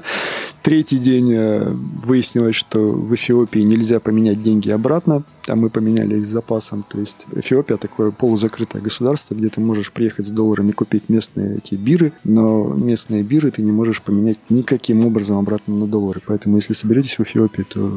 Третий 0.67 0.97
день 0.97 1.31
э, 1.31 1.69
выяснилось, 1.69 2.57
что 2.57 2.89
в 2.89 3.15
Эфиопии 3.15 3.59
нельзя 3.59 4.01
поменять 4.01 4.43
деньги 4.43 4.69
обратно, 4.69 5.23
а 5.47 5.55
мы 5.55 5.69
поменяли 5.69 6.19
с 6.19 6.27
запасом. 6.27 6.83
То 6.89 6.99
есть 6.99 7.25
Эфиопия 7.33 7.77
такое 7.77 8.11
полузакрытое 8.11 8.81
государство, 8.81 9.33
где 9.33 9.47
ты 9.47 9.61
можешь 9.61 9.93
приехать 9.93 10.25
с 10.25 10.31
долларами 10.31 10.71
купить 10.71 11.07
местные 11.07 11.59
эти 11.59 11.75
биры, 11.75 12.11
но 12.25 12.65
местные 12.73 13.23
биры 13.23 13.51
ты 13.51 13.61
не 13.61 13.71
можешь 13.71 14.01
поменять 14.01 14.39
никаким 14.49 15.05
образом 15.05 15.37
обратно 15.37 15.73
на 15.73 15.87
доллары. 15.87 16.21
Поэтому 16.25 16.57
если 16.57 16.73
соберетесь 16.73 17.17
в 17.17 17.21
Эфиопии, 17.21 17.56
то 17.63 17.91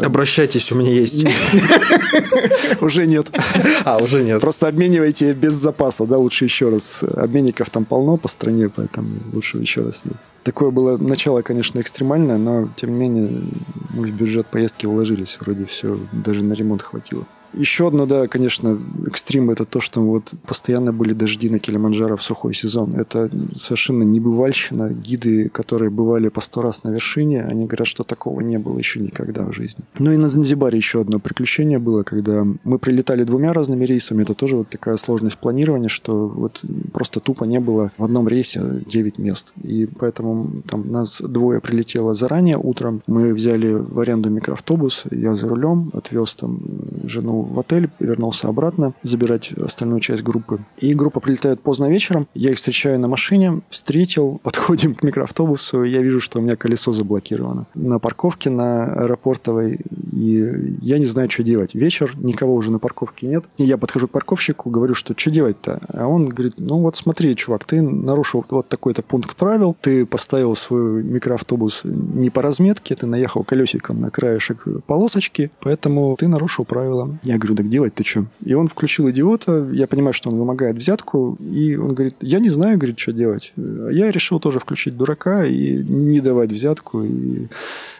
Обращайтесь, 0.00 0.72
у 0.72 0.76
меня 0.76 0.90
есть. 0.90 1.24
уже 2.80 3.06
нет. 3.06 3.30
А, 3.84 3.98
уже 3.98 4.22
нет. 4.22 4.40
Просто 4.40 4.68
обменивайте 4.68 5.32
без 5.32 5.54
запаса, 5.54 6.06
да, 6.06 6.16
лучше 6.16 6.44
еще 6.44 6.68
раз. 6.68 7.02
Обменников 7.02 7.70
там 7.70 7.84
полно 7.84 8.16
по 8.16 8.28
стране, 8.28 8.68
поэтому 8.68 9.08
лучше 9.32 9.58
еще 9.58 9.82
раз. 9.82 10.04
Такое 10.42 10.70
было 10.70 10.96
начало, 10.96 11.42
конечно, 11.42 11.80
экстремальное, 11.80 12.38
но 12.38 12.68
тем 12.76 12.92
не 12.92 12.98
менее 12.98 13.42
мы 13.90 14.08
в 14.08 14.10
бюджет 14.12 14.46
поездки 14.46 14.86
уложились. 14.86 15.38
Вроде 15.40 15.64
все, 15.64 15.96
даже 16.12 16.42
на 16.42 16.54
ремонт 16.54 16.82
хватило. 16.82 17.24
Еще 17.56 17.86
одно, 17.88 18.06
да, 18.06 18.26
конечно, 18.26 18.78
экстрим 19.06 19.50
это 19.50 19.64
то, 19.64 19.80
что 19.80 20.00
вот 20.02 20.32
постоянно 20.46 20.92
были 20.92 21.12
дожди 21.12 21.48
на 21.48 21.58
Килиманджаро 21.58 22.16
в 22.16 22.22
сухой 22.22 22.54
сезон. 22.54 22.94
Это 22.94 23.30
совершенно 23.56 24.02
небывальщина. 24.02 24.90
Гиды, 24.90 25.48
которые 25.48 25.90
бывали 25.90 26.28
по 26.28 26.40
сто 26.40 26.62
раз 26.62 26.84
на 26.84 26.90
вершине, 26.90 27.44
они 27.44 27.66
говорят, 27.66 27.86
что 27.86 28.04
такого 28.04 28.40
не 28.40 28.58
было 28.58 28.78
еще 28.78 29.00
никогда 29.00 29.44
в 29.44 29.52
жизни. 29.52 29.84
Ну 29.98 30.12
и 30.12 30.16
на 30.16 30.28
Занзибаре 30.28 30.76
еще 30.76 31.00
одно 31.00 31.18
приключение 31.20 31.78
было, 31.78 32.02
когда 32.02 32.46
мы 32.64 32.78
прилетали 32.78 33.24
двумя 33.24 33.52
разными 33.52 33.84
рейсами. 33.84 34.22
Это 34.22 34.34
тоже 34.34 34.56
вот 34.56 34.68
такая 34.68 34.96
сложность 34.96 35.38
планирования, 35.38 35.88
что 35.88 36.26
вот 36.28 36.62
просто 36.92 37.20
тупо 37.20 37.44
не 37.44 37.60
было 37.60 37.92
в 37.98 38.04
одном 38.04 38.28
рейсе 38.28 38.82
9 38.86 39.18
мест. 39.18 39.52
И 39.62 39.86
поэтому 39.86 40.62
там 40.68 40.90
нас 40.90 41.20
двое 41.20 41.60
прилетело 41.60 42.14
заранее 42.14 42.58
утром. 42.58 43.02
Мы 43.06 43.32
взяли 43.32 43.72
в 43.72 44.00
аренду 44.00 44.30
микроавтобус, 44.30 45.04
я 45.10 45.34
за 45.34 45.48
рулем, 45.48 45.90
отвез 45.92 46.34
там 46.34 46.60
жену 47.08 47.42
в 47.42 47.58
отель, 47.58 47.90
вернулся 48.00 48.48
обратно 48.48 48.94
забирать 49.02 49.52
остальную 49.52 50.00
часть 50.00 50.22
группы. 50.22 50.60
И 50.78 50.94
группа 50.94 51.20
прилетает 51.20 51.60
поздно 51.60 51.88
вечером, 51.88 52.28
я 52.34 52.50
их 52.50 52.56
встречаю 52.56 52.98
на 52.98 53.08
машине, 53.08 53.60
встретил, 53.70 54.40
подходим 54.42 54.94
к 54.94 55.02
микроавтобусу, 55.02 55.84
я 55.84 56.02
вижу, 56.02 56.20
что 56.20 56.38
у 56.38 56.42
меня 56.42 56.56
колесо 56.56 56.92
заблокировано. 56.92 57.66
На 57.74 57.98
парковке 57.98 58.50
на 58.50 58.84
аэропортовой, 58.94 59.80
и 60.14 60.76
я 60.80 60.98
не 60.98 61.06
знаю, 61.06 61.28
что 61.30 61.42
делать. 61.42 61.74
Вечер, 61.74 62.14
никого 62.16 62.54
уже 62.54 62.70
на 62.70 62.78
парковке 62.78 63.26
нет. 63.26 63.44
И 63.58 63.64
я 63.64 63.76
подхожу 63.76 64.06
к 64.06 64.10
парковщику, 64.10 64.70
говорю, 64.70 64.94
что 64.94 65.14
что 65.16 65.30
делать-то? 65.30 65.80
А 65.88 66.06
он 66.06 66.28
говорит, 66.28 66.54
ну 66.58 66.78
вот 66.78 66.96
смотри, 66.96 67.34
чувак, 67.34 67.64
ты 67.64 67.82
нарушил 67.82 68.44
вот 68.48 68.68
такой-то 68.68 69.02
пункт 69.02 69.34
правил, 69.36 69.76
ты 69.80 70.06
поставил 70.06 70.54
свой 70.54 71.02
микроавтобус 71.02 71.82
не 71.84 72.30
по 72.30 72.42
разметке, 72.42 72.94
ты 72.94 73.06
наехал 73.06 73.42
колесиком 73.44 74.00
на 74.00 74.10
краешек 74.10 74.64
полосочки, 74.86 75.50
поэтому 75.60 76.16
ты 76.18 76.28
нарушил 76.28 76.64
правила. 76.64 77.18
Я 77.22 77.38
говорю, 77.38 77.56
так 77.56 77.68
делать 77.68 77.94
ты 77.94 78.04
что? 78.04 78.26
И 78.44 78.54
он 78.54 78.68
включил 78.68 79.10
идиота, 79.10 79.68
я 79.72 79.86
понимаю, 79.86 80.12
что 80.12 80.30
он 80.30 80.38
вымогает 80.38 80.76
взятку, 80.76 81.36
и 81.40 81.76
он 81.76 81.94
говорит, 81.94 82.16
я 82.20 82.38
не 82.38 82.50
знаю, 82.50 82.78
говорит, 82.78 82.98
что 82.98 83.12
делать. 83.12 83.52
Я 83.56 84.10
решил 84.10 84.38
тоже 84.38 84.60
включить 84.60 84.96
дурака 84.96 85.44
и 85.44 85.78
не 85.78 86.20
давать 86.20 86.52
взятку, 86.52 87.02
и 87.02 87.48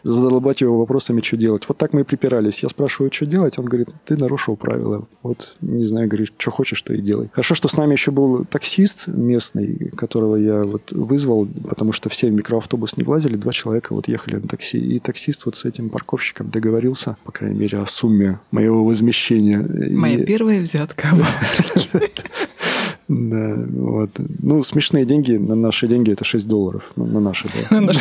задолбать 0.05 0.61
его 0.61 0.79
вопросами, 0.79 1.21
что 1.23 1.37
делать. 1.37 1.65
Вот 1.67 1.79
так 1.79 1.93
мы 1.93 2.04
и 2.05 2.07
припирались. 2.07 2.63
Я 2.63 2.69
спрашиваю, 2.69 3.11
что 3.13 3.27
делать, 3.27 3.59
он 3.59 3.65
говорит, 3.65 3.89
ты 4.05 4.17
нарушил 4.17 4.57
правила. 4.57 5.07
Вот, 5.23 5.57
не 5.61 5.85
знаю, 5.87 6.07
говорит, 6.09 6.33
что 6.37 6.51
хочешь, 6.51 6.81
то 6.83 6.93
и 6.95 7.01
делай. 7.01 7.29
Хорошо, 7.33 7.55
что 7.55 7.69
с 7.69 7.77
нами 7.77 7.93
еще 7.93 8.11
был 8.11 8.45
таксист 8.45 9.07
местный, 9.09 9.91
которого 9.97 10.37
я 10.37 10.63
вот 10.63 10.93
вызвал, 10.93 11.47
потому 11.69 11.93
что 11.93 12.09
все 12.09 12.29
в 12.29 12.33
микроавтобус 12.33 12.97
не 12.97 13.05
влазили, 13.05 13.37
два 13.37 13.53
человека 13.53 13.95
вот 13.95 14.09
ехали 14.09 14.37
на 14.37 14.49
такси, 14.49 14.79
и 14.79 14.99
таксист 15.01 15.47
вот 15.47 15.57
с 15.57 15.65
этим 15.65 15.89
парковщиком 15.91 16.51
договорился, 16.51 17.17
по 17.25 17.33
крайней 17.33 17.59
мере, 17.59 17.79
о 17.79 17.87
сумме 17.87 18.39
моего 18.51 18.85
возмещения. 18.85 19.59
Моя 19.91 20.19
И- 20.19 20.25
первая 20.25 20.61
взятка 20.61 21.09
в 21.13 21.21
Африке. 21.23 22.11
Да, 23.07 23.55
вот. 23.69 24.13
Ну, 24.41 24.65
смешные 24.65 25.05
деньги, 25.05 25.33
на 25.33 25.55
наши 25.55 25.87
деньги 25.87 26.11
это 26.11 26.25
6 26.25 26.47
долларов. 26.49 26.91
Ну, 26.97 27.05
на 27.05 27.21
наши, 27.21 27.47
да. 27.71 27.81
На 27.81 27.87
нашем 27.89 28.01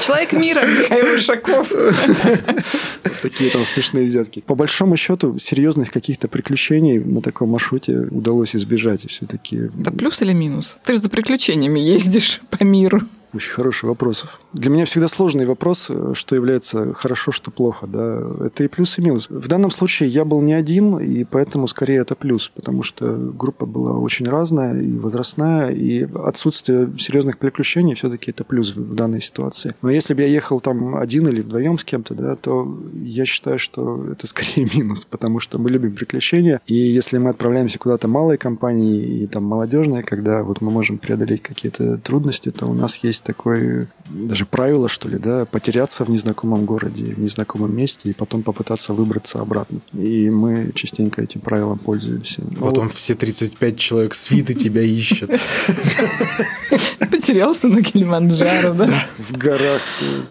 Человек 0.00 0.32
мира 0.32 0.62
Михаил 0.66 1.16
Ишаков. 1.16 1.68
Такие 3.22 3.50
там 3.50 3.64
смешные 3.64 4.06
взятки. 4.06 4.42
По 4.46 4.54
большому 4.54 4.96
счету, 4.96 5.38
серьезных 5.38 5.90
каких-то 5.90 6.28
приключений 6.28 6.98
на 6.98 7.22
таком 7.22 7.50
маршруте 7.50 8.08
удалось 8.10 8.54
избежать. 8.54 9.04
И 9.04 9.08
все-таки 9.08 9.70
Это 9.80 9.92
плюс 9.92 10.20
или 10.22 10.32
минус? 10.32 10.76
Ты 10.84 10.94
же 10.94 11.00
за 11.00 11.10
приключениями 11.10 11.80
ездишь 11.80 12.40
по 12.50 12.62
миру. 12.64 13.02
Очень 13.32 13.50
хороший 13.50 13.86
вопрос. 13.86 14.26
Для 14.52 14.70
меня 14.70 14.84
всегда 14.84 15.08
сложный 15.08 15.44
вопрос, 15.44 15.86
э, 15.90 16.12
что 16.14 16.34
является 16.34 16.94
хорошо, 16.94 17.32
что 17.32 17.50
плохо. 17.50 17.86
Да? 17.86 18.22
Это 18.46 18.64
и 18.64 18.68
плюс, 18.68 18.98
и 18.98 19.02
минус. 19.02 19.28
В 19.28 19.48
данном 19.48 19.70
случае 19.70 20.08
я 20.08 20.24
был 20.24 20.40
не 20.40 20.54
один, 20.54 20.98
и 20.98 21.24
поэтому 21.24 21.66
скорее 21.66 21.98
это 21.98 22.14
плюс, 22.14 22.48
потому 22.48 22.82
что 22.82 23.12
группа 23.12 23.66
была 23.66 23.92
очень 23.98 24.26
разная 24.26 24.80
и 24.80 24.96
возрастная, 24.96 25.70
и 25.70 26.06
отсутствие 26.14 26.90
серьезных 26.98 27.38
приключений 27.38 27.94
все-таки 27.94 28.30
это 28.30 28.44
плюс 28.44 28.74
в 28.74 28.94
данной 28.94 29.20
ситуации. 29.20 29.74
Но 29.82 29.90
если 29.90 30.14
бы 30.14 30.22
я 30.22 30.28
ехал 30.28 30.60
там 30.60 30.96
один 30.96 31.28
или 31.28 31.42
вдвоем 31.42 31.78
с 31.78 31.84
кем-то, 31.84 32.14
да, 32.14 32.36
то 32.36 32.78
я 33.02 33.26
считаю, 33.26 33.58
что 33.58 34.06
это 34.10 34.26
скорее 34.26 34.68
минус, 34.74 35.04
потому 35.04 35.40
что 35.40 35.58
мы 35.58 35.70
любим 35.70 35.92
приключения, 35.92 36.60
и 36.66 36.74
если 36.74 37.18
мы 37.18 37.30
отправляемся 37.30 37.78
куда-то 37.78 38.08
малой 38.08 38.38
компанией 38.38 39.24
и 39.24 39.26
там 39.26 39.44
молодежной, 39.44 40.02
когда 40.02 40.42
вот 40.42 40.60
мы 40.60 40.70
можем 40.70 40.98
преодолеть 40.98 41.42
какие-то 41.42 41.98
трудности, 41.98 42.50
то 42.50 42.66
у 42.66 42.74
нас 42.74 42.96
есть 43.02 43.25
такой 43.26 43.88
даже 44.08 44.46
правило, 44.46 44.88
что 44.88 45.08
ли, 45.08 45.18
да, 45.18 45.44
потеряться 45.44 46.04
в 46.04 46.10
незнакомом 46.10 46.64
городе, 46.64 47.14
в 47.14 47.18
незнакомом 47.18 47.76
месте 47.76 48.10
и 48.10 48.12
потом 48.12 48.42
попытаться 48.42 48.94
выбраться 48.94 49.40
обратно. 49.40 49.80
И 49.92 50.30
мы 50.30 50.70
частенько 50.74 51.22
этим 51.22 51.40
правилом 51.40 51.78
пользуемся. 51.78 52.42
Потом 52.60 52.84
вот. 52.84 52.94
все 52.94 53.14
35 53.14 53.78
человек 53.78 54.14
свиты 54.14 54.54
тебя 54.54 54.82
ищут. 54.82 55.30
Потерялся 56.98 57.66
на 57.66 57.82
Килиманджаро, 57.82 58.74
да? 58.74 59.06
В 59.18 59.36
горах 59.36 59.82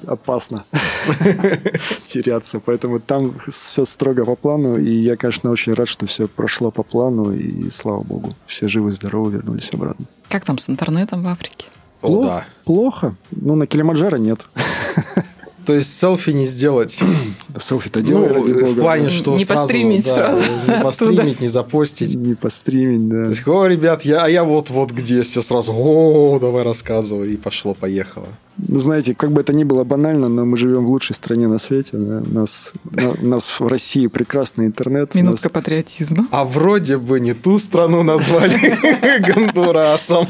опасно 0.08 0.64
теряться, 2.06 2.60
поэтому 2.60 3.00
там 3.00 3.36
все 3.50 3.84
строго 3.86 4.24
по 4.24 4.36
плану, 4.36 4.78
и 4.78 4.91
я, 4.91 5.18
конечно, 5.18 5.52
очень 5.52 5.74
рад, 5.74 5.89
что 5.89 6.06
все 6.06 6.28
прошло 6.28 6.72
по 6.72 6.84
плану, 6.84 7.34
и 7.34 7.70
слава 7.70 8.04
богу, 8.04 8.36
все 8.48 8.70
живы, 8.70 8.93
здоровы, 8.93 9.32
вернулись 9.32 9.70
обратно. 9.74 10.06
Как 10.30 10.46
там 10.46 10.58
с 10.58 10.70
интернетом 10.70 11.24
в 11.24 11.28
Африке? 11.28 11.66
О, 12.08 12.24
да. 12.24 12.45
Плохо. 12.64 13.16
Ну, 13.32 13.56
на 13.56 13.68
Килиманджаро 13.68 14.18
нет. 14.18 14.45
То 15.66 15.74
есть 15.74 15.97
селфи 15.97 16.30
не 16.30 16.45
сделать. 16.45 16.99
Селфи-то 17.60 18.01
делай, 18.01 18.28
ну, 18.30 18.34
ради 18.36 18.53
бога. 18.53 18.66
В 18.66 18.76
плане, 18.76 19.10
что 19.10 19.36
не 19.36 19.45
сразу, 19.45 19.62
постримить 19.64 20.06
да, 20.06 20.16
сразу. 20.16 20.43
Не 20.68 20.80
постримить, 20.84 21.39
не 21.41 21.47
запостить. 21.47 22.16
Не 22.16 22.36
постримить, 22.36 23.08
да. 23.10 23.24
То 23.24 23.30
есть, 23.30 23.47
о, 23.47 23.66
ребят, 23.66 24.03
я, 24.03 24.24
а 24.24 24.30
я 24.30 24.43
вот-вот 24.43 24.91
где, 24.91 25.24
все 25.24 25.41
сразу, 25.41 25.74
о, 25.76 26.38
давай 26.39 26.64
рассказывай, 26.64 27.34
и 27.34 27.38
пошло-поехало. 27.38 28.28
Ну, 28.58 28.80
знаете, 28.80 29.14
как 29.14 29.32
бы 29.32 29.41
это 29.41 29.53
ни 29.53 29.64
было 29.64 29.84
банально, 29.84 30.30
но 30.30 30.45
мы 30.45 30.58
живем 30.58 30.86
в 30.86 30.89
лучшей 30.89 31.16
стране 31.16 31.47
на 31.47 31.60
свете. 31.60 31.97
Да? 31.97 32.20
У, 32.26 32.34
нас, 32.34 32.72
у 33.22 33.26
нас 33.26 33.43
в 33.60 33.68
России 33.68 34.08
прекрасный 34.08 34.66
интернет. 34.66 35.14
Минутка 35.16 35.45
нас... 35.45 35.51
патриотизма. 35.51 36.28
А 36.32 36.45
вроде 36.45 36.97
бы 36.97 37.20
не 37.20 37.34
ту 37.34 37.60
страну 37.60 38.03
назвали 38.03 38.78
Гондурасом. 39.34 40.28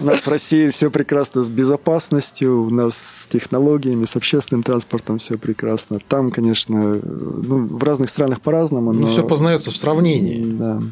У 0.00 0.04
нас 0.04 0.20
в 0.20 0.28
России 0.28 0.70
все 0.70 0.90
прекрасно 0.90 1.42
с 1.42 1.50
безопасностью, 1.50 2.64
у 2.64 2.70
нас 2.70 2.96
с 2.96 3.26
технологиями, 3.26 4.04
с 4.04 4.16
общественным 4.16 4.62
транспортом 4.62 5.18
все 5.18 5.36
прекрасно. 5.36 5.98
Там, 6.06 6.30
конечно, 6.30 6.94
ну, 6.94 7.66
в 7.66 7.82
разных 7.82 8.08
странах 8.08 8.40
по-разному. 8.40 8.92
Ну, 8.92 9.00
но... 9.00 9.06
все 9.08 9.26
познается 9.26 9.70
в 9.70 9.76
сравнении. 9.76 10.44
Да. 10.44 10.82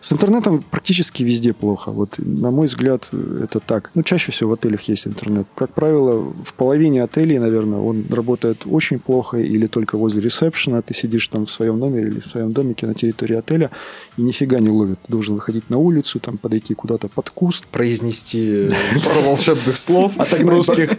С 0.00 0.12
интернетом 0.12 0.64
практически 0.70 1.22
везде 1.22 1.52
плохо. 1.52 1.90
Вот, 1.90 2.14
на 2.18 2.50
мой 2.50 2.66
взгляд, 2.66 3.08
это 3.12 3.60
так. 3.60 3.90
Ну, 3.94 4.02
чаще 4.02 4.32
всего 4.32 4.50
в 4.50 4.52
отелях 4.54 4.82
есть 4.82 5.06
интернет. 5.06 5.46
Как 5.54 5.72
правило, 5.72 6.31
в 6.44 6.54
половине 6.54 7.02
отелей, 7.02 7.38
наверное, 7.38 7.78
он 7.78 8.04
работает 8.10 8.62
очень 8.66 8.98
плохо 8.98 9.38
или 9.38 9.66
только 9.66 9.96
возле 9.96 10.20
ресепшена. 10.20 10.82
Ты 10.82 10.94
сидишь 10.94 11.28
там 11.28 11.46
в 11.46 11.50
своем 11.50 11.78
номере 11.78 12.08
или 12.08 12.20
в 12.20 12.26
своем 12.26 12.52
домике 12.52 12.86
на 12.86 12.94
территории 12.94 13.36
отеля 13.36 13.70
и 14.16 14.22
нифига 14.22 14.58
не 14.58 14.70
ловит. 14.70 14.98
Ты 15.02 15.12
должен 15.12 15.34
выходить 15.34 15.70
на 15.70 15.78
улицу, 15.78 16.20
там 16.20 16.38
подойти 16.38 16.74
куда-то 16.74 17.08
под 17.08 17.30
куст. 17.30 17.66
Произнести 17.66 18.70
пару 19.04 19.22
волшебных 19.22 19.76
слов 19.76 20.12
русских. 20.40 20.90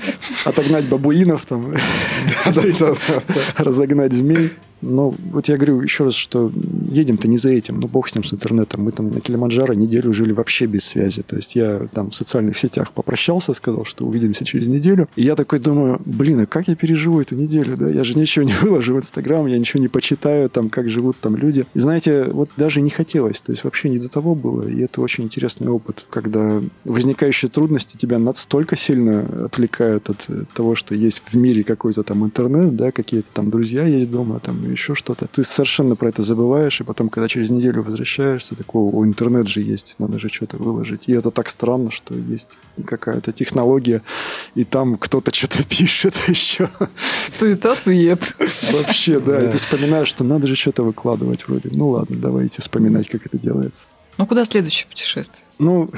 Отогнать 0.45 0.85
бабуинов 0.85 1.45
там. 1.45 1.73
Разогнать 3.57 4.13
змей. 4.13 4.51
Но 4.83 5.13
вот 5.31 5.47
я 5.47 5.55
говорю 5.55 5.81
еще 5.81 6.05
раз, 6.05 6.15
что 6.15 6.51
едем-то 6.89 7.27
не 7.27 7.37
за 7.37 7.49
этим, 7.49 7.79
ну 7.79 7.87
бог 7.87 8.07
с 8.09 8.15
ним, 8.15 8.23
с 8.23 8.33
интернетом. 8.33 8.83
Мы 8.83 8.91
там 8.91 9.09
на 9.09 9.21
Килиманджаро 9.21 9.73
неделю 9.73 10.13
жили 10.13 10.31
вообще 10.31 10.65
без 10.65 10.83
связи. 10.83 11.23
То 11.23 11.35
есть 11.35 11.55
я 11.55 11.87
там 11.93 12.11
в 12.11 12.15
социальных 12.15 12.57
сетях 12.57 12.91
попрощался, 12.91 13.53
сказал, 13.53 13.85
что 13.85 14.05
увидимся 14.05 14.45
через 14.45 14.67
неделю. 14.67 15.07
И 15.15 15.23
я 15.23 15.35
такой 15.35 15.59
думаю, 15.59 16.01
блин, 16.05 16.41
а 16.41 16.45
как 16.45 16.67
я 16.67 16.75
переживу 16.75 17.21
эту 17.21 17.35
неделю, 17.35 17.77
да? 17.77 17.87
Я 17.87 18.03
же 18.03 18.15
ничего 18.15 18.45
не 18.45 18.53
выложу 18.61 18.95
в 18.95 18.97
Инстаграм, 18.97 19.47
я 19.47 19.57
ничего 19.57 19.81
не 19.81 19.87
почитаю, 19.87 20.49
там, 20.49 20.69
как 20.69 20.89
живут 20.89 21.17
там 21.17 21.35
люди. 21.35 21.65
И 21.73 21.79
знаете, 21.79 22.25
вот 22.25 22.49
даже 22.57 22.81
не 22.81 22.89
хотелось, 22.89 23.41
то 23.41 23.51
есть 23.51 23.63
вообще 23.63 23.89
не 23.89 23.99
до 23.99 24.09
того 24.09 24.35
было. 24.35 24.67
И 24.67 24.81
это 24.81 25.01
очень 25.01 25.23
интересный 25.23 25.69
опыт, 25.69 26.05
когда 26.09 26.61
возникающие 26.83 27.49
трудности 27.49 27.97
тебя 27.97 28.19
настолько 28.19 28.75
сильно 28.75 29.45
отвлекают 29.45 30.09
от 30.09 30.27
того, 30.53 30.75
что 30.75 30.95
есть 30.95 31.21
в 31.25 31.35
мире 31.35 31.63
какой-то 31.63 32.03
там 32.03 32.23
интернет, 32.25 32.75
да, 32.75 32.91
какие-то 32.91 33.27
там 33.33 33.49
друзья 33.49 33.85
есть 33.85 34.11
дома, 34.11 34.39
там 34.39 34.72
еще 34.73 34.95
что-то. 34.95 35.27
Ты 35.27 35.43
совершенно 35.43 35.95
про 35.95 36.09
это 36.09 36.21
забываешь, 36.23 36.81
и 36.81 36.83
потом, 36.83 37.09
когда 37.09 37.27
через 37.27 37.49
неделю 37.49 37.83
возвращаешься, 37.83 38.55
такого, 38.55 38.95
о, 38.95 39.05
интернет 39.05 39.47
же 39.47 39.61
есть, 39.61 39.95
надо 39.99 40.19
же 40.19 40.29
что-то 40.29 40.57
выложить. 40.57 41.03
И 41.07 41.13
это 41.13 41.31
так 41.31 41.49
странно, 41.49 41.91
что 41.91 42.13
есть 42.13 42.57
какая-то 42.85 43.31
технология, 43.31 44.01
и 44.55 44.63
там 44.63 44.97
кто-то 44.97 45.33
что-то 45.33 45.63
пишет 45.69 46.15
еще. 46.27 46.69
Суета-сует. 47.27 48.21
Вообще, 48.71 49.19
да. 49.19 49.43
И 49.43 49.51
ты 49.51 49.57
вспоминаешь, 49.57 50.07
что 50.07 50.23
надо 50.23 50.47
же 50.47 50.55
что-то 50.55 50.83
выкладывать 50.83 51.47
вроде. 51.47 51.69
Ну 51.71 51.89
ладно, 51.89 52.17
давайте 52.17 52.61
вспоминать, 52.61 53.09
как 53.09 53.25
это 53.25 53.37
делается. 53.37 53.87
Ну, 54.17 54.27
куда 54.27 54.45
следующее 54.45 54.87
путешествие? 54.87 55.45
Ну, 55.59 55.89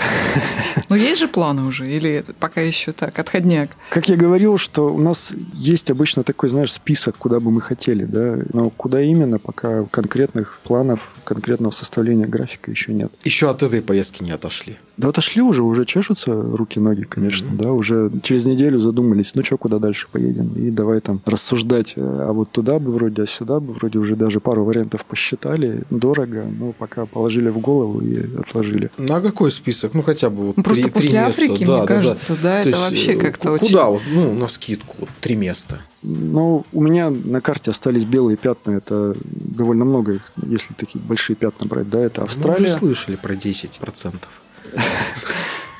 ну, 0.89 0.95
есть 0.95 1.19
же 1.19 1.27
планы 1.27 1.63
уже, 1.63 1.85
или 1.85 2.09
это 2.09 2.33
пока 2.33 2.61
еще 2.61 2.91
так, 2.91 3.17
отходняк? 3.17 3.71
Как 3.89 4.07
я 4.09 4.15
говорил, 4.15 4.57
что 4.57 4.93
у 4.93 4.99
нас 4.99 5.33
есть 5.53 5.91
обычно 5.91 6.23
такой, 6.23 6.49
знаешь, 6.49 6.71
список, 6.71 7.17
куда 7.17 7.39
бы 7.39 7.51
мы 7.51 7.61
хотели, 7.61 8.05
да, 8.05 8.39
но 8.53 8.69
куда 8.69 9.01
именно, 9.01 9.39
пока 9.39 9.83
конкретных 9.85 10.59
планов, 10.63 11.13
конкретного 11.23 11.71
составления 11.71 12.27
графика 12.27 12.71
еще 12.71 12.93
нет. 12.93 13.11
Еще 13.23 13.49
от 13.49 13.63
этой 13.63 13.81
поездки 13.81 14.23
не 14.23 14.31
отошли. 14.31 14.77
Да 14.97 15.09
отошли 15.09 15.41
уже, 15.41 15.63
уже 15.63 15.85
чешутся 15.85 16.33
руки-ноги, 16.33 17.03
конечно, 17.03 17.47
mm-hmm. 17.47 17.57
да, 17.57 17.71
уже 17.71 18.11
через 18.23 18.45
неделю 18.45 18.79
задумались, 18.79 19.35
ну 19.35 19.43
что, 19.43 19.57
куда 19.57 19.79
дальше 19.79 20.07
поедем, 20.11 20.53
и 20.55 20.71
давай 20.71 21.01
там 21.01 21.21
рассуждать, 21.25 21.93
а 21.97 22.31
вот 22.31 22.51
туда 22.51 22.79
бы 22.79 22.93
вроде, 22.93 23.23
а 23.23 23.27
сюда 23.27 23.59
бы 23.59 23.73
вроде 23.73 23.99
уже 23.99 24.15
даже 24.15 24.39
пару 24.39 24.63
вариантов 24.63 25.05
посчитали, 25.05 25.83
дорого, 25.89 26.45
но 26.45 26.71
пока 26.71 27.05
положили 27.05 27.49
в 27.49 27.59
голову 27.59 28.01
и 28.01 28.37
отложили. 28.37 28.89
На 28.97 29.19
какой 29.19 29.51
список? 29.51 29.93
Ну, 29.93 30.01
хотя 30.01 30.29
бы 30.29 30.47
вот 30.47 30.57
ну, 30.57 30.63
Просто 30.63 30.83
три, 30.83 30.91
после 30.91 31.09
три 31.09 31.17
Африки, 31.17 31.51
места. 31.51 31.65
мне 31.65 31.81
да, 31.81 31.85
кажется, 31.85 32.33
да, 32.33 32.35
да, 32.35 32.49
да. 32.63 32.69
это 32.69 32.77
вообще 32.77 33.13
э, 33.13 33.17
как-то 33.17 33.49
куда, 33.49 33.53
очень... 33.53 33.67
Куда 33.67 33.85
вот, 33.87 34.01
ну, 34.11 34.33
на 34.33 34.47
скидку, 34.47 34.95
вот, 34.99 35.09
три 35.19 35.35
места? 35.35 35.81
Ну, 36.03 36.63
у 36.71 36.81
меня 36.81 37.09
на 37.09 37.41
карте 37.41 37.71
остались 37.71 38.05
белые 38.05 38.37
пятна. 38.37 38.71
Это 38.71 39.15
довольно 39.25 39.85
много 39.85 40.13
их, 40.13 40.31
если 40.45 40.73
такие 40.75 41.03
большие 41.03 41.35
пятна 41.35 41.67
брать. 41.67 41.89
Да, 41.89 41.99
это 41.99 42.23
Австралия. 42.23 42.59
Мы 42.59 42.65
уже 42.65 42.73
слышали 42.73 43.15
про 43.15 43.33
10%. 43.33 44.13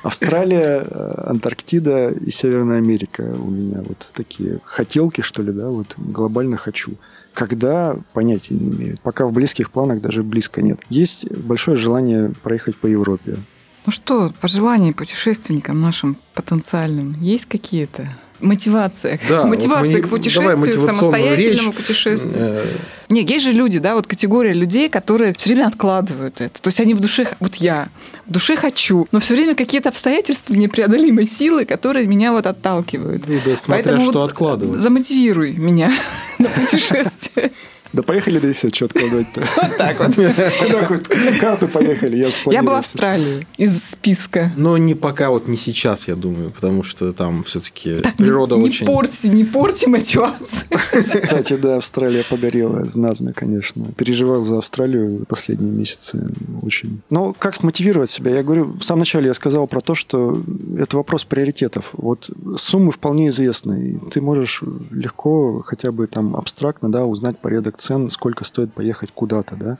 Австралия, 0.04 0.86
э, 0.88 1.24
Антарктида 1.26 2.10
и 2.10 2.30
Северная 2.30 2.78
Америка 2.78 3.22
у 3.22 3.50
меня 3.50 3.82
вот 3.82 4.12
такие 4.14 4.60
хотелки, 4.64 5.22
что 5.22 5.42
ли, 5.42 5.52
да, 5.52 5.70
вот 5.70 5.96
глобально 5.98 6.58
хочу. 6.58 6.94
Когда, 7.34 7.98
понятия 8.14 8.54
не 8.54 8.70
имею. 8.70 8.98
Пока 9.02 9.26
в 9.26 9.34
близких 9.34 9.72
планах 9.72 10.02
даже 10.02 10.22
близко 10.22 10.62
нет. 10.62 10.80
Есть 10.90 11.30
большое 11.32 11.76
желание 11.76 12.32
проехать 12.44 12.78
по 12.78 12.86
Европе. 12.86 13.38
Ну 13.86 13.92
что, 13.92 14.32
пожелания 14.42 14.94
путешественникам 14.94 15.82
нашим 15.82 16.18
потенциальным 16.34 17.20
есть 17.22 17.46
какие-то? 17.48 18.08
Мотивация. 18.40 19.20
Да, 19.30 19.46
Мотивация 19.46 19.98
вот 19.98 20.08
к 20.08 20.10
путешествию, 20.10 20.82
к 20.82 20.86
самостоятельному 20.86 21.70
речь. 21.70 21.78
путешествию. 21.78 22.36
Э... 22.38 22.66
Не, 23.10 23.24
есть 23.24 23.46
же 23.46 23.52
люди, 23.52 23.80
да, 23.80 23.96
вот 23.96 24.08
категория 24.08 24.54
людей, 24.54 24.90
которые 24.90 25.34
все 25.38 25.50
время 25.50 25.68
откладывают 25.68 26.42
это. 26.42 26.62
То 26.62 26.68
есть 26.68 26.80
они 26.80 26.94
в 26.94 27.00
душе, 27.00 27.28
вот 27.40 27.56
я, 27.56 27.90
в 28.26 28.32
душе 28.32 28.58
хочу, 28.58 29.08
но 29.12 29.20
все 29.20 29.36
время 29.36 29.56
какие-то 29.56 29.90
обстоятельства, 29.90 30.54
непреодолимые 30.54 31.26
силы, 31.26 31.66
которые 31.66 32.08
меня 32.08 32.32
вот 32.32 32.46
отталкивают. 32.46 33.28
Ну, 33.28 33.36
да, 33.46 33.56
смотря 33.56 33.84
Поэтому 33.84 34.02
что 34.02 34.20
вот 34.20 34.30
откладывать. 34.30 34.80
Замотивируй 34.80 35.54
меня 35.54 35.94
на 36.40 36.50
путешествие. 36.50 37.52
Да 37.96 38.04
поехали, 38.04 38.40
да 38.40 38.50
и 38.50 38.54
все, 38.54 38.70
что 38.74 38.86
откладывать-то. 38.86 39.42
Вот 39.62 39.78
так 39.78 40.00
вот. 40.00 40.16
Куда 40.16 40.86
хоть 40.86 41.08
карту 41.40 41.68
поехали, 41.70 42.18
я 42.18 42.30
Я 42.52 42.62
бы 42.62 42.72
в 42.72 42.76
Австралии 42.76 43.48
из 43.58 43.78
списка. 43.92 44.52
Но 44.58 44.78
не 44.78 44.96
пока, 44.96 45.30
вот 45.30 45.48
не 45.48 45.56
сейчас, 45.56 46.10
я 46.10 46.16
думаю, 46.16 46.52
потому 46.52 46.84
что 46.84 47.14
там 47.14 47.44
все-таки 47.46 48.02
природа 48.18 48.56
очень... 48.56 48.86
Не 48.86 48.92
порти, 48.92 49.28
не 49.28 49.44
порти 49.46 49.86
мотивацию. 49.86 50.64
Кстати, 50.92 51.54
да, 51.56 51.78
Австралия 51.78 52.26
погорела 52.30 52.84
знатно, 52.84 53.32
конечно. 53.34 53.86
Переживал 53.96 54.42
за 54.42 54.58
Австралию 54.58 55.26
последние 55.28 55.72
месяцы 55.72 56.30
очень. 56.66 57.02
Но 57.10 57.34
как 57.38 57.56
смотивировать 57.56 58.10
себя? 58.10 58.32
Я 58.36 58.44
говорю, 58.44 58.74
в 58.74 58.84
самом 58.84 59.00
начале 59.00 59.28
я 59.28 59.34
сказал 59.34 59.68
про 59.68 59.82
то, 59.82 59.96
что 59.96 60.42
это 60.78 60.98
вопрос 60.98 61.26
приоритетов. 61.26 61.90
Вот 61.94 62.30
суммы 62.58 62.92
вполне 62.92 63.30
известны. 63.30 64.00
Ты 64.12 64.22
можешь 64.22 64.64
легко 64.92 65.62
хотя 65.66 65.92
бы 65.92 66.08
там 66.08 66.36
абстрактно 66.36 66.92
да, 66.92 67.06
узнать 67.06 67.38
порядок 67.38 67.78
цен, 67.78 68.10
сколько 68.10 68.44
стоит 68.44 68.74
поехать 68.74 69.12
куда-то, 69.14 69.56
да. 69.56 69.78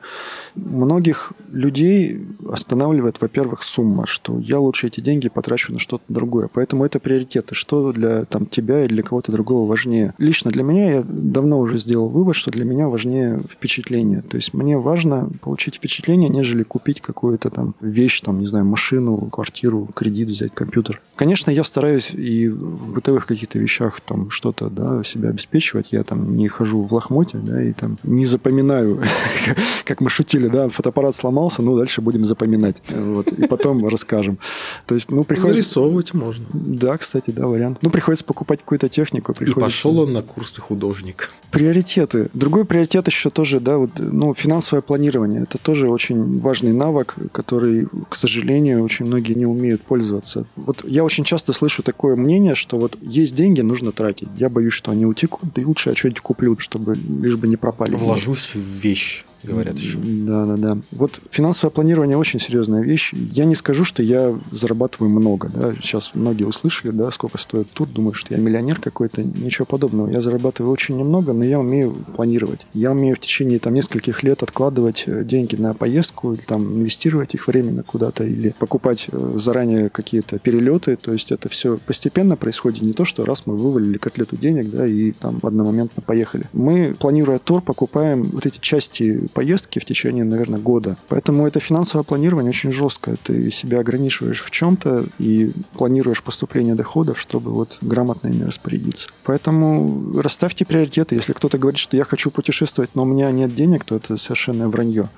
Многих 0.56 1.34
людей 1.52 2.26
останавливает, 2.50 3.20
во-первых, 3.22 3.64
сумма, 3.64 4.08
что 4.08 4.40
я 4.40 4.60
лучше 4.60 4.88
эти 4.88 5.02
деньги 5.02 5.30
потрачу 5.30 5.74
на 5.74 5.80
что-то 5.80 6.04
другое. 6.08 6.50
Поэтому 6.52 6.86
это 6.86 7.00
приоритеты. 7.00 7.56
Что 7.56 7.92
для 7.92 8.26
там, 8.26 8.46
тебя 8.46 8.86
или 8.86 8.94
для 8.94 9.04
кого-то 9.04 9.32
другого 9.32 9.68
важнее? 9.68 10.14
Лично 10.18 10.52
для 10.52 10.64
меня 10.64 10.92
я 10.92 11.04
давно 11.04 11.60
уже 11.60 11.78
сделал 11.78 12.10
вывод, 12.10 12.36
что 12.36 12.52
для 12.52 12.66
меня 12.66 12.88
важнее 12.88 13.40
впечатление. 13.50 14.22
То 14.22 14.38
есть 14.38 14.54
мне 14.54 14.78
важно 14.78 15.30
получить 15.42 15.76
впечатление, 15.76 16.30
нежели 16.30 16.64
купить 16.76 17.00
какую-то 17.00 17.50
там 17.50 17.74
вещь, 17.80 18.20
там, 18.20 18.40
не 18.42 18.48
знаю, 18.48 18.66
машину, 18.66 19.30
квартиру, 19.32 19.88
кредит 19.96 20.28
взять, 20.28 20.54
компьютер. 20.54 21.02
Конечно, 21.16 21.50
я 21.50 21.64
стараюсь 21.64 22.12
и 22.12 22.50
в 22.50 22.96
бытовых 22.96 23.26
каких-то 23.26 23.58
вещах 23.60 24.02
там 24.02 24.30
что-то 24.30 24.70
да, 24.70 25.02
себя 25.06 25.30
обеспечивать. 25.30 25.94
Я 25.94 26.04
там 26.04 26.36
не 26.36 26.50
хожу 26.50 26.82
в 26.82 26.94
лохмоте, 26.94 27.38
да, 27.38 27.64
и 27.64 27.72
там 27.72 27.98
не 28.04 28.26
запоминаю, 28.26 29.02
как 29.86 30.02
мы 30.02 30.10
шутили, 30.10 30.50
да, 30.50 30.68
фотоаппарат 30.68 31.16
сломался, 31.16 31.62
ну, 31.62 31.78
дальше 31.78 32.02
будем 32.02 32.26
запоминать. 32.26 32.76
Вот, 32.90 33.30
и 33.30 33.48
потом 33.48 33.88
расскажем. 33.88 34.38
То 34.86 34.96
есть, 34.96 35.10
ну, 35.10 35.24
приходится... 35.24 35.54
Зарисовывать 35.54 36.14
можно. 36.14 36.46
Да, 36.52 36.98
кстати, 36.98 37.32
да, 37.32 37.48
вариант. 37.48 37.78
Ну, 37.84 37.90
приходится 37.90 38.26
покупать 38.26 38.60
какую-то 38.60 38.90
технику. 38.90 39.34
Приходится... 39.34 39.62
И 39.62 39.64
пошел 39.64 39.98
он 40.02 40.12
на 40.12 40.24
курсы 40.24 40.60
художник. 40.60 41.32
Приоритеты. 41.52 42.28
Другой 42.34 42.66
приоритет 42.66 43.08
еще 43.08 43.30
тоже, 43.30 43.62
да, 43.62 43.78
вот, 43.78 43.92
ну, 43.98 44.34
финансовое 44.34 44.82
планирование. 44.82 45.44
Это 45.44 45.58
тоже 45.58 45.90
очень 45.90 46.42
важный 46.66 46.74
навык, 46.74 47.16
который, 47.32 47.88
к 48.10 48.16
сожалению, 48.16 48.84
очень 48.84 49.06
многие 49.06 49.34
не 49.34 49.46
умеют 49.46 49.82
пользоваться. 49.82 50.46
Вот 50.56 50.84
я 50.88 51.04
очень 51.04 51.24
часто 51.24 51.54
слышу 51.54 51.84
такое 51.84 52.16
мнение, 52.16 52.56
что 52.56 52.78
вот 52.78 52.98
есть 53.02 53.36
деньги, 53.36 53.62
нужно 53.62 53.92
тратить. 53.92 54.30
Я 54.38 54.50
боюсь, 54.50 54.74
что 54.74 54.92
они 54.92 55.06
утекут, 55.06 55.58
и 55.58 55.66
лучше 55.66 55.90
я 55.90 55.96
что-нибудь 55.96 56.22
куплю, 56.22 56.58
чтобы 56.60 56.96
лишь 56.96 57.36
бы 57.36 57.48
не 57.48 57.58
пропали. 57.58 57.96
Вложусь 57.96 58.52
в 58.54 58.56
вещь 58.56 59.26
говорят 59.46 59.78
еще. 59.78 59.98
Да, 59.98 60.46
да, 60.46 60.56
да. 60.58 60.78
Вот 60.92 61.20
финансовое 61.32 61.72
планирование 61.72 62.18
очень 62.18 62.40
серьезная 62.40 62.84
вещь. 62.84 63.14
Я 63.14 63.46
не 63.46 63.56
скажу, 63.56 63.84
что 63.86 64.04
я 64.04 64.38
зарабатываю 64.52 65.10
много. 65.10 65.50
Да. 65.54 65.74
Сейчас 65.76 66.12
многие 66.14 66.44
услышали, 66.44 66.92
да, 66.92 67.12
сколько 67.12 67.38
стоит 67.38 67.70
тур, 67.72 67.88
думают, 67.88 68.18
что 68.18 68.34
я 68.34 68.40
миллионер 68.40 68.80
какой-то. 68.80 69.24
Ничего 69.24 69.66
подобного. 69.66 70.10
Я 70.10 70.22
зарабатываю 70.22 70.72
очень 70.72 70.98
немного, 70.98 71.34
но 71.34 71.44
я 71.44 71.60
умею 71.60 71.96
планировать. 72.16 72.62
Я 72.74 72.92
умею 72.92 73.16
в 73.16 73.20
течение 73.20 73.60
там, 73.60 73.74
нескольких 73.74 74.24
лет 74.24 74.44
откладывать 74.44 75.04
э, 75.08 75.24
деньги 75.24 75.56
на 75.56 75.74
поездку, 75.74 76.34
или 76.34 76.42
там 76.42 76.80
инвестировать 76.80 77.34
их 77.34 77.48
временно 77.48 77.84
куда-то, 77.84 78.24
или 78.24 78.54
покупать 78.58 79.08
э, 79.12 79.34
заранее 79.36 79.90
какие-то 79.90 80.40
перелеты. 80.40 80.96
То 80.96 81.14
есть 81.14 81.32
это 81.32 81.50
все 81.50 81.78
постепенно 81.78 82.36
происходит. 82.36 82.82
Не 82.82 82.94
то, 82.94 83.06
что 83.06 83.26
раз 83.26 83.46
мы 83.46 83.58
вывалили 83.58 83.98
котлету 83.98 84.38
денег, 84.38 84.70
да, 84.70 84.86
и 84.86 85.12
там 85.12 85.40
одномоментно 85.42 86.02
поехали. 86.02 86.46
Мы, 86.54 86.96
планируя 86.98 87.40
тур, 87.40 87.62
покупаем 87.62 88.24
вот 88.24 88.46
эти 88.46 88.60
части 88.60 89.28
поездки 89.36 89.80
в 89.80 89.86
течение, 89.86 90.24
наверное, 90.24 90.60
года. 90.60 90.96
Поэтому 91.10 91.46
это 91.46 91.60
финансовое 91.60 92.06
планирование 92.06 92.50
очень 92.50 92.72
жесткое. 92.72 93.18
Ты 93.22 93.52
себя 93.52 93.82
ограничиваешь 93.82 94.42
в 94.42 94.50
чем-то 94.50 95.06
и 95.20 95.52
планируешь 95.74 96.24
поступление 96.24 96.74
доходов, 96.74 97.20
чтобы 97.20 97.52
вот 97.52 97.78
грамотно 97.82 98.30
ими 98.30 98.46
распорядиться. 98.46 99.10
Поэтому 99.26 100.20
расставьте 100.22 100.66
приоритеты. 100.66 101.16
Если 101.16 101.34
кто-то 101.34 101.58
говорит, 101.58 101.80
что 101.80 101.98
я 101.98 102.06
хочу 102.06 102.32
путешествовать, 102.32 102.92
но 102.96 103.04
у 103.04 103.06
меня 103.06 103.30
нет 103.32 103.54
денег, 103.54 103.84
то 103.84 103.98
это 103.98 104.16
совершенно 104.16 104.70
вранье. 104.70 105.10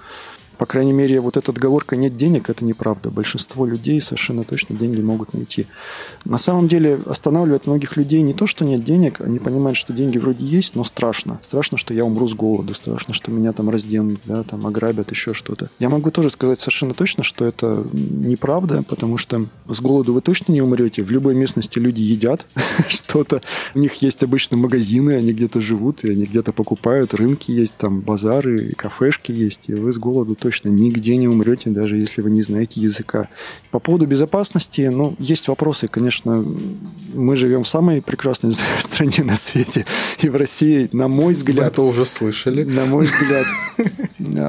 По 0.57 0.65
крайней 0.65 0.93
мере, 0.93 1.19
вот 1.19 1.37
эта 1.37 1.51
отговорка 1.51 1.95
«нет 1.95 2.17
денег»– 2.17 2.49
это 2.49 2.65
неправда. 2.65 3.11
Большинство 3.11 3.65
людей 3.65 4.01
совершенно 4.01 4.43
точно 4.43 4.75
деньги 4.75 5.01
могут 5.01 5.33
найти. 5.33 5.67
На 6.25 6.37
самом 6.37 6.67
деле 6.67 6.99
останавливает 7.05 7.67
многих 7.67 7.95
людей 7.95 8.21
не 8.21 8.33
то, 8.33 8.47
что 8.47 8.65
нет 8.65 8.83
денег, 8.83 9.21
они 9.21 9.39
понимают, 9.39 9.77
что 9.77 9.93
деньги 9.93 10.17
вроде 10.17 10.43
есть, 10.43 10.75
но 10.75 10.83
страшно. 10.83 11.39
Страшно, 11.43 11.77
что 11.77 11.93
я 11.93 12.03
умру 12.03 12.27
с 12.27 12.33
голоду, 12.33 12.73
страшно, 12.73 13.13
что 13.13 13.31
меня 13.31 13.53
там 13.53 13.69
разденут, 13.69 14.19
да, 14.25 14.43
там 14.43 14.65
ограбят, 14.65 15.11
еще 15.11 15.33
что-то. 15.33 15.69
Я 15.79 15.89
могу 15.89 16.11
тоже 16.11 16.29
сказать 16.29 16.59
совершенно 16.59 16.93
точно, 16.93 17.23
что 17.23 17.45
это 17.45 17.85
неправда, 17.93 18.83
потому 18.83 19.17
что 19.17 19.45
с 19.67 19.79
голоду 19.79 20.13
вы 20.13 20.21
точно 20.21 20.51
не 20.51 20.61
умрете. 20.61 21.03
В 21.03 21.11
любой 21.11 21.35
местности 21.35 21.77
люди 21.77 22.01
едят 22.01 22.47
что-то. 22.89 23.41
У 23.75 23.79
них 23.79 23.93
есть 24.01 24.23
обычно 24.23 24.57
магазины, 24.57 25.11
они 25.11 25.33
где-то 25.33 25.61
живут, 25.61 26.03
и 26.03 26.11
они 26.11 26.25
где-то 26.25 26.51
покупают, 26.51 27.13
рынки 27.13 27.51
есть, 27.51 27.77
там 27.77 28.01
базары, 28.01 28.71
кафешки 28.71 29.31
есть, 29.31 29.69
и 29.69 29.75
вы 29.75 29.93
с 29.93 29.97
голоду 29.97 30.35
точно 30.35 30.46
нигде 30.69 31.17
не 31.17 31.27
умрете, 31.27 31.69
даже 31.69 31.97
если 31.97 32.21
вы 32.21 32.29
не 32.29 32.41
знаете 32.41 32.81
языка. 32.81 33.29
По 33.71 33.79
поводу 33.79 34.05
безопасности, 34.05 34.81
ну, 34.81 35.15
есть 35.19 35.47
вопросы, 35.47 35.87
конечно. 35.87 36.43
Мы 37.13 37.35
живем 37.35 37.63
в 37.63 37.67
самой 37.67 38.01
прекрасной 38.01 38.53
стране 38.79 39.23
на 39.23 39.37
свете, 39.37 39.85
и 40.19 40.29
в 40.29 40.35
России, 40.35 40.89
на 40.91 41.07
мой 41.07 41.33
взгляд... 41.33 41.57
Мы 41.57 41.67
это 41.67 41.81
уже 41.81 42.05
слышали. 42.05 42.63
На 42.63 42.85
мой 42.85 43.05
взгляд, 43.05 43.45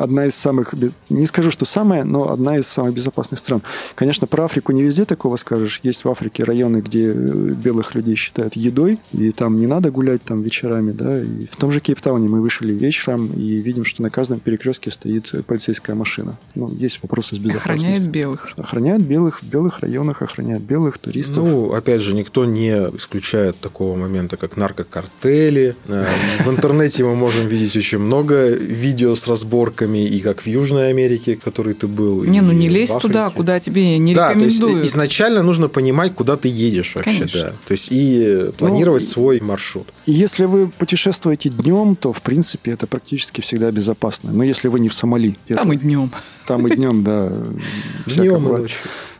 одна 0.02 0.26
из 0.26 0.34
самых... 0.34 0.74
Не 1.08 1.26
скажу, 1.26 1.50
что 1.50 1.64
самая, 1.64 2.04
но 2.04 2.30
одна 2.32 2.56
из 2.56 2.66
самых 2.66 2.94
безопасных 2.94 3.40
стран. 3.40 3.62
Конечно, 3.94 4.26
про 4.26 4.44
Африку 4.44 4.72
не 4.72 4.82
везде 4.82 5.04
такого 5.04 5.36
скажешь. 5.36 5.80
Есть 5.82 6.04
в 6.04 6.10
Африке 6.10 6.44
районы, 6.44 6.78
где 6.78 7.12
белых 7.12 7.94
людей 7.94 8.14
считают 8.14 8.56
едой, 8.56 8.98
и 9.12 9.30
там 9.32 9.58
не 9.58 9.66
надо 9.66 9.90
гулять 9.90 10.22
там 10.22 10.42
вечерами, 10.42 10.92
да. 10.92 11.20
И 11.20 11.46
в 11.46 11.56
том 11.56 11.72
же 11.72 11.80
Кейптауне 11.80 12.28
мы 12.28 12.40
вышли 12.40 12.72
вечером 12.72 13.32
и 13.32 13.56
видим, 13.56 13.84
что 13.84 14.02
на 14.02 14.10
каждом 14.10 14.40
перекрестке 14.40 14.90
стоит 14.90 15.32
полицейская 15.46 15.87
машина. 15.94 16.38
Ну, 16.54 16.70
есть 16.72 17.00
вопросы 17.02 17.36
с 17.36 17.38
безопасностью. 17.38 17.88
Охраняет 17.88 18.10
белых. 18.10 18.48
Охраняет 18.56 19.02
белых 19.02 19.42
в 19.42 19.46
белых 19.46 19.80
районах, 19.80 20.22
охраняет 20.22 20.62
белых 20.62 20.98
туристов. 20.98 21.44
Ну, 21.44 21.72
опять 21.72 22.02
же, 22.02 22.14
никто 22.14 22.44
не 22.44 22.70
исключает 22.96 23.58
такого 23.60 23.96
момента, 23.96 24.36
как 24.36 24.56
наркокартели. 24.56 25.74
Э, 25.86 26.06
в 26.44 26.50
интернете 26.50 27.04
мы 27.04 27.14
можем 27.14 27.46
видеть 27.46 27.76
очень 27.76 27.98
много 27.98 28.48
видео 28.48 29.14
с 29.14 29.26
разборками, 29.28 30.06
и 30.06 30.20
как 30.20 30.42
в 30.42 30.46
Южной 30.46 30.90
Америке, 30.90 31.36
в 31.36 31.40
которой 31.40 31.74
ты 31.74 31.86
был. 31.86 32.24
Не, 32.24 32.40
ну 32.40 32.52
не 32.52 32.68
лезь 32.68 32.90
туда, 32.90 33.30
куда 33.30 33.60
тебе 33.60 33.98
не 33.98 34.14
да, 34.14 34.30
рекомендуют. 34.30 34.60
То 34.60 34.78
есть 34.78 34.90
изначально 34.92 35.42
нужно 35.42 35.68
понимать, 35.68 36.14
куда 36.14 36.36
ты 36.36 36.48
едешь 36.48 36.94
вообще, 36.94 37.18
Конечно. 37.18 37.42
да. 37.42 37.52
То 37.66 37.72
есть 37.72 37.88
и 37.90 38.50
планировать 38.58 39.04
Ну, 39.04 39.08
свой 39.08 39.40
маршрут. 39.40 39.88
И 40.06 40.12
если 40.12 40.44
вы 40.44 40.68
путешествуете 40.68 41.50
днем, 41.50 41.96
то, 41.96 42.12
в 42.12 42.22
принципе, 42.22 42.72
это 42.72 42.86
практически 42.86 43.40
всегда 43.40 43.70
безопасно. 43.70 44.32
Но 44.32 44.42
если 44.44 44.68
вы 44.68 44.80
не 44.80 44.88
в 44.88 44.94
Сомали. 44.94 45.36
Там 45.48 45.72
и 45.78 45.82
днем. 45.82 46.10
Там 46.46 46.66
и 46.66 46.74
днем, 46.74 47.02
да. 47.02 47.30
Днем 48.06 48.36
и 48.36 48.50
ночью. 48.50 48.78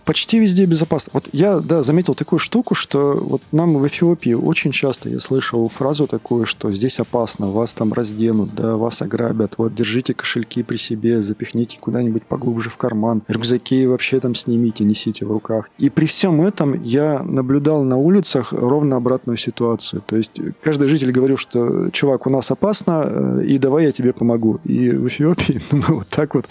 Почти 0.09 0.39
везде 0.39 0.65
безопасно. 0.65 1.11
Вот 1.13 1.29
я, 1.33 1.59
да, 1.59 1.83
заметил 1.83 2.15
такую 2.15 2.39
штуку, 2.39 2.75
что 2.75 3.13
вот 3.15 3.43
нам 3.53 3.77
в 3.77 3.87
Эфиопии 3.87 4.33
очень 4.33 4.73
часто 4.73 5.11
я 5.11 5.21
слышал 5.21 5.69
фразу 5.69 6.07
такую, 6.07 6.47
что 6.47 6.73
здесь 6.73 6.99
опасно, 6.99 7.49
вас 7.49 7.75
там 7.75 7.93
разденут, 7.93 8.55
да, 8.55 8.79
вас 8.79 9.03
ограбят, 9.03 9.59
вот 9.59 9.75
держите 9.75 10.15
кошельки 10.15 10.63
при 10.63 10.79
себе, 10.79 11.21
запихните 11.21 11.77
куда-нибудь 11.79 12.23
поглубже 12.23 12.71
в 12.71 12.79
карман, 12.79 13.21
рюкзаки 13.29 13.87
вообще 13.87 14.19
там 14.19 14.35
снимите, 14.35 14.85
несите 14.85 15.27
в 15.27 15.31
руках. 15.31 15.69
И 15.77 15.91
при 15.91 16.07
всем 16.07 16.41
этом 16.41 16.73
я 16.83 17.23
наблюдал 17.23 17.83
на 17.83 17.99
улицах 17.99 18.55
ровно 18.55 18.97
обратную 18.97 19.37
ситуацию. 19.37 20.01
То 20.07 20.17
есть 20.17 20.41
каждый 20.63 20.89
житель 20.89 21.13
говорил, 21.13 21.37
что 21.37 21.91
чувак, 21.91 22.27
у 22.27 22.31
нас 22.31 22.51
опасно, 22.51 23.03
э, 23.05 23.45
и 23.45 23.59
давай 23.59 23.85
я 23.85 23.93
тебе 23.93 24.15
помогу. 24.15 24.59
И 24.65 24.89
в 24.89 25.07
Эфиопии 25.07 25.61
мы 25.71 25.97
вот 25.97 26.07
так 26.07 26.35
вот 26.35 26.47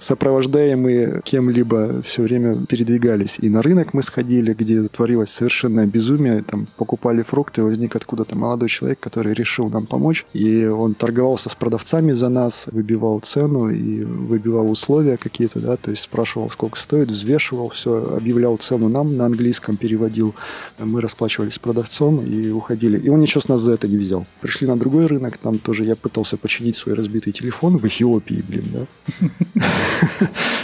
сопровождаемые 0.00 1.20
кем-либо 1.24 2.02
все 2.02 2.22
время 2.22 2.56
передвигались. 2.96 3.36
И 3.40 3.48
на 3.48 3.62
рынок 3.62 3.94
мы 3.94 4.02
сходили, 4.02 4.54
где 4.54 4.82
творилось 4.82 5.30
совершенное 5.30 5.86
безумие. 5.86 6.42
Там 6.42 6.66
покупали 6.76 7.22
фрукты, 7.22 7.62
возник 7.62 7.96
откуда-то 7.96 8.36
молодой 8.36 8.68
человек, 8.68 9.00
который 9.00 9.34
решил 9.34 9.68
нам 9.68 9.86
помочь. 9.86 10.24
И 10.34 10.66
он 10.66 10.94
торговался 10.94 11.48
с 11.48 11.54
продавцами 11.54 12.12
за 12.12 12.28
нас, 12.28 12.66
выбивал 12.72 13.20
цену 13.20 13.70
и 13.70 14.04
выбивал 14.04 14.70
условия 14.70 15.16
какие-то, 15.16 15.60
да, 15.60 15.76
то 15.76 15.90
есть 15.90 16.02
спрашивал, 16.02 16.50
сколько 16.50 16.78
стоит, 16.78 17.08
взвешивал 17.08 17.68
все, 17.70 18.16
объявлял 18.16 18.56
цену 18.56 18.88
нам 18.88 19.16
на 19.16 19.26
английском, 19.26 19.76
переводил. 19.76 20.34
Мы 20.78 21.00
расплачивались 21.00 21.54
с 21.54 21.58
продавцом 21.58 22.24
и 22.24 22.50
уходили. 22.50 22.98
И 22.98 23.08
он 23.08 23.20
ничего 23.20 23.40
с 23.40 23.48
нас 23.48 23.60
за 23.60 23.72
это 23.72 23.88
не 23.88 23.96
взял. 23.96 24.26
Пришли 24.40 24.66
на 24.66 24.76
другой 24.76 25.06
рынок, 25.06 25.38
там 25.38 25.58
тоже 25.58 25.84
я 25.84 25.96
пытался 25.96 26.36
починить 26.36 26.76
свой 26.76 26.94
разбитый 26.94 27.32
телефон 27.32 27.78
в 27.78 27.84
Эфиопии, 27.84 28.42
блин, 28.48 28.64
да. 28.72 28.86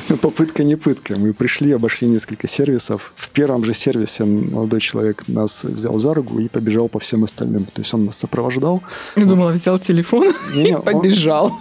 Попытка 0.22 0.64
не 0.64 0.76
пытка. 0.76 1.16
Мы 1.16 1.33
пришли, 1.33 1.72
обошли 1.72 2.09
несколько 2.23 2.47
сервисов. 2.47 3.12
В 3.16 3.31
первом 3.31 3.64
же 3.64 3.75
сервисе 3.75 4.25
молодой 4.25 4.81
человек 4.81 5.25
нас 5.27 5.64
взял 5.64 5.99
за 5.99 6.14
руку 6.14 6.39
и 6.39 6.49
побежал 6.49 6.89
по 6.89 7.01
всем 7.01 7.25
остальным. 7.25 7.64
То 7.64 7.81
есть 7.81 7.93
он 7.95 8.07
нас 8.07 8.16
сопровождал. 8.16 8.81
Я 9.16 9.25
думала, 9.25 9.51
взял 9.51 9.79
телефон 9.79 10.33
Не, 10.55 10.70
и 10.70 10.75
побежал. 10.75 11.53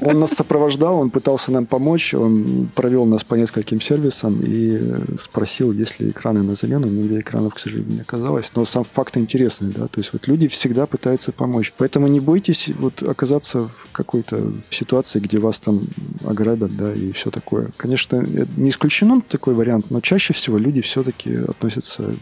Он 0.00 0.20
нас 0.20 0.32
сопровождал, 0.32 0.98
он 0.98 1.10
пытался 1.10 1.52
нам 1.52 1.66
помочь, 1.66 2.14
он 2.14 2.68
провел 2.74 3.04
нас 3.06 3.24
по 3.24 3.34
нескольким 3.34 3.80
сервисам 3.80 4.40
и 4.44 4.80
спросил, 5.18 5.72
есть 5.72 6.00
ли 6.00 6.10
экраны 6.10 6.42
на 6.42 6.54
замену. 6.54 6.86
Нигде 6.86 7.20
экранов, 7.20 7.54
к 7.54 7.58
сожалению, 7.58 7.94
не 7.94 8.00
оказалось. 8.00 8.50
Но 8.54 8.64
сам 8.64 8.84
факт 8.84 9.16
интересный, 9.16 9.72
да, 9.72 9.86
то 9.88 10.00
есть 10.00 10.12
вот 10.12 10.26
люди 10.26 10.48
всегда 10.48 10.86
пытаются 10.86 11.32
помочь. 11.32 11.72
Поэтому 11.76 12.06
не 12.08 12.20
бойтесь 12.20 12.70
вот 12.78 13.02
оказаться 13.02 13.60
в 13.68 13.88
какой-то 13.92 14.52
ситуации, 14.70 15.20
где 15.20 15.38
вас 15.38 15.58
там 15.58 15.80
ограбят, 16.24 16.76
да, 16.76 16.92
и 16.92 17.12
все 17.12 17.30
такое. 17.30 17.70
Конечно, 17.76 18.24
не 18.56 18.70
исключено 18.70 19.22
такой 19.28 19.54
вариант, 19.54 19.86
но 19.90 20.00
чаще 20.00 20.32
всего 20.34 20.58
люди 20.58 20.80
все-таки 20.82 21.34
относятся 21.34 22.14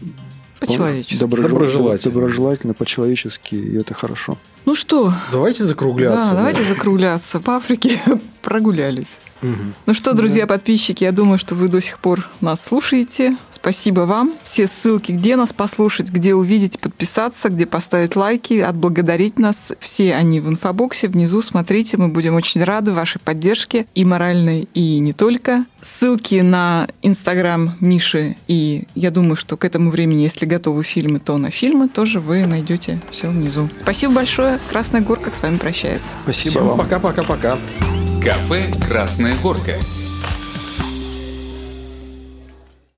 По-человечески. 0.59 1.19
Доброжел- 1.21 1.49
Доброжелательно. 1.49 2.13
Доброжелательно, 2.13 2.73
по-человечески, 2.73 3.55
и 3.55 3.75
это 3.75 3.93
хорошо. 3.93 4.37
Ну 4.65 4.75
что, 4.75 5.13
Давайте 5.31 5.63
закругляться. 5.63 6.29
да, 6.31 6.35
давайте 6.35 6.63
закругляться. 6.63 7.39
По 7.39 7.57
Африке 7.57 7.99
прогулялись. 8.41 9.19
Мгм. 9.43 9.73
Ну 9.85 9.93
что, 9.93 10.13
друзья, 10.13 10.47
подписчики, 10.47 11.03
я 11.03 11.11
думаю, 11.11 11.37
что 11.37 11.53
вы 11.53 11.67
до 11.67 11.81
сих 11.81 11.99
пор 11.99 12.29
нас 12.39 12.63
слушаете. 12.63 13.35
Спасибо 13.51 14.01
вам. 14.01 14.33
Все 14.43 14.67
ссылки, 14.67 15.11
где 15.11 15.35
нас 15.35 15.51
послушать, 15.51 16.09
где 16.09 16.33
увидеть, 16.33 16.79
подписаться, 16.79 17.49
где 17.49 17.65
поставить 17.65 18.15
лайки, 18.15 18.59
отблагодарить 18.59 19.39
нас. 19.39 19.73
Все 19.79 20.15
они 20.15 20.39
в 20.39 20.47
инфобоксе 20.47 21.09
внизу. 21.09 21.41
Смотрите, 21.41 21.97
мы 21.97 22.07
будем 22.07 22.35
очень 22.35 22.63
рады 22.63 22.93
вашей 22.93 23.19
поддержке 23.19 23.85
и 23.95 24.05
моральной, 24.05 24.69
и 24.73 24.99
не 24.99 25.11
только. 25.11 25.65
Ссылки 25.81 26.35
на 26.35 26.87
Инстаграм 27.01 27.75
Миши 27.81 28.37
и 28.47 28.87
я 28.95 29.11
думаю, 29.11 29.35
что 29.35 29.57
к 29.57 29.65
этому 29.65 29.89
времени, 29.89 30.21
если 30.21 30.45
готовы 30.45 30.83
фильмы, 30.83 31.19
то 31.19 31.37
на 31.37 31.51
фильмы 31.51 31.89
тоже 31.89 32.21
вы 32.21 32.45
найдете 32.45 33.01
все 33.11 33.27
внизу. 33.27 33.69
Спасибо 33.81 34.13
большое. 34.13 34.52
Красная 34.69 35.01
горка 35.01 35.31
с 35.35 35.41
вами 35.41 35.57
прощается. 35.57 36.11
Спасибо 36.23 36.51
Всем 36.51 36.67
вам. 36.67 36.77
пока-пока-пока. 36.79 37.57
Кафе 38.23 38.71
«Красная 38.87 39.33
горка». 39.41 39.73